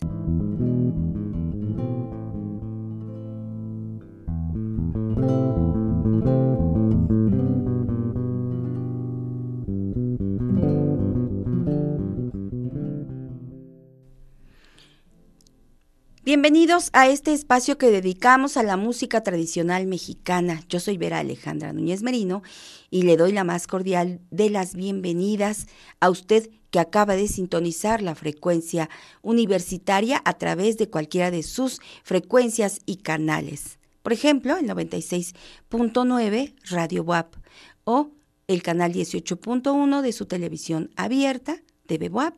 Bienvenidos 16.32 16.88
a 16.94 17.08
este 17.08 17.34
espacio 17.34 17.76
que 17.76 17.90
dedicamos 17.90 18.56
a 18.56 18.62
la 18.62 18.78
música 18.78 19.22
tradicional 19.22 19.86
mexicana. 19.86 20.62
Yo 20.66 20.80
soy 20.80 20.96
Vera 20.96 21.18
Alejandra 21.18 21.74
Núñez 21.74 22.02
Merino 22.02 22.42
y 22.88 23.02
le 23.02 23.18
doy 23.18 23.32
la 23.32 23.44
más 23.44 23.66
cordial 23.66 24.18
de 24.30 24.48
las 24.48 24.74
bienvenidas 24.74 25.66
a 26.00 26.08
usted 26.08 26.48
que 26.70 26.80
acaba 26.80 27.16
de 27.16 27.28
sintonizar 27.28 28.00
la 28.00 28.14
frecuencia 28.14 28.88
universitaria 29.20 30.22
a 30.24 30.32
través 30.38 30.78
de 30.78 30.88
cualquiera 30.88 31.30
de 31.30 31.42
sus 31.42 31.82
frecuencias 32.02 32.80
y 32.86 32.96
canales. 32.96 33.78
Por 34.02 34.14
ejemplo, 34.14 34.56
el 34.56 34.66
96.9 34.66 36.54
Radio 36.70 37.02
WAP 37.02 37.34
o 37.84 38.08
el 38.48 38.62
canal 38.62 38.94
18.1 38.94 40.00
de 40.00 40.12
su 40.12 40.24
televisión 40.24 40.92
abierta, 40.96 41.60
TV 41.84 42.08
WAP, 42.08 42.36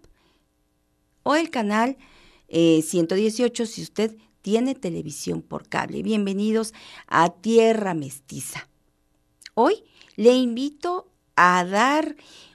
o 1.22 1.36
el 1.36 1.50
canal 1.50 1.96
118 2.54 3.62
eh, 3.62 3.66
si 3.66 3.82
usted 3.82 4.16
tiene 4.40 4.74
televisión 4.74 5.42
por 5.42 5.68
cable. 5.68 6.02
Bienvenidos 6.02 6.72
a 7.08 7.30
Tierra 7.30 7.94
Mestiza. 7.94 8.68
Hoy 9.54 9.82
le 10.14 10.34
invito 10.34 11.08
a 11.34 11.64
dar 11.64 12.14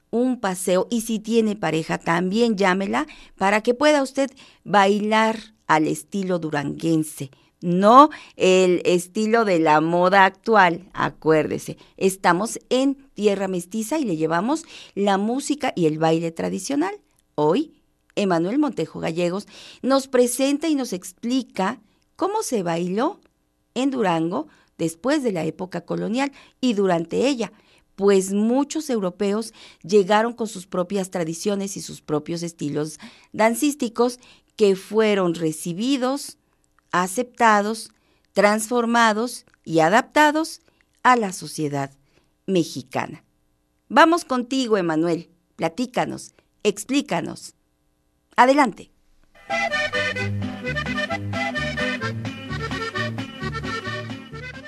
un 0.10 0.40
paseo 0.40 0.88
y 0.90 1.02
si 1.02 1.20
tiene 1.20 1.56
pareja 1.56 1.98
también 1.98 2.56
llámela 2.56 3.08
para 3.38 3.62
que 3.62 3.74
pueda 3.74 4.02
usted 4.02 4.32
bailar 4.64 5.38
al 5.68 5.88
estilo 5.88 6.40
duranguense, 6.40 7.30
no 7.62 8.10
el 8.38 8.82
estilo 8.86 9.44
de 9.44 9.60
la 9.60 9.82
moda 9.82 10.24
actual, 10.24 10.90
acuérdese. 10.94 11.78
Estamos 11.98 12.58
en 12.70 12.96
Tierra 13.14 13.50
Mestiza 13.50 14.00
y 14.00 14.06
le 14.06 14.16
llevamos 14.16 14.64
la 14.96 15.18
música 15.18 15.74
y 15.76 15.88
el 15.88 16.00
baile 16.00 16.32
tradicional. 16.32 16.96
Hoy 17.36 17.79
Emanuel 18.16 18.60
Montejo 18.60 19.00
Gallegos, 19.00 19.48
nos 19.82 20.08
presenta 20.08 20.68
y 20.68 20.76
nos 20.76 20.94
explica 20.94 21.80
cómo 22.16 22.44
se 22.44 22.64
bailó 22.64 23.20
en 23.74 23.92
Durango 23.92 24.48
después 24.78 25.24
de 25.24 25.32
la 25.32 25.46
época 25.46 25.82
colonial 25.82 26.32
y 26.62 26.74
durante 26.74 27.28
ella, 27.28 27.52
pues 27.96 28.32
muchos 28.32 28.90
europeos 28.90 29.54
llegaron 29.84 30.34
con 30.34 30.48
sus 30.48 30.68
propias 30.68 31.12
tradiciones 31.12 31.78
y 31.78 31.82
sus 31.82 32.02
propios 32.02 32.44
estilos 32.44 32.98
dancísticos 33.34 34.20
que 34.56 34.76
fueron 34.76 35.36
recibidos, 35.36 36.38
aceptados, 36.92 37.92
transformados 38.34 39.46
y 39.64 39.80
adaptados 39.80 40.62
a 41.04 41.16
la 41.16 41.34
sociedad 41.34 41.92
mexicana. 42.46 43.24
Vamos 43.90 44.24
contigo, 44.24 44.78
Emanuel. 44.78 45.30
Platícanos, 45.56 46.34
explícanos. 46.64 47.54
Adelante. 48.40 48.90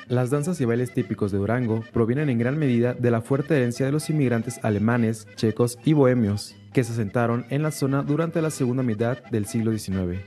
Las 0.10 0.30
danzas 0.30 0.60
y 0.60 0.66
bailes 0.66 0.94
típicos 0.94 1.32
de 1.32 1.38
Durango 1.38 1.82
provienen 1.94 2.30
en 2.30 2.38
gran 2.38 2.60
medida 2.60 2.94
de 2.94 3.12
la 3.12 3.22
fuerte 3.22 3.56
herencia 3.56 3.86
de 3.86 3.94
los 3.94 4.10
inmigrantes 4.10 4.60
alemanes, 4.66 5.26
checos 5.38 5.80
y 5.86 5.94
bohemios, 5.94 6.54
que 6.74 6.84
se 6.84 6.92
asentaron 6.92 7.46
en 7.50 7.64
la 7.64 7.72
zona 7.72 8.04
durante 8.04 8.42
la 8.42 8.50
segunda 8.50 8.84
mitad 8.84 9.24
del 9.32 9.46
siglo 9.46 9.72
XIX. 9.72 10.22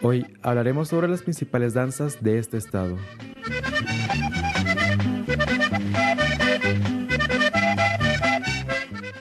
Hoy 0.00 0.24
hablaremos 0.42 0.86
sobre 0.86 1.08
las 1.08 1.22
principales 1.22 1.74
danzas 1.74 2.22
de 2.22 2.38
este 2.38 2.56
estado. 2.56 2.96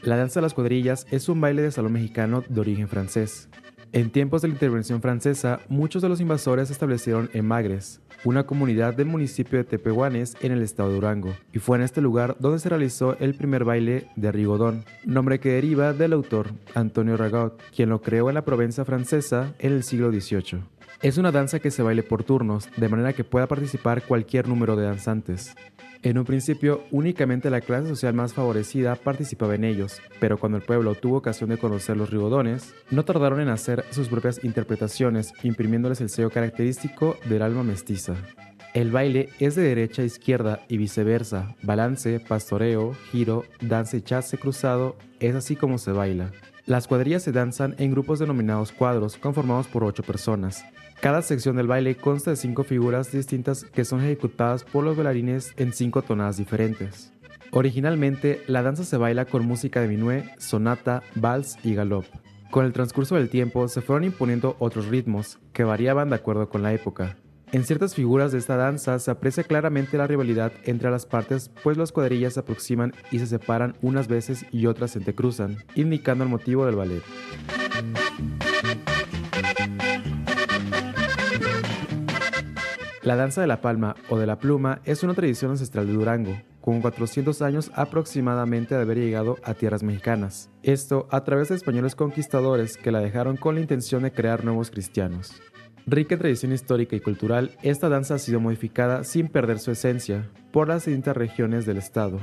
La 0.06 0.18
danza 0.18 0.40
de 0.40 0.44
las 0.44 0.54
cuadrillas 0.54 1.08
es 1.10 1.30
un 1.30 1.42
baile 1.42 1.64
de 1.64 1.72
salón 1.72 1.94
mexicano 1.94 2.44
de 2.48 2.62
origen 2.62 2.88
francés. 2.88 3.50
En 3.92 4.12
tiempos 4.12 4.44
de 4.44 4.50
la 4.50 4.54
intervención 4.54 5.02
francesa, 5.02 5.62
muchos 5.68 6.04
de 6.04 6.10
los 6.10 6.22
invasores 6.22 6.68
se 6.68 6.74
establecieron 6.74 7.32
en 7.34 7.48
Magres, 7.48 8.02
una 8.24 8.46
comunidad 8.46 8.94
del 8.94 9.08
municipio 9.08 9.58
de 9.58 9.64
Tepehuanes 9.64 10.36
en 10.42 10.52
el 10.52 10.62
estado 10.62 10.90
de 10.90 10.96
Durango, 10.96 11.34
y 11.54 11.58
fue 11.58 11.78
en 11.78 11.84
este 11.84 12.02
lugar 12.02 12.36
donde 12.40 12.60
se 12.60 12.70
realizó 12.70 13.18
el 13.18 13.34
primer 13.34 13.64
baile 13.64 14.08
de 14.16 14.32
Rigodón, 14.32 14.86
nombre 15.06 15.40
que 15.40 15.54
deriva 15.54 15.92
del 15.94 16.14
autor 16.14 16.52
Antonio 16.76 17.18
Ragot, 17.18 17.60
quien 17.76 17.90
lo 17.90 18.04
creó 18.04 18.30
en 18.30 18.36
la 18.36 18.46
Provenza 18.46 18.86
francesa 18.86 19.56
en 19.58 19.74
el 19.74 19.82
siglo 19.82 20.12
XVIII. 20.12 20.66
Es 21.02 21.18
una 21.18 21.32
danza 21.32 21.60
que 21.60 21.72
se 21.72 21.82
baile 21.82 22.04
por 22.04 22.24
turnos, 22.24 22.70
de 22.78 22.90
manera 22.90 23.14
que 23.14 23.24
pueda 23.24 23.48
participar 23.48 24.04
cualquier 24.04 24.48
número 24.48 24.76
de 24.76 24.86
danzantes. 24.86 25.56
En 26.06 26.20
un 26.20 26.24
principio, 26.24 26.84
únicamente 26.92 27.50
la 27.50 27.62
clase 27.62 27.88
social 27.88 28.14
más 28.14 28.32
favorecida 28.32 28.96
participaba 28.96 29.56
en 29.56 29.64
ellos, 29.64 30.04
pero 30.20 30.38
cuando 30.38 30.60
el 30.60 30.64
pueblo 30.64 30.94
tuvo 30.94 31.18
ocasión 31.18 31.50
de 31.50 31.58
conocer 31.58 31.98
los 31.98 32.12
rigodones, 32.12 32.76
no 32.92 33.04
tardaron 33.04 33.40
en 33.40 33.50
hacer 33.50 33.84
sus 33.90 34.08
propias 34.08 34.44
interpretaciones, 34.44 35.34
imprimiéndoles 35.42 36.02
el 36.02 36.10
sello 36.10 36.30
característico 36.30 37.18
del 37.26 37.42
alma 37.42 37.64
mestiza. 37.64 38.14
El 38.76 38.92
baile 38.92 39.30
es 39.40 39.56
de 39.56 39.64
derecha 39.64 40.04
a 40.04 40.06
izquierda 40.06 40.60
y 40.70 40.78
viceversa, 40.78 41.56
balance, 41.64 42.20
pastoreo, 42.20 42.94
giro, 43.12 43.44
danza 43.60 43.98
y 43.98 44.02
chasse 44.02 44.38
cruzado, 44.38 44.98
es 45.20 45.34
así 45.34 45.56
como 45.56 45.80
se 45.80 45.92
baila. 45.92 46.32
Las 46.68 46.88
cuadrillas 46.88 47.24
se 47.24 47.32
danzan 47.32 47.74
en 47.80 47.90
grupos 47.90 48.20
denominados 48.20 48.72
cuadros, 48.72 49.18
conformados 49.18 49.66
por 49.66 49.84
ocho 49.84 50.04
personas. 50.04 50.66
Cada 51.02 51.22
sección 51.22 51.56
del 51.56 51.68
baile 51.68 51.96
consta 51.96 52.32
de 52.32 52.38
cinco 52.38 52.64
figuras 52.64 53.12
distintas 53.12 53.64
que 53.64 53.86
son 53.86 54.02
ejecutadas 54.04 54.64
por 54.64 54.84
los 54.84 54.96
bailarines 54.96 55.54
en 55.58 55.74
cinco 55.74 56.02
tonadas 56.02 56.38
diferentes. 56.38 57.12
Originalmente, 57.52 58.42
la 58.48 58.64
danza 58.64 58.84
se 58.84 58.98
baila 58.98 59.26
con 59.26 59.46
música 59.46 59.82
de 59.82 59.88
minué, 59.88 60.30
sonata, 60.40 61.04
vals 61.16 61.58
y 61.64 61.76
galop. 61.76 62.06
Con 62.52 62.66
el 62.66 62.74
transcurso 62.74 63.16
del 63.16 63.30
tiempo 63.30 63.68
se 63.68 63.82
fueron 63.82 64.04
imponiendo 64.04 64.56
otros 64.60 64.88
ritmos, 64.88 65.40
que 65.54 65.64
variaban 65.64 66.10
de 66.10 66.16
acuerdo 66.16 66.50
con 66.50 66.64
la 66.64 66.74
época. 66.74 67.18
En 67.52 67.64
ciertas 67.64 67.94
figuras 67.94 68.32
de 68.32 68.40
esta 68.40 68.58
danza 68.58 68.98
se 69.00 69.12
aprecia 69.12 69.44
claramente 69.44 69.98
la 69.98 70.08
rivalidad 70.08 70.52
entre 70.64 70.90
las 70.90 71.06
partes, 71.06 71.52
pues 71.64 71.78
las 71.78 71.92
cuadrillas 71.92 72.34
se 72.34 72.40
aproximan 72.42 72.94
y 73.12 73.20
se 73.20 73.28
separan 73.28 73.76
unas 73.82 74.08
veces 74.08 74.46
y 74.52 74.66
otras 74.66 74.92
se 74.92 75.00
entrecruzan, 75.00 75.58
indicando 75.76 76.24
el 76.24 76.30
motivo 76.30 76.66
del 76.66 76.76
ballet. 76.76 77.04
La 83.06 83.16
danza 83.16 83.40
de 83.40 83.46
la 83.46 83.62
palma 83.62 83.96
o 84.10 84.18
de 84.18 84.26
la 84.26 84.40
pluma 84.40 84.82
es 84.84 85.04
una 85.04 85.14
tradición 85.14 85.52
ancestral 85.52 85.86
de 85.86 85.94
Durango, 85.94 86.42
con 86.60 86.82
400 86.82 87.40
años 87.44 87.72
aproximadamente 87.76 88.74
de 88.74 88.82
haber 88.82 88.98
llegado 88.98 89.38
a 89.44 89.54
tierras 89.54 89.84
mexicanas. 89.84 90.50
Esto 90.64 91.08
a 91.12 91.24
través 91.24 91.50
de 91.50 91.56
españoles 91.56 91.94
conquistadores 91.94 92.78
que 92.78 92.92
la 92.92 93.02
dejaron 93.02 93.38
con 93.38 93.54
la 93.54 93.62
intención 93.62 94.02
de 94.02 94.12
crear 94.12 94.44
nuevos 94.44 94.72
cristianos. 94.72 95.40
Rica 95.86 96.16
en 96.16 96.20
tradición 96.22 96.52
histórica 96.52 96.96
y 96.96 97.00
cultural, 97.00 97.52
esta 97.62 97.90
danza 97.90 98.16
ha 98.16 98.18
sido 98.18 98.40
modificada 98.40 99.04
sin 99.04 99.28
perder 99.28 99.60
su 99.60 99.70
esencia 99.70 100.32
por 100.52 100.68
las 100.68 100.86
distintas 100.86 101.16
regiones 101.16 101.68
del 101.68 101.78
estado. 101.78 102.18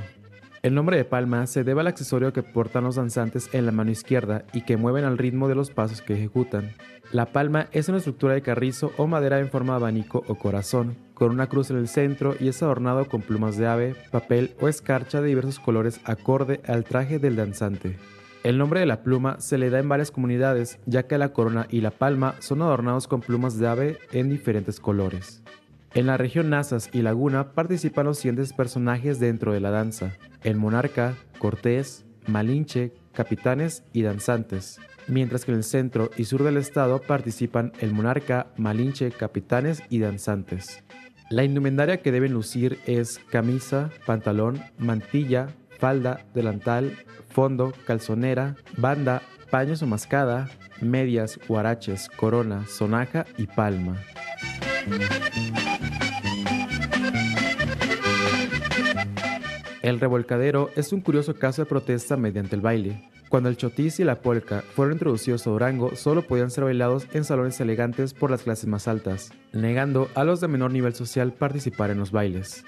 El 0.63 0.75
nombre 0.75 0.95
de 0.95 1.03
palma 1.03 1.45
se 1.45 1.65
debe 1.65 1.81
al 1.81 1.87
accesorio 1.87 2.31
que 2.31 2.41
portan 2.41 2.85
los 2.85 2.95
danzantes 2.95 3.49
en 3.51 3.65
la 3.65 3.73
mano 3.73 3.91
izquierda 3.91 4.45
y 4.53 4.61
que 4.61 4.77
mueven 4.77 5.03
al 5.03 5.17
ritmo 5.17 5.49
de 5.49 5.55
los 5.55 5.71
pasos 5.71 6.01
que 6.01 6.13
ejecutan. 6.13 6.71
La 7.11 7.33
palma 7.33 7.67
es 7.73 7.89
una 7.89 7.97
estructura 7.97 8.33
de 8.33 8.41
carrizo 8.41 8.93
o 8.95 9.05
madera 9.05 9.41
en 9.41 9.49
forma 9.49 9.73
de 9.73 9.79
abanico 9.79 10.23
o 10.25 10.35
corazón, 10.35 10.95
con 11.15 11.31
una 11.31 11.47
cruz 11.47 11.69
en 11.69 11.75
el 11.75 11.89
centro 11.89 12.35
y 12.39 12.47
es 12.47 12.63
adornado 12.63 13.09
con 13.09 13.21
plumas 13.21 13.57
de 13.57 13.67
ave, 13.67 13.95
papel 14.09 14.55
o 14.61 14.69
escarcha 14.69 15.19
de 15.19 15.27
diversos 15.27 15.59
colores 15.59 15.99
acorde 16.05 16.61
al 16.65 16.85
traje 16.85 17.19
del 17.19 17.35
danzante. 17.35 17.97
El 18.45 18.57
nombre 18.57 18.79
de 18.79 18.85
la 18.85 19.03
pluma 19.03 19.41
se 19.41 19.57
le 19.57 19.69
da 19.69 19.79
en 19.79 19.89
varias 19.89 20.11
comunidades, 20.11 20.79
ya 20.85 21.03
que 21.07 21.17
la 21.17 21.33
corona 21.33 21.67
y 21.71 21.81
la 21.81 21.91
palma 21.91 22.35
son 22.39 22.61
adornados 22.61 23.09
con 23.09 23.19
plumas 23.19 23.59
de 23.59 23.67
ave 23.67 23.97
en 24.13 24.29
diferentes 24.29 24.79
colores. 24.79 25.43
En 25.95 26.07
la 26.07 26.17
región 26.17 26.49
Nazas 26.49 26.89
y 26.91 27.03
Laguna 27.03 27.53
participan 27.53 28.07
los 28.07 28.17
siguientes 28.17 28.51
personajes 28.51 29.19
dentro 29.19 29.53
de 29.53 29.59
la 29.59 29.69
danza: 29.69 30.13
el 30.41 30.55
monarca, 30.55 31.13
Cortés, 31.37 32.05
Malinche, 32.25 32.93
capitanes 33.13 33.83
y 33.93 34.01
danzantes, 34.01 34.79
mientras 35.07 35.45
que 35.45 35.51
en 35.51 35.57
el 35.57 35.63
centro 35.63 36.09
y 36.17 36.25
sur 36.25 36.41
del 36.43 36.57
estado 36.57 36.99
participan 36.99 37.73
el 37.79 37.93
monarca, 37.93 38.47
Malinche, 38.57 39.11
capitanes 39.11 39.83
y 39.89 39.99
danzantes. 39.99 40.83
La 41.29 41.43
indumentaria 41.43 42.01
que 42.01 42.11
deben 42.11 42.33
lucir 42.33 42.79
es 42.87 43.19
camisa, 43.29 43.91
pantalón, 44.05 44.61
mantilla, 44.79 45.49
falda, 45.79 46.25
delantal, 46.33 46.97
fondo, 47.29 47.71
calzonera, 47.85 48.55
banda, 48.77 49.21
paños 49.51 49.83
o 49.83 49.87
mascada, 49.87 50.49
medias, 50.81 51.39
huaraches, 51.47 52.09
corona, 52.09 52.65
sonaja 52.65 53.25
y 53.37 53.45
palma. 53.45 54.01
El 59.83 59.99
revolcadero 59.99 60.69
es 60.77 60.93
un 60.93 61.01
curioso 61.01 61.35
caso 61.35 61.61
de 61.61 61.65
protesta 61.65 62.15
mediante 62.15 62.55
el 62.55 62.61
baile. 62.61 63.09
Cuando 63.27 63.49
el 63.49 63.57
chotis 63.57 63.99
y 63.99 64.05
la 64.05 64.21
polka 64.21 64.61
fueron 64.61 64.93
introducidos 64.93 65.45
a 65.45 65.49
Durango, 65.49 65.97
solo 65.97 66.21
podían 66.21 66.51
ser 66.51 66.63
bailados 66.63 67.05
en 67.11 67.25
salones 67.25 67.59
elegantes 67.59 68.13
por 68.13 68.31
las 68.31 68.43
clases 68.43 68.65
más 68.67 68.87
altas, 68.87 69.33
negando 69.51 70.07
a 70.15 70.23
los 70.23 70.39
de 70.39 70.47
menor 70.47 70.71
nivel 70.71 70.93
social 70.95 71.33
participar 71.33 71.91
en 71.91 71.99
los 71.99 72.11
bailes. 72.11 72.63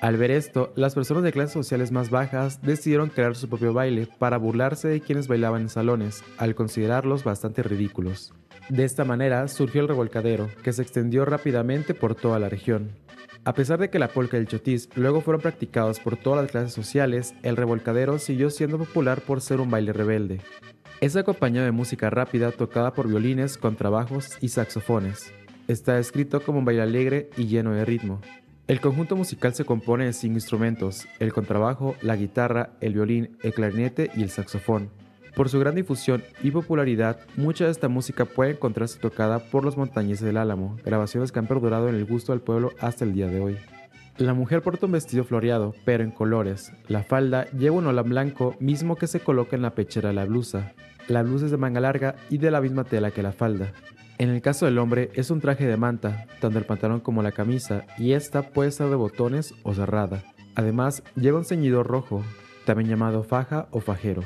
Al 0.00 0.16
ver 0.16 0.30
esto, 0.30 0.72
las 0.76 0.94
personas 0.94 1.24
de 1.24 1.32
clases 1.32 1.54
sociales 1.54 1.90
más 1.90 2.08
bajas 2.08 2.62
decidieron 2.62 3.08
crear 3.08 3.34
su 3.34 3.48
propio 3.48 3.72
baile 3.72 4.06
para 4.20 4.38
burlarse 4.38 4.86
de 4.86 5.00
quienes 5.00 5.26
bailaban 5.26 5.62
en 5.62 5.68
salones, 5.70 6.22
al 6.38 6.54
considerarlos 6.54 7.24
bastante 7.24 7.64
ridículos. 7.64 8.32
De 8.68 8.84
esta 8.84 9.04
manera 9.04 9.48
surgió 9.48 9.80
el 9.80 9.88
revolcadero, 9.88 10.48
que 10.62 10.72
se 10.72 10.82
extendió 10.82 11.24
rápidamente 11.24 11.94
por 11.94 12.14
toda 12.14 12.38
la 12.38 12.48
región. 12.48 12.92
A 13.42 13.54
pesar 13.54 13.78
de 13.78 13.88
que 13.88 13.98
la 13.98 14.08
polka 14.08 14.36
y 14.36 14.40
el 14.40 14.48
chotis 14.48 14.90
luego 14.94 15.22
fueron 15.22 15.40
practicados 15.40 15.98
por 15.98 16.18
todas 16.18 16.42
las 16.42 16.50
clases 16.50 16.74
sociales, 16.74 17.34
el 17.42 17.56
revolcadero 17.56 18.18
siguió 18.18 18.50
siendo 18.50 18.76
popular 18.76 19.22
por 19.22 19.40
ser 19.40 19.60
un 19.60 19.70
baile 19.70 19.94
rebelde. 19.94 20.42
Es 21.00 21.16
acompañado 21.16 21.64
de 21.64 21.72
música 21.72 22.10
rápida 22.10 22.52
tocada 22.52 22.92
por 22.92 23.08
violines, 23.08 23.56
contrabajos 23.56 24.36
y 24.42 24.48
saxofones. 24.48 25.32
Está 25.68 25.98
escrito 25.98 26.42
como 26.42 26.58
un 26.58 26.66
baile 26.66 26.82
alegre 26.82 27.30
y 27.38 27.46
lleno 27.46 27.72
de 27.72 27.86
ritmo. 27.86 28.20
El 28.66 28.82
conjunto 28.82 29.16
musical 29.16 29.54
se 29.54 29.64
compone 29.64 30.04
de 30.04 30.12
cinco 30.12 30.34
instrumentos, 30.34 31.08
el 31.18 31.32
contrabajo, 31.32 31.96
la 32.02 32.16
guitarra, 32.16 32.74
el 32.82 32.92
violín, 32.92 33.38
el 33.42 33.54
clarinete 33.54 34.10
y 34.14 34.22
el 34.22 34.30
saxofón. 34.30 34.90
Por 35.34 35.48
su 35.48 35.58
gran 35.58 35.74
difusión 35.74 36.22
y 36.42 36.50
popularidad, 36.50 37.20
mucha 37.36 37.64
de 37.64 37.70
esta 37.70 37.88
música 37.88 38.24
puede 38.24 38.52
encontrarse 38.52 38.98
tocada 38.98 39.38
por 39.38 39.64
los 39.64 39.76
montañeses 39.76 40.24
del 40.24 40.36
Álamo, 40.36 40.76
grabaciones 40.84 41.32
que 41.32 41.38
han 41.38 41.46
perdurado 41.46 41.88
en 41.88 41.94
el 41.94 42.04
gusto 42.04 42.32
del 42.32 42.40
pueblo 42.40 42.72
hasta 42.80 43.04
el 43.04 43.12
día 43.12 43.28
de 43.28 43.40
hoy. 43.40 43.56
La 44.18 44.34
mujer 44.34 44.60
porta 44.60 44.86
un 44.86 44.92
vestido 44.92 45.24
floreado, 45.24 45.74
pero 45.84 46.04
en 46.04 46.10
colores. 46.10 46.72
La 46.88 47.02
falda 47.02 47.46
lleva 47.52 47.76
un 47.76 47.86
olán 47.86 48.10
blanco, 48.10 48.54
mismo 48.60 48.96
que 48.96 49.06
se 49.06 49.20
coloca 49.20 49.56
en 49.56 49.62
la 49.62 49.74
pechera 49.74 50.10
de 50.10 50.14
la 50.14 50.26
blusa. 50.26 50.74
La 51.08 51.22
blusa 51.22 51.46
es 51.46 51.50
de 51.50 51.56
manga 51.56 51.80
larga 51.80 52.16
y 52.28 52.36
de 52.36 52.50
la 52.50 52.60
misma 52.60 52.84
tela 52.84 53.12
que 53.12 53.22
la 53.22 53.32
falda. 53.32 53.72
En 54.18 54.28
el 54.28 54.42
caso 54.42 54.66
del 54.66 54.76
hombre 54.76 55.10
es 55.14 55.30
un 55.30 55.40
traje 55.40 55.66
de 55.66 55.78
manta, 55.78 56.26
tanto 56.40 56.58
el 56.58 56.66
pantalón 56.66 57.00
como 57.00 57.22
la 57.22 57.32
camisa, 57.32 57.86
y 57.96 58.12
esta 58.12 58.42
puede 58.50 58.70
ser 58.70 58.90
de 58.90 58.96
botones 58.96 59.54
o 59.62 59.72
cerrada. 59.72 60.22
Además, 60.54 61.02
lleva 61.16 61.38
un 61.38 61.46
ceñidor 61.46 61.86
rojo, 61.86 62.22
también 62.66 62.90
llamado 62.90 63.22
faja 63.22 63.68
o 63.70 63.80
fajero. 63.80 64.22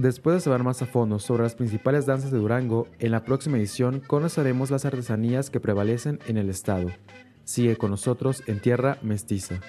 Después 0.00 0.36
de 0.36 0.40
saber 0.40 0.62
más 0.62 0.80
a 0.80 0.86
fondo 0.86 1.18
sobre 1.18 1.42
las 1.42 1.54
principales 1.54 2.06
danzas 2.06 2.30
de 2.30 2.38
Durango, 2.38 2.88
en 3.00 3.10
la 3.10 3.22
próxima 3.22 3.58
edición 3.58 4.00
conoceremos 4.00 4.70
las 4.70 4.86
artesanías 4.86 5.50
que 5.50 5.60
prevalecen 5.60 6.20
en 6.26 6.38
el 6.38 6.48
estado. 6.48 6.88
Sigue 7.44 7.76
con 7.76 7.90
nosotros 7.90 8.42
en 8.46 8.60
Tierra 8.60 8.96
Mestiza. 9.02 9.60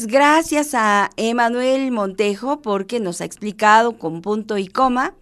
Pues 0.00 0.10
gracias 0.10 0.72
a 0.72 1.10
Emanuel 1.18 1.90
Montejo 1.90 2.62
porque 2.62 3.00
nos 3.00 3.20
ha 3.20 3.26
explicado 3.26 3.98
con 3.98 4.22
punto 4.22 4.56
y 4.56 4.66
coma 4.66 5.14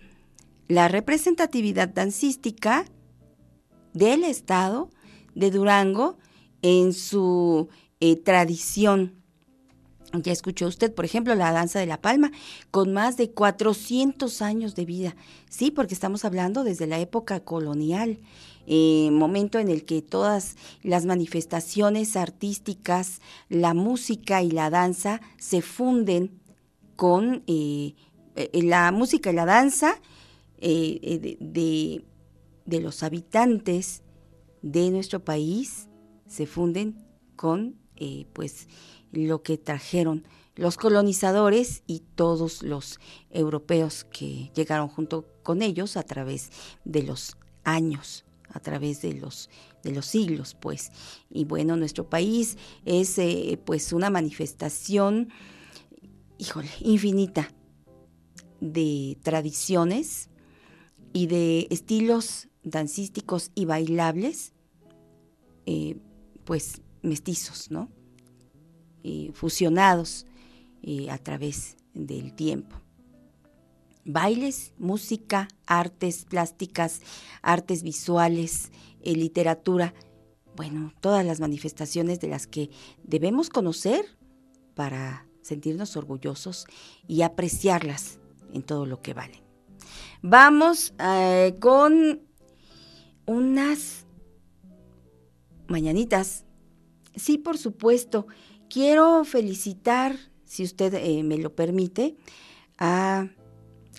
la 0.68 0.86
representatividad 0.86 1.88
dancística 1.88 2.84
del 3.92 4.22
estado 4.22 4.88
de 5.34 5.50
Durango 5.50 6.16
en 6.62 6.92
su 6.92 7.68
eh, 7.98 8.22
tradición. 8.22 9.14
Ya 10.12 10.30
escuchó 10.30 10.68
usted, 10.68 10.94
por 10.94 11.04
ejemplo, 11.04 11.34
la 11.34 11.50
danza 11.50 11.80
de 11.80 11.86
la 11.86 12.00
palma, 12.00 12.30
con 12.70 12.92
más 12.92 13.16
de 13.16 13.32
400 13.32 14.42
años 14.42 14.76
de 14.76 14.84
vida. 14.84 15.16
Sí, 15.50 15.72
porque 15.72 15.94
estamos 15.94 16.24
hablando 16.24 16.62
desde 16.62 16.86
la 16.86 17.00
época 17.00 17.40
colonial 17.40 18.20
eh, 18.70 19.08
momento 19.10 19.58
en 19.58 19.70
el 19.70 19.86
que 19.86 20.02
todas 20.02 20.54
las 20.82 21.06
manifestaciones 21.06 22.16
artísticas, 22.16 23.22
la 23.48 23.72
música 23.72 24.42
y 24.42 24.50
la 24.50 24.68
danza 24.68 25.22
se 25.38 25.62
funden 25.62 26.38
con 26.94 27.44
eh, 27.46 27.94
eh, 28.36 28.62
la 28.62 28.92
música 28.92 29.30
y 29.30 29.32
la 29.32 29.46
danza 29.46 29.98
de, 30.60 32.04
los 32.66 33.02
habitantes 33.02 34.02
de 34.60 34.90
nuestro 34.90 35.24
país 35.24 35.88
se 36.26 36.44
funden 36.44 37.06
con 37.36 37.74
pues 38.34 38.68
lo 39.12 39.42
que 39.42 39.56
trajeron 39.56 40.26
los 40.56 40.76
colonizadores 40.76 41.84
y 41.86 42.00
todos 42.16 42.62
los 42.62 43.00
europeos 43.30 44.04
que 44.04 44.50
llegaron 44.54 44.88
junto 44.88 45.24
con 45.42 45.62
ellos 45.62 45.96
a 45.96 46.02
través 46.02 46.50
de 46.84 47.02
los 47.02 47.38
años 47.64 48.26
a 48.50 48.60
través 48.60 49.02
de 49.02 49.14
los, 49.14 49.50
de 49.82 49.92
los 49.92 50.06
siglos, 50.06 50.56
pues. 50.58 50.90
Y 51.30 51.44
bueno, 51.44 51.76
nuestro 51.76 52.08
país 52.08 52.56
es 52.84 53.18
eh, 53.18 53.60
pues 53.64 53.92
una 53.92 54.10
manifestación, 54.10 55.30
híjole, 56.38 56.70
infinita 56.80 57.50
de 58.60 59.18
tradiciones 59.22 60.30
y 61.12 61.26
de 61.26 61.68
estilos 61.70 62.48
dancísticos 62.62 63.50
y 63.54 63.64
bailables, 63.64 64.52
eh, 65.66 65.96
pues 66.44 66.82
mestizos, 67.02 67.70
¿no? 67.70 67.90
Eh, 69.04 69.30
fusionados 69.32 70.26
a 71.10 71.18
través 71.18 71.76
del 71.92 72.34
tiempo 72.34 72.80
bailes, 74.08 74.72
música, 74.78 75.48
artes 75.66 76.24
plásticas, 76.24 77.02
artes 77.42 77.82
visuales, 77.82 78.72
eh, 79.02 79.12
literatura, 79.12 79.94
bueno, 80.56 80.92
todas 81.00 81.24
las 81.24 81.40
manifestaciones 81.40 82.18
de 82.18 82.28
las 82.28 82.46
que 82.46 82.70
debemos 83.04 83.50
conocer 83.50 84.04
para 84.74 85.26
sentirnos 85.42 85.96
orgullosos 85.96 86.66
y 87.06 87.22
apreciarlas 87.22 88.18
en 88.52 88.62
todo 88.62 88.86
lo 88.86 89.02
que 89.02 89.14
valen. 89.14 89.42
Vamos 90.22 90.94
eh, 90.98 91.54
con 91.60 92.22
unas 93.26 94.06
mañanitas. 95.68 96.44
Sí, 97.14 97.36
por 97.36 97.58
supuesto. 97.58 98.26
Quiero 98.70 99.24
felicitar, 99.24 100.16
si 100.44 100.64
usted 100.64 100.94
eh, 100.94 101.22
me 101.22 101.36
lo 101.36 101.54
permite, 101.54 102.16
a 102.78 103.28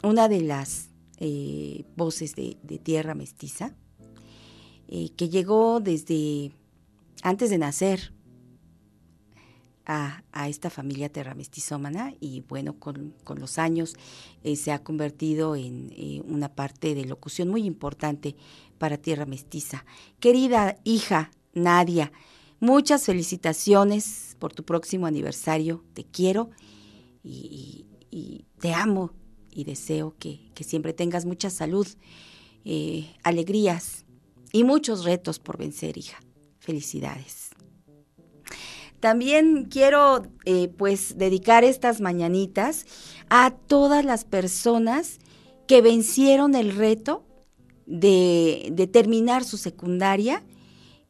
una 0.04 0.28
de 0.28 0.42
las 0.42 0.90
eh, 1.18 1.86
voces 1.96 2.36
de, 2.36 2.56
Tierra 2.84 3.16
Mestiza, 3.16 3.76
eh, 4.88 5.10
que 5.16 5.30
llegó 5.30 5.80
desde 5.80 6.52
antes 7.22 7.50
de 7.50 7.58
nacer 7.58 8.14
a, 9.86 10.24
esta 10.48 10.70
familia 10.70 11.10
terramestizómana 11.10 12.14
y 12.20 12.42
bueno, 12.42 12.80
con, 12.80 13.16
los 13.36 13.58
años 13.58 13.96
eh, 14.44 14.56
se 14.56 14.72
ha 14.72 14.84
convertido 14.84 15.56
en 15.56 15.92
una 16.28 16.54
parte 16.54 16.96
de 16.96 17.06
locución 17.06 17.50
muy 17.50 17.66
importante 17.66 18.36
para 18.78 18.98
Tierra 18.98 19.26
Mestiza. 19.26 19.86
Querida 20.20 20.78
hija 20.84 21.32
Nadia, 21.54 22.12
muchas 22.60 23.06
felicitaciones 23.06 24.36
por 24.40 24.54
tu 24.54 24.64
próximo 24.64 25.08
aniversario. 25.08 25.84
Te 25.94 26.04
quiero 26.06 26.50
y, 27.24 27.86
te 28.60 28.74
amo 28.74 29.12
y 29.52 29.64
deseo 29.64 30.16
que, 30.20 30.40
siempre 30.62 30.94
tengas 30.94 31.26
mucha 31.26 31.50
salud, 31.50 31.88
eh, 32.66 33.16
alegrías 33.24 34.06
y 34.52 34.64
muchos 34.64 35.04
retos 35.04 35.40
por 35.40 35.58
vencer, 35.58 35.98
hija. 35.98 36.20
Felicidades. 36.60 37.50
También 39.00 39.66
quiero 39.66 40.24
eh, 40.46 40.68
pues 40.78 41.18
dedicar 41.18 41.64
estas 41.64 42.02
mañanitas 42.02 42.86
a 43.30 43.52
todas 43.52 44.04
las 44.04 44.26
personas 44.26 45.20
que 45.68 45.82
vencieron 45.82 46.54
el 46.56 46.76
reto 46.76 47.24
de, 47.86 48.90
terminar 48.92 49.44
su 49.44 49.58
secundaria 49.58 50.44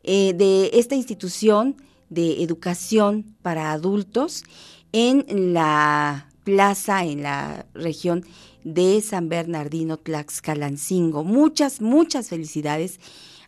eh, 0.03 0.34
de 0.34 0.72
esta 0.74 0.95
institución 0.95 1.78
de 2.10 2.44
educación 2.44 3.36
para 3.41 3.72
adultos 3.72 4.44
en 4.91 5.53
la 5.53 6.28
plaza, 6.44 7.03
en 7.03 7.24
la 7.24 7.66
región 7.74 8.26
de 8.64 9.02
San 9.02 9.30
Bernardino, 9.30 9.98
Tlaxcalancingo. 9.98 11.24
Muchas, 11.24 11.82
muchas 11.82 12.30
felicidades 12.30 12.99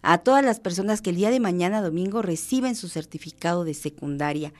a 0.02 0.20
todas 0.20 0.44
las 0.44 0.60
personas 0.60 1.02
que 1.02 1.12
el 1.12 1.16
día 1.16 1.30
de 1.30 1.40
mañana 1.40 1.82
domingo 1.82 2.22
reciben 2.22 2.76
su 2.76 2.88
certificado 2.88 3.64
de 3.64 3.74
secundaria. 3.74 4.54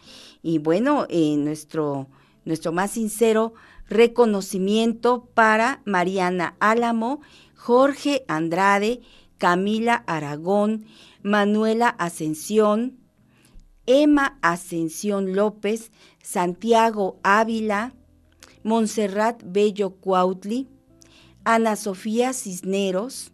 Y 0.44 0.60
bueno, 0.60 1.08
eh, 1.10 1.36
nuestro, 1.38 2.08
nuestro 2.46 2.72
más 2.72 2.92
sincero 2.92 3.54
reconocimiento 3.88 5.26
para 5.34 5.82
Mariana 5.86 6.56
Álamo, 6.60 7.22
Jorge 7.56 8.24
Andrade, 8.28 9.02
Camila 9.38 10.04
Aragón, 10.08 10.86
Manuela 11.24 11.90
Ascensión, 11.90 13.00
Emma 13.86 14.38
Ascensión 14.42 15.36
López, 15.36 15.92
Santiago 16.24 17.20
Ávila, 17.24 17.94
Montserrat 18.64 19.42
Bello 19.44 19.96
Cuautli, 19.96 20.68
Ana 21.44 21.76
Sofía 21.76 22.34
Cisneros, 22.34 23.32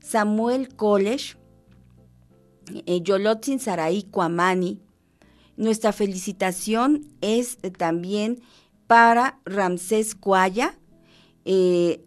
Samuel 0.00 0.74
College, 0.74 1.36
eh, 2.86 3.00
Yolotzin 3.02 3.58
Saraí 3.58 4.02
Cuamani. 4.02 4.80
Nuestra 5.56 5.92
felicitación 5.92 7.06
es 7.20 7.58
eh, 7.62 7.70
también 7.70 8.42
para 8.86 9.40
Ramsés 9.44 10.14
Cuaya, 10.14 10.78
eh, 11.44 12.04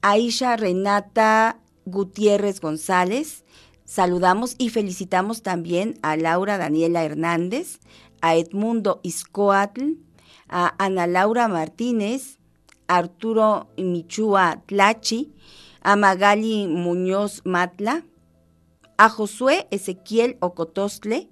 Aisha 0.00 0.56
Renata 0.56 1.60
Gutiérrez 1.84 2.60
González. 2.60 3.44
Saludamos 3.84 4.54
y 4.58 4.68
felicitamos 4.68 5.42
también 5.42 5.98
a 6.02 6.16
Laura 6.16 6.58
Daniela 6.58 7.04
Hernández, 7.04 7.80
a 8.20 8.36
Edmundo 8.36 9.00
Iscoatl, 9.02 9.94
a 10.48 10.74
Ana 10.78 11.06
Laura 11.06 11.48
Martínez, 11.48 12.38
Arturo 12.86 13.68
Michua 13.76 14.62
Tlachi, 14.66 15.32
a 15.82 15.96
Magali 15.96 16.66
Muñoz 16.66 17.42
Matla, 17.44 18.04
a 18.96 19.08
Josué 19.08 19.68
Ezequiel 19.70 20.36
Ocotostle. 20.40 21.28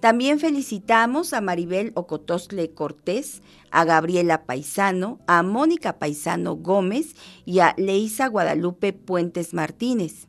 También 0.00 0.38
felicitamos 0.38 1.32
a 1.32 1.40
Maribel 1.40 1.92
Ocotostle 1.94 2.72
Cortés, 2.74 3.42
a 3.70 3.84
Gabriela 3.84 4.44
Paisano, 4.44 5.20
a 5.26 5.42
Mónica 5.42 5.98
Paisano 5.98 6.56
Gómez 6.56 7.14
y 7.44 7.60
a 7.60 7.74
Leisa 7.76 8.28
Guadalupe 8.28 8.92
Puentes 8.92 9.54
Martínez. 9.54 10.28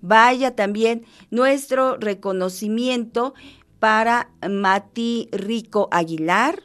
Vaya 0.00 0.54
también 0.54 1.06
nuestro 1.30 1.96
reconocimiento 1.96 3.34
para 3.78 4.30
Mati 4.48 5.28
Rico 5.32 5.88
Aguilar, 5.90 6.62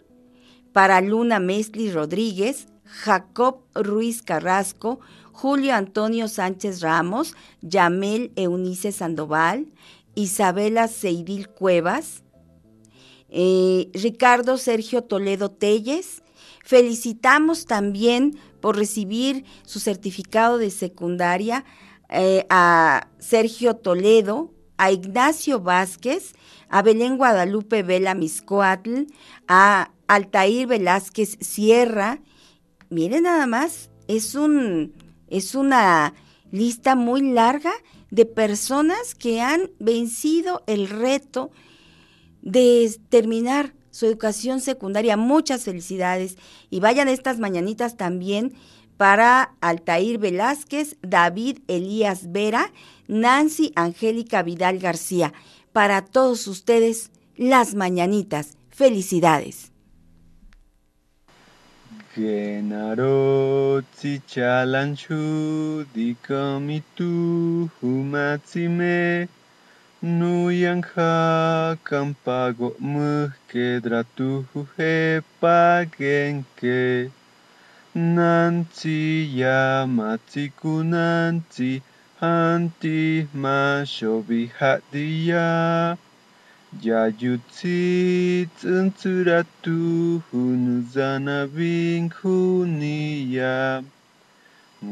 para 0.73 1.01
Luna 1.01 1.39
Mesli 1.39 1.91
Rodríguez, 1.91 2.67
Jacob 2.85 3.61
Ruiz 3.75 4.21
Carrasco, 4.21 4.99
Julio 5.31 5.73
Antonio 5.73 6.27
Sánchez 6.27 6.81
Ramos, 6.81 7.35
Yamel 7.61 8.31
Eunice 8.35 8.91
Sandoval, 8.91 9.67
Isabela 10.15 10.87
Seidil 10.87 11.47
Cuevas, 11.49 12.23
eh, 13.29 13.89
Ricardo 13.93 14.57
Sergio 14.57 15.03
Toledo 15.03 15.49
Telles. 15.49 16.23
Felicitamos 16.63 17.65
también 17.65 18.37
por 18.59 18.75
recibir 18.75 19.45
su 19.63 19.79
certificado 19.79 20.57
de 20.57 20.71
secundaria 20.71 21.63
eh, 22.09 22.45
a 22.49 23.07
Sergio 23.19 23.75
Toledo, 23.75 24.51
a 24.77 24.91
Ignacio 24.91 25.59
Vázquez, 25.59 26.33
a 26.69 26.81
Belén 26.81 27.17
Guadalupe 27.17 27.83
Vela 27.83 28.13
Miscoatl, 28.13 29.05
a 29.47 29.91
Altair 30.09 30.65
Velázquez 30.65 31.37
Sierra. 31.39 32.19
Miren 32.89 33.23
nada 33.23 33.45
más, 33.45 33.91
es 34.07 34.33
un 34.33 34.93
es 35.27 35.53
una 35.53 36.15
lista 36.51 36.95
muy 36.95 37.21
larga 37.21 37.71
de 38.09 38.25
personas 38.25 39.13
que 39.13 39.39
han 39.39 39.69
vencido 39.79 40.63
el 40.65 40.89
reto 40.89 41.51
de 42.41 42.91
terminar 43.09 43.75
su 43.91 44.07
educación 44.07 44.61
secundaria. 44.61 45.15
Muchas 45.15 45.63
felicidades 45.63 46.37
y 46.71 46.79
vayan 46.79 47.07
estas 47.07 47.37
mañanitas 47.37 47.95
también 47.95 48.55
para 48.97 49.55
Altair 49.61 50.17
Velázquez, 50.17 50.97
David 51.03 51.59
Elías 51.67 52.31
Vera, 52.31 52.73
Nancy 53.07 53.71
Angélica 53.75 54.41
Vidal 54.41 54.79
García. 54.79 55.33
Para 55.71 56.03
todos 56.03 56.47
ustedes, 56.47 57.11
las 57.35 57.75
mañanitas. 57.75 58.57
Felicidades. 58.69 59.68
Che 62.13 62.59
narozzi 62.65 64.21
cialan 64.25 64.95
dikomi 65.93 66.81
tu 66.95 67.69
humatsime 67.79 69.27
Nuyan 70.01 70.81
hakan 70.81 72.15
pago 72.25 72.73
muhke 72.81 73.77
dratuhu 73.83 74.65
hepagenke 74.77 77.11
Nanci 77.93 79.29
yamatsi 79.41 80.49
kunanci 80.59 81.81
hanti 82.21 83.27
mashobi 83.33 84.49
hadiya 84.57 85.97
Jayutzitz 86.77 88.61
entzuratu 88.63 90.21
hun 90.29 90.85
zanabin. 90.85 92.09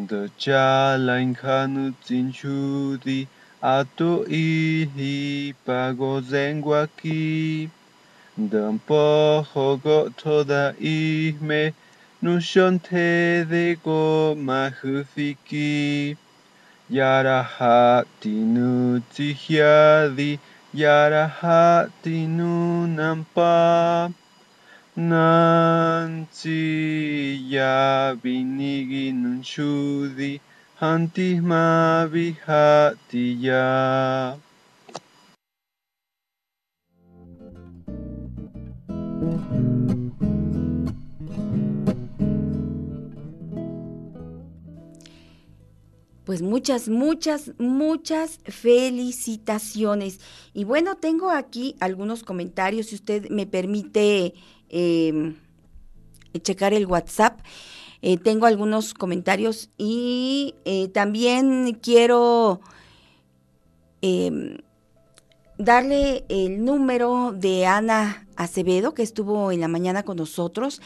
Dotxalain 0.09 1.35
janutzin 1.37 2.33
xudi 2.33 3.27
ato 3.61 4.25
ihi 4.25 5.53
pago 5.65 6.19
zenguaki. 6.21 7.69
Dampojo 8.39 9.77
gotoda 9.77 10.73
ihme 10.81 11.73
nushonte 12.23 13.45
Mahufiki 13.45 13.77
goma 13.85 14.73
juziki. 14.81 16.17
Yarahati 16.89 18.35
nutzihiadi. 18.53 20.39
Yaraha 20.77 21.89
Trinunampa 22.03 23.51
Nanti 24.95 26.61
Yabinigi 27.49 29.09
Nunshudi 29.11 30.39
Hantisma 30.79 32.05
Vihatiya 32.13 33.65
Pues 46.27 46.41
muchas, 46.41 46.89
muchas, 46.89 47.53
muchas 47.57 48.41
felicitaciones. 48.43 50.19
Y 50.53 50.65
bueno, 50.65 50.97
tengo 50.97 51.29
aquí 51.29 51.77
algunos 51.79 52.23
comentarios, 52.23 52.87
si 52.87 52.95
usted 52.95 53.29
me 53.29 53.45
permite 53.47 54.33
em, 54.67 55.37
checar 56.41 56.73
el 56.73 56.85
WhatsApp. 56.85 57.39
Eh, 58.01 58.17
tengo 58.17 58.45
algunos 58.45 58.93
comentarios 58.93 59.69
y 59.77 60.55
eh, 60.65 60.89
también 60.89 61.79
quiero 61.81 62.59
em, 64.01 64.57
darle 65.57 66.25
el 66.27 66.65
número 66.65 67.31
de 67.31 67.67
Ana 67.67 68.27
Acevedo, 68.35 68.93
que 68.93 69.03
estuvo 69.03 69.53
en 69.53 69.61
la 69.61 69.69
mañana 69.69 70.03
con 70.03 70.17
nosotros, 70.17 70.81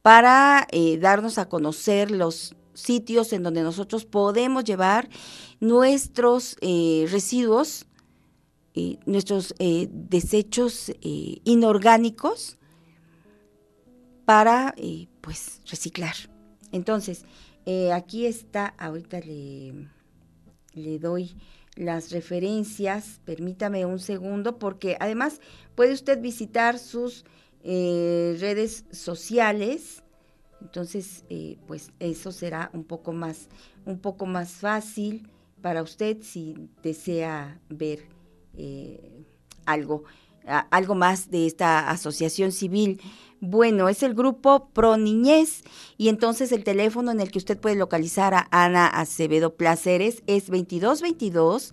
para 0.00 0.66
eh, 0.70 0.96
darnos 0.96 1.36
a 1.36 1.50
conocer 1.50 2.10
los 2.10 2.56
sitios 2.76 3.32
en 3.32 3.42
donde 3.42 3.62
nosotros 3.62 4.04
podemos 4.04 4.64
llevar 4.64 5.08
nuestros 5.58 6.56
eh, 6.60 7.06
residuos, 7.10 7.86
eh, 8.74 8.98
nuestros 9.06 9.54
desechos 9.58 10.92
inorgánicos 11.00 12.58
para 14.24 14.74
pues 15.22 15.60
reciclar. 15.68 16.14
Entonces, 16.72 17.24
aquí 17.94 18.26
está, 18.26 18.74
ahorita 18.78 19.20
le, 19.20 19.88
le 20.74 20.98
doy 20.98 21.34
las 21.76 22.10
referencias, 22.10 23.20
permítame 23.24 23.84
un 23.84 23.98
segundo, 23.98 24.58
porque 24.58 24.96
además 24.98 25.40
puede 25.74 25.92
usted 25.92 26.20
visitar 26.20 26.78
sus 26.78 27.24
eh, 27.62 28.36
redes 28.40 28.84
sociales, 28.90 30.02
entonces 30.60 31.24
eh, 31.28 31.58
pues 31.66 31.92
eso 32.00 32.32
será 32.32 32.70
un 32.72 32.84
poco 32.84 33.12
más, 33.12 33.48
un 33.84 33.98
poco 33.98 34.26
más 34.26 34.52
fácil 34.52 35.30
para 35.62 35.82
usted 35.82 36.18
si 36.22 36.54
desea 36.82 37.60
ver 37.68 38.00
eh, 38.56 39.24
algo, 39.64 40.04
algo 40.70 40.94
más 40.94 41.30
de 41.30 41.46
esta 41.46 41.90
asociación 41.90 42.52
civil. 42.52 43.00
Bueno, 43.40 43.88
es 43.88 44.02
el 44.02 44.14
grupo 44.14 44.70
Pro 44.72 44.96
Niñez 44.96 45.62
y 45.98 46.08
entonces 46.08 46.52
el 46.52 46.64
teléfono 46.64 47.10
en 47.10 47.20
el 47.20 47.30
que 47.30 47.38
usted 47.38 47.58
puede 47.58 47.76
localizar 47.76 48.34
a 48.34 48.48
Ana 48.50 48.86
Acevedo 48.86 49.56
Placeres 49.56 50.22
es 50.26 50.46
2222 50.46 51.72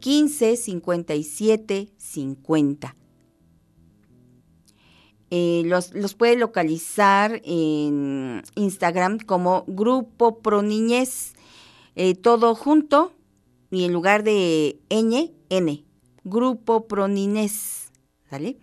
15 0.00 0.56
57 0.56 1.88
50. 1.96 3.03
Los, 5.64 5.94
los, 5.94 6.14
puede 6.14 6.36
localizar 6.36 7.40
en 7.44 8.42
Instagram 8.54 9.18
como 9.18 9.64
Grupo 9.66 10.38
Pro 10.40 10.62
Niñez, 10.62 11.34
eh, 11.96 12.14
todo 12.14 12.54
junto 12.54 13.12
y 13.70 13.84
en 13.84 13.92
lugar 13.92 14.22
de 14.22 14.80
ñ, 14.90 15.32
n, 15.48 15.84
Grupo 16.24 16.86
Pro 16.86 17.08
Niñez, 17.08 17.90
¿sale? 18.30 18.58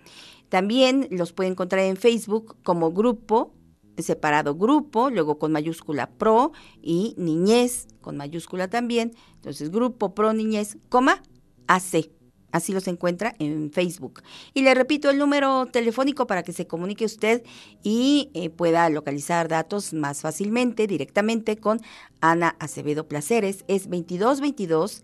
También 0.50 1.08
los 1.12 1.32
puede 1.32 1.50
encontrar 1.50 1.86
en 1.86 1.98
Facebook 1.98 2.58
como 2.64 2.92
grupo, 2.92 3.54
separado 3.98 4.56
grupo, 4.56 5.10
luego 5.10 5.40
con 5.40 5.52
mayúscula 5.52 6.10
pro 6.10 6.52
y 6.82 7.14
niñez 7.18 7.88
con 8.02 8.18
mayúscula 8.18 8.70
también. 8.70 9.14
Entonces, 9.36 9.72
grupo 9.72 10.14
pro 10.14 10.34
niñez, 10.34 10.78
coma, 10.90 11.22
AC. 11.68 12.10
Así 12.52 12.74
los 12.74 12.88
encuentra 12.88 13.36
en 13.40 13.72
Facebook. 13.72 14.22
Y 14.54 14.62
le 14.62 14.74
repito 14.74 15.10
el 15.10 15.18
número 15.18 15.66
telefónico 15.68 16.28
para 16.28 16.44
que 16.44 16.54
se 16.54 16.68
comunique 16.68 17.06
usted 17.06 17.44
y 17.84 18.30
eh, 18.34 18.50
pueda 18.50 18.90
localizar 18.90 19.48
datos 19.48 19.94
más 19.94 20.22
fácilmente 20.22 20.88
directamente 20.88 21.58
con 21.58 21.82
Ana 22.20 22.56
Acevedo 22.60 23.08
Placeres. 23.08 23.64
Es 23.68 23.84
2222 23.90 25.04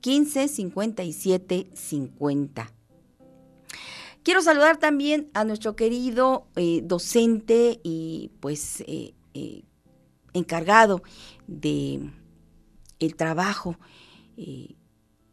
15 0.00 0.48
57 0.48 1.70
50. 1.74 2.72
Quiero 4.22 4.42
saludar 4.42 4.76
también 4.78 5.30
a 5.32 5.44
nuestro 5.44 5.74
querido 5.74 6.46
eh, 6.56 6.80
docente 6.82 7.80
y 7.82 8.30
pues 8.40 8.84
eh, 8.86 9.14
encargado 10.34 11.02
de 11.46 12.10
el 12.98 13.16
trabajo, 13.16 13.78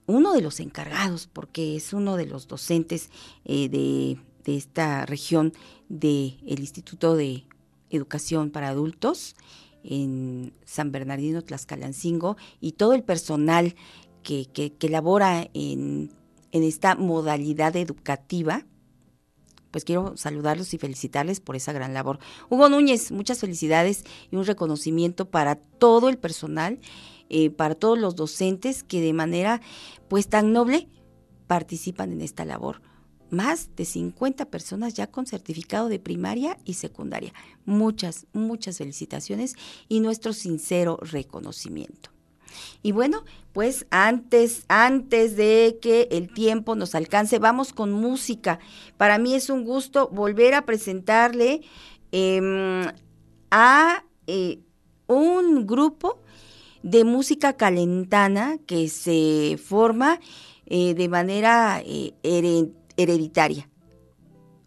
uno 0.08 0.34
de 0.34 0.42
los 0.42 0.60
encargados, 0.60 1.28
porque 1.32 1.76
es 1.76 1.94
uno 1.94 2.18
de 2.18 2.26
los 2.26 2.48
docentes 2.48 3.10
de, 3.44 4.18
de, 4.44 4.56
esta 4.56 5.06
región 5.06 5.54
del 5.90 6.60
Instituto 6.60 7.16
de 7.16 7.46
Educación 7.90 8.52
para 8.52 8.70
Adultos 8.70 9.36
en 9.84 10.54
San 10.66 10.92
Bernardino 10.92 11.42
Tlaxcalancingo 11.42 12.38
y 12.60 12.74
todo 12.74 12.94
el 12.94 13.04
personal 13.04 13.76
que, 14.24 14.46
que, 14.46 14.74
que 14.74 14.90
labora 14.90 15.50
en, 15.54 16.12
en 16.52 16.64
esta 16.64 16.96
modalidad 16.96 17.76
educativa 17.76 18.66
pues 19.76 19.84
quiero 19.84 20.16
saludarlos 20.16 20.74
y 20.74 20.78
felicitarles 20.78 21.42
por 21.42 21.58
esa 21.58 21.74
gran 21.74 21.94
labor. 21.94 22.20
Hugo 22.50 22.70
Núñez, 22.70 23.12
muchas 23.12 23.40
felicidades 23.42 24.06
y 24.32 24.38
un 24.38 24.46
reconocimiento 24.46 25.30
para 25.30 25.56
todo 25.56 26.08
el 26.08 26.18
personal, 26.18 26.80
eh, 27.28 27.50
para 27.50 27.76
todos 27.76 28.00
los 28.00 28.16
docentes 28.16 28.84
que 28.84 29.02
de 29.02 29.12
manera 29.12 29.60
pues 30.08 30.28
tan 30.28 30.54
noble 30.54 30.88
participan 31.48 32.12
en 32.12 32.22
esta 32.22 32.46
labor. 32.46 32.82
Más 33.30 33.76
de 33.76 33.86
50 33.86 34.46
personas 34.46 34.94
ya 34.94 35.08
con 35.08 35.26
certificado 35.26 35.90
de 35.90 36.00
primaria 36.00 36.58
y 36.64 36.76
secundaria. 36.76 37.34
Muchas, 37.66 38.28
muchas 38.34 38.78
felicitaciones 38.78 39.56
y 39.90 40.00
nuestro 40.00 40.32
sincero 40.34 41.00
reconocimiento. 41.02 42.12
Y 42.82 42.92
bueno, 42.92 43.26
pues 43.52 43.86
antes, 43.90 44.66
antes 44.68 45.36
de 45.36 45.80
que 45.82 46.08
el 46.12 46.34
tiempo 46.34 46.76
nos 46.76 46.96
alcance, 46.96 47.40
vamos 47.40 47.74
con 47.74 47.92
música. 47.92 48.60
Para 48.98 49.18
mí 49.18 49.34
es 49.34 49.50
un 49.50 49.66
gusto 49.66 50.10
volver 50.10 50.54
a 50.54 50.66
presentarle 50.66 51.62
em, 52.12 52.86
a 53.52 54.04
eh, 54.28 54.60
un 55.08 55.66
grupo 55.68 56.22
de 56.86 57.04
música 57.04 57.54
calentana 57.54 58.60
que 58.68 58.90
se 58.90 59.58
forma 59.58 60.20
eh, 60.68 60.94
de 60.94 61.10
manera 61.10 61.82
eh, 61.84 62.14
hereditaria. 62.96 63.68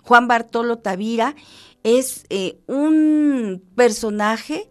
Juan 0.02 0.26
Bartolo 0.26 0.78
Tavira 0.78 1.36
es 1.84 2.24
un 2.66 3.62
personaje 3.76 4.68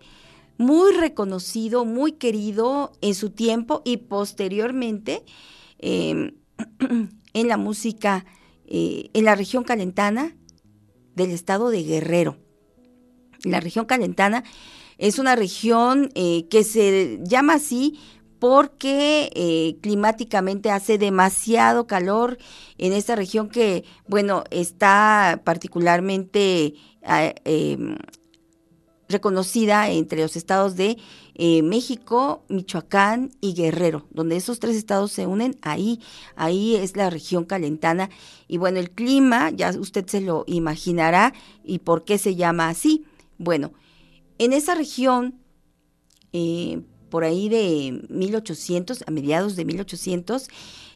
muy 0.58 0.92
reconocido, 0.92 1.86
muy 1.86 2.12
querido 2.14 2.92
en 3.00 3.16
su 3.16 3.30
tiempo 3.30 3.82
y 3.86 3.96
posteriormente 3.96 5.24
em, 5.80 6.34
en 7.34 7.48
la 7.48 7.56
música, 7.56 8.26
eh, 8.66 9.10
en 9.14 9.24
la 9.24 9.36
región 9.36 9.64
calentana 9.64 10.36
del 11.16 11.32
estado 11.32 11.70
de 11.70 11.84
Guerrero. 11.84 12.38
La 13.44 13.62
región 13.62 13.86
calentana 13.86 14.44
es 14.98 15.20
una 15.20 15.36
región 15.36 16.10
eh, 16.16 16.48
que 16.50 16.64
se 16.64 17.20
llama 17.24 17.56
así 17.56 18.00
porque 18.40 19.32
eh, 19.34 19.78
climáticamente 19.82 20.70
hace 20.70 20.98
demasiado 20.98 21.88
calor 21.88 22.38
en 22.78 22.94
esta 22.94 23.16
región 23.16 23.50
que, 23.50 23.84
bueno, 24.08 24.44
está 24.52 25.42
particularmente 25.44 26.76
em, 27.46 27.96
reconocida 29.10 29.90
entre 29.90 30.22
los 30.22 30.36
estados 30.36 30.76
de 30.76 30.98
eh, 31.40 31.62
México, 31.62 32.44
Michoacán 32.50 33.32
y 33.42 33.54
Guerrero, 33.54 34.08
donde 34.10 34.38
esos 34.38 34.60
tres 34.60 34.76
estados 34.76 35.12
se 35.12 35.28
unen, 35.28 35.58
ahí, 35.62 36.00
ahí 36.36 36.76
es 36.76 36.96
la 36.96 37.10
región 37.10 37.46
calentana. 37.46 38.10
Y 38.48 38.58
bueno, 38.58 38.80
el 38.80 38.90
clima, 38.90 39.52
ya 39.52 39.70
usted 39.72 40.08
se 40.08 40.22
lo 40.22 40.44
imaginará, 40.48 41.34
y 41.64 41.80
por 41.80 42.06
qué 42.06 42.18
se 42.18 42.36
llama 42.36 42.70
así. 42.70 43.06
Bueno, 43.38 43.72
en 44.38 44.54
esa 44.54 44.76
región, 44.76 45.40
eh, 46.34 46.82
por 47.10 47.24
ahí 47.24 47.50
de 47.50 48.06
1800, 48.10 49.04
a 49.08 49.12
mediados 49.12 49.56
de 49.56 49.66
1800, 49.66 50.50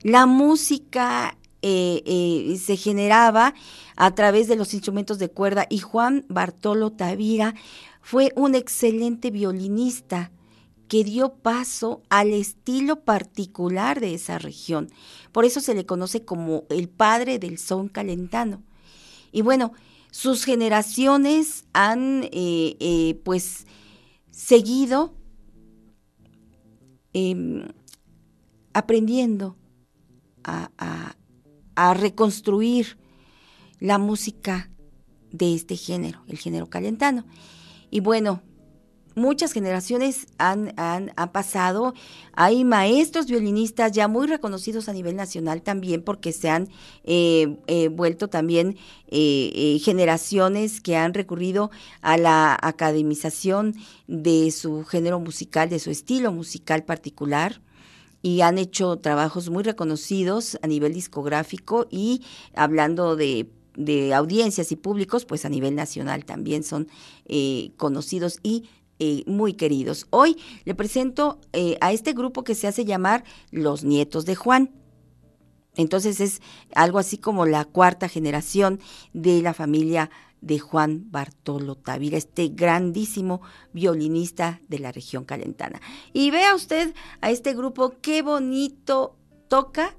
la 0.03 0.25
música 0.25 1.37
eh, 1.61 2.59
se 2.59 2.75
generaba 2.75 3.53
a 3.95 4.15
través 4.15 4.47
de 4.47 4.55
los 4.55 4.73
instrumentos 4.73 5.19
de 5.19 5.29
cuerda 5.29 5.67
y 5.69 5.77
Juan 5.77 6.25
Bartolo 6.27 6.91
Tavira 6.91 7.53
fue 8.01 8.33
un 8.35 8.55
excelente 8.55 9.29
violinista 9.29 10.31
que 10.91 11.05
dio 11.05 11.35
paso 11.35 12.01
al 12.09 12.33
estilo 12.33 13.05
particular 13.05 14.01
de 14.01 14.13
esa 14.13 14.39
región. 14.39 14.89
Por 15.31 15.45
eso 15.45 15.61
se 15.61 15.73
le 15.73 15.85
conoce 15.85 16.25
como 16.25 16.65
el 16.69 16.89
padre 16.89 17.39
del 17.39 17.59
son 17.59 17.87
calentano. 17.87 18.61
Y 19.31 19.41
bueno, 19.41 19.71
sus 20.11 20.45
generaciones 20.45 21.65
han 21.73 22.23
eh, 22.25 22.77
eh, 22.79 23.19
pues 23.23 23.65
seguido 24.29 25.15
em, 27.13 27.67
aprendiendo 28.73 29.57
a, 30.43 30.69
a 31.75 31.93
reconstruir 31.93 32.97
la 33.79 33.97
música 33.97 34.69
de 35.31 35.55
este 35.55 35.75
género, 35.75 36.23
el 36.27 36.37
género 36.37 36.69
calentano. 36.69 37.25
Y 37.89 37.99
bueno, 37.99 38.41
muchas 39.15 39.51
generaciones 39.51 40.27
han, 40.37 40.73
han, 40.77 41.11
pasado. 41.31 41.93
Hay 42.33 42.63
maestros 42.63 43.27
violinistas 43.27 43.91
ya 43.91 44.07
muy 44.07 44.27
reconocidos 44.27 44.89
a 44.89 44.93
nivel 44.93 45.15
nacional 45.15 45.61
también 45.61 46.03
porque 46.03 46.31
se 46.31 46.49
han 46.49 46.69
eh, 47.03 47.57
eh, 47.67 47.89
vuelto 47.89 48.27
también 48.27 48.77
eh, 49.07 49.79
generaciones 49.83 50.81
que 50.81 50.95
han 50.95 51.13
recurrido 51.13 51.71
a 52.01 52.17
la 52.17 52.57
academización 52.61 53.75
de 54.07 54.51
su 54.51 54.83
género 54.85 55.19
musical, 55.19 55.69
de 55.69 55.79
su 55.79 55.89
estilo 55.91 56.31
musical 56.31 56.83
particular 56.83 57.61
y 58.21 58.41
han 58.41 58.57
hecho 58.57 58.97
trabajos 58.97 59.49
muy 59.49 59.63
reconocidos 59.63 60.57
a 60.61 60.67
nivel 60.67 60.93
discográfico 60.93 61.87
y 61.89 62.23
hablando 62.53 63.15
de 63.15 63.49
de 63.75 64.13
audiencias 64.13 64.71
y 64.71 64.75
públicos, 64.75 65.25
pues 65.25 65.45
a 65.45 65.49
nivel 65.49 65.75
nacional 65.75 66.25
también 66.25 66.63
son 66.63 66.87
eh, 67.25 67.71
conocidos 67.77 68.39
y 68.43 68.65
eh, 69.03 69.23
muy 69.25 69.53
queridos. 69.53 70.05
Hoy 70.11 70.37
le 70.63 70.75
presento 70.75 71.39
eh, 71.53 71.75
a 71.81 71.91
este 71.91 72.13
grupo 72.13 72.43
que 72.43 72.53
se 72.53 72.67
hace 72.67 72.85
llamar 72.85 73.23
Los 73.49 73.83
Nietos 73.83 74.27
de 74.27 74.35
Juan. 74.35 74.75
Entonces 75.75 76.19
es 76.19 76.39
algo 76.75 76.99
así 76.99 77.17
como 77.17 77.47
la 77.47 77.65
cuarta 77.65 78.07
generación 78.07 78.79
de 79.11 79.41
la 79.41 79.55
familia 79.55 80.11
de 80.41 80.59
Juan 80.59 81.09
Bartolo 81.09 81.73
Tavira, 81.73 82.15
este 82.15 82.49
grandísimo 82.49 83.41
violinista 83.73 84.61
de 84.67 84.77
la 84.77 84.91
región 84.91 85.25
calentana. 85.25 85.81
Y 86.13 86.29
vea 86.29 86.53
usted 86.53 86.93
a 87.21 87.31
este 87.31 87.55
grupo 87.55 87.95
qué 88.03 88.21
bonito 88.21 89.17
toca 89.47 89.97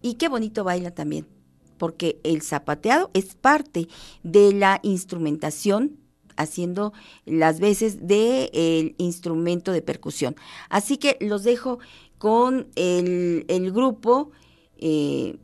y 0.00 0.14
qué 0.14 0.30
bonito 0.30 0.64
baila 0.64 0.92
también, 0.92 1.28
porque 1.76 2.22
el 2.24 2.40
zapateado 2.40 3.10
es 3.12 3.34
parte 3.34 3.86
de 4.22 4.54
la 4.54 4.80
instrumentación 4.82 5.99
haciendo 6.40 6.92
las 7.24 7.60
veces 7.60 8.06
del 8.06 8.94
instrumento 8.98 9.72
de 9.72 9.82
percusión. 9.82 10.36
Así 10.68 10.96
que 10.96 11.16
los 11.20 11.44
dejo 11.44 11.78
con 12.18 12.68
el, 12.74 13.72
grupo 13.72 14.30
eh, 14.78 15.38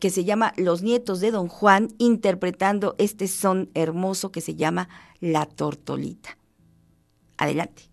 que 0.00 0.10
se 0.10 0.24
llama 0.24 0.52
Los 0.56 0.82
Nietos 0.82 1.20
de 1.20 1.30
Don 1.30 1.48
Juan, 1.48 1.88
interpretando 1.98 2.94
este 2.98 3.28
son 3.28 3.70
hermoso 3.74 4.32
que 4.32 4.40
se 4.40 4.54
llama 4.54 4.88
La 5.20 5.46
Tortolita. 5.46 6.38
Adelante. 7.36 7.92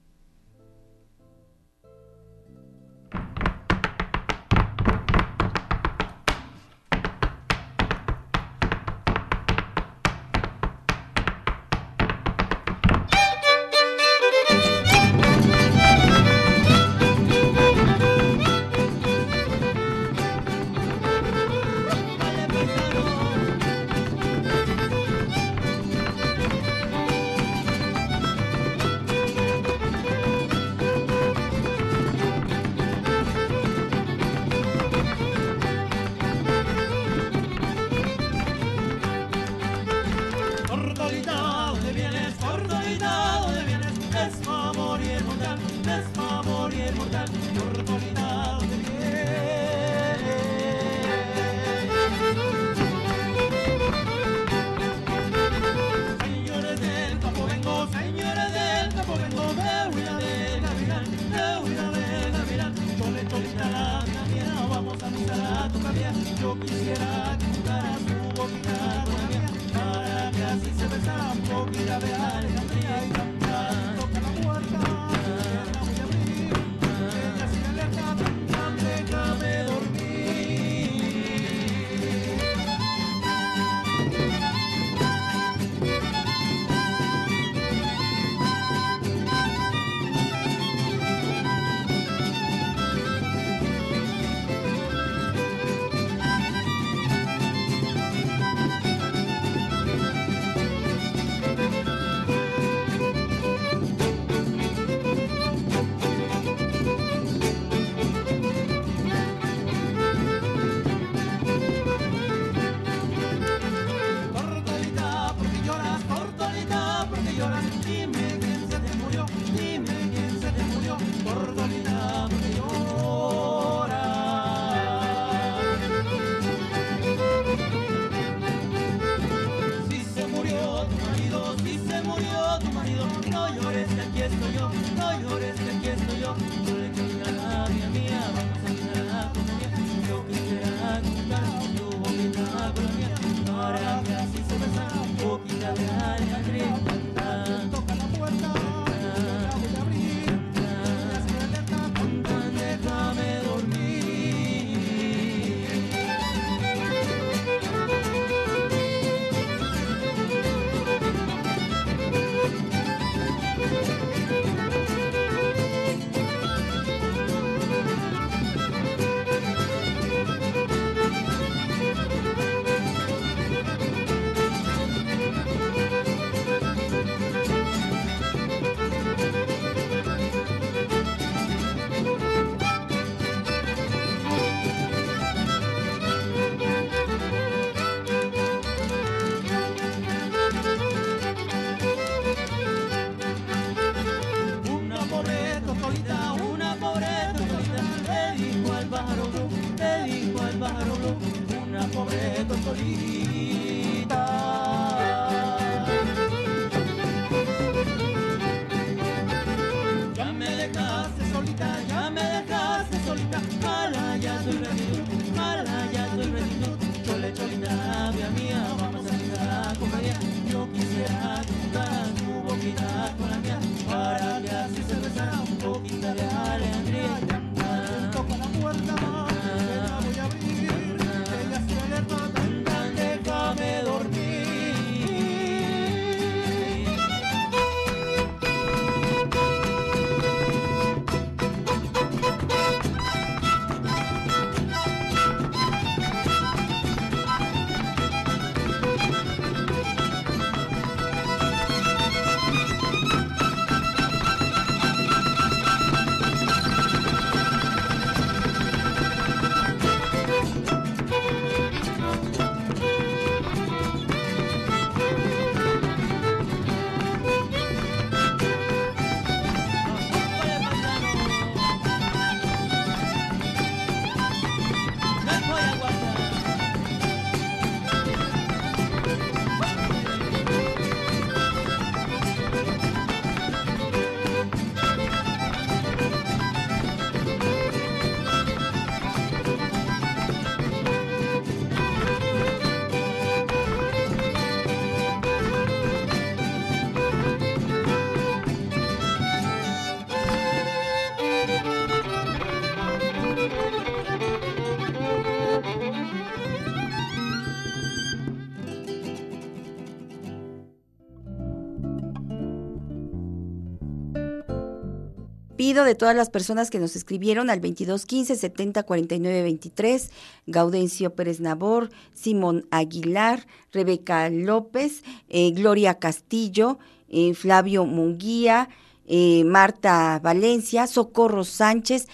De 315.73 315.93
todas 315.93 316.15
las 316.15 316.31
personas 316.31 316.71
que 316.71 316.79
nos 316.79 316.95
escribieron 316.95 317.49
al 317.49 317.61
2215 317.61 318.35
70 318.35 318.83
49 318.83 319.43
23, 319.43 320.11
Gaudencio 320.47 321.13
Pérez 321.13 321.39
Nabor, 321.39 321.91
Simón 322.13 322.67
Aguilar, 322.71 323.45
Rebeca 323.71 324.29
López, 324.29 325.03
eh, 325.29 325.51
Gloria 325.51 325.99
Castillo, 325.99 326.79
eh, 327.07 327.35
Flavio 327.35 327.85
Munguía, 327.85 328.69
eh, 329.05 329.43
Marta 329.43 330.19
Valencia, 330.23 330.87
Socorro 330.87 331.43
Sánchez, 331.43 332.07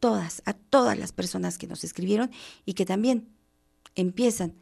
todas, 0.00 0.42
a 0.44 0.52
todas 0.52 0.98
las 0.98 1.12
personas 1.12 1.56
que 1.56 1.68
nos 1.68 1.84
escribieron 1.84 2.30
y 2.66 2.74
que 2.74 2.84
también 2.84 3.28
empiezan 3.94 4.54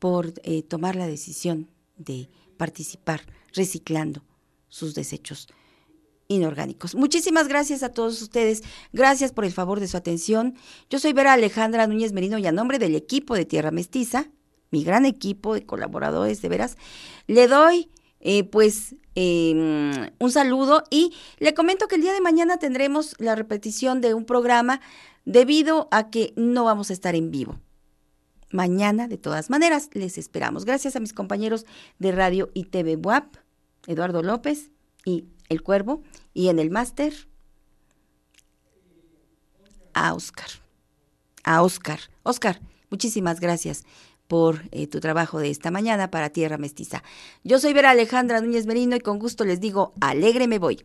por 0.00 0.32
tomar 0.68 0.94
la 0.94 1.06
decisión 1.06 1.70
de 1.96 2.28
participar 2.58 3.22
reciclando 3.54 4.22
sus 4.68 4.94
desechos 4.94 5.48
inorgánicos. 6.28 6.94
Muchísimas 6.94 7.48
gracias 7.48 7.82
a 7.82 7.90
todos 7.90 8.20
ustedes. 8.22 8.62
Gracias 8.92 9.32
por 9.32 9.44
el 9.44 9.52
favor 9.52 9.80
de 9.80 9.88
su 9.88 9.96
atención. 9.96 10.54
Yo 10.90 10.98
soy 10.98 11.12
Vera 11.12 11.32
Alejandra 11.32 11.86
Núñez 11.86 12.12
Merino 12.12 12.38
y 12.38 12.46
a 12.46 12.52
nombre 12.52 12.78
del 12.78 12.94
equipo 12.94 13.34
de 13.34 13.44
Tierra 13.44 13.70
Mestiza, 13.70 14.30
mi 14.70 14.84
gran 14.84 15.06
equipo 15.06 15.54
de 15.54 15.64
colaboradores 15.64 16.42
de 16.42 16.48
veras, 16.48 16.76
le 17.26 17.46
doy 17.48 17.90
eh, 18.20 18.44
pues 18.44 18.96
em, 19.14 20.10
un 20.18 20.30
saludo 20.32 20.82
y 20.90 21.12
le 21.38 21.54
comento 21.54 21.86
que 21.86 21.94
el 21.94 22.02
día 22.02 22.12
de 22.12 22.20
mañana 22.20 22.58
tendremos 22.58 23.14
la 23.18 23.34
repetición 23.34 24.00
de 24.00 24.14
un 24.14 24.24
programa 24.24 24.80
debido 25.24 25.88
a 25.90 26.10
que 26.10 26.32
no 26.36 26.64
vamos 26.64 26.90
a 26.90 26.92
estar 26.92 27.14
en 27.14 27.30
vivo. 27.30 27.60
Mañana, 28.50 29.08
de 29.08 29.18
todas 29.18 29.50
maneras, 29.50 29.90
les 29.92 30.18
esperamos. 30.18 30.64
Gracias 30.64 30.96
a 30.96 31.00
mis 31.00 31.12
compañeros 31.12 31.66
de 31.98 32.12
Radio 32.12 32.50
y 32.54 32.64
TV 32.64 32.96
WAP, 32.96 33.36
Eduardo 33.86 34.22
López 34.22 34.70
y 35.04 35.26
El 35.48 35.62
Cuervo, 35.62 36.02
y 36.36 36.50
en 36.50 36.58
el 36.58 36.70
máster 36.70 37.14
a 39.94 40.12
Oscar. 40.12 40.48
A 41.44 41.62
Oscar. 41.62 41.98
Oscar, 42.24 42.60
muchísimas 42.90 43.40
gracias 43.40 43.84
por 44.28 44.60
eh, 44.70 44.86
tu 44.86 45.00
trabajo 45.00 45.38
de 45.38 45.48
esta 45.48 45.70
mañana 45.70 46.10
para 46.10 46.28
Tierra 46.28 46.58
Mestiza. 46.58 47.02
Yo 47.42 47.58
soy 47.58 47.72
Vera 47.72 47.90
Alejandra 47.90 48.42
Núñez 48.42 48.66
Merino 48.66 48.96
y 48.96 49.00
con 49.00 49.18
gusto 49.18 49.46
les 49.46 49.60
digo, 49.60 49.94
alegre 49.98 50.46
me 50.46 50.58
voy. 50.58 50.84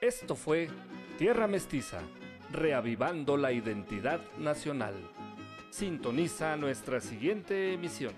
Esto 0.00 0.36
fue 0.36 0.70
Tierra 1.18 1.48
Mestiza, 1.48 2.00
reavivando 2.50 3.36
la 3.36 3.52
identidad 3.52 4.22
nacional. 4.38 4.94
Sintoniza 5.68 6.56
nuestra 6.56 7.02
siguiente 7.02 7.74
emisión. 7.74 8.14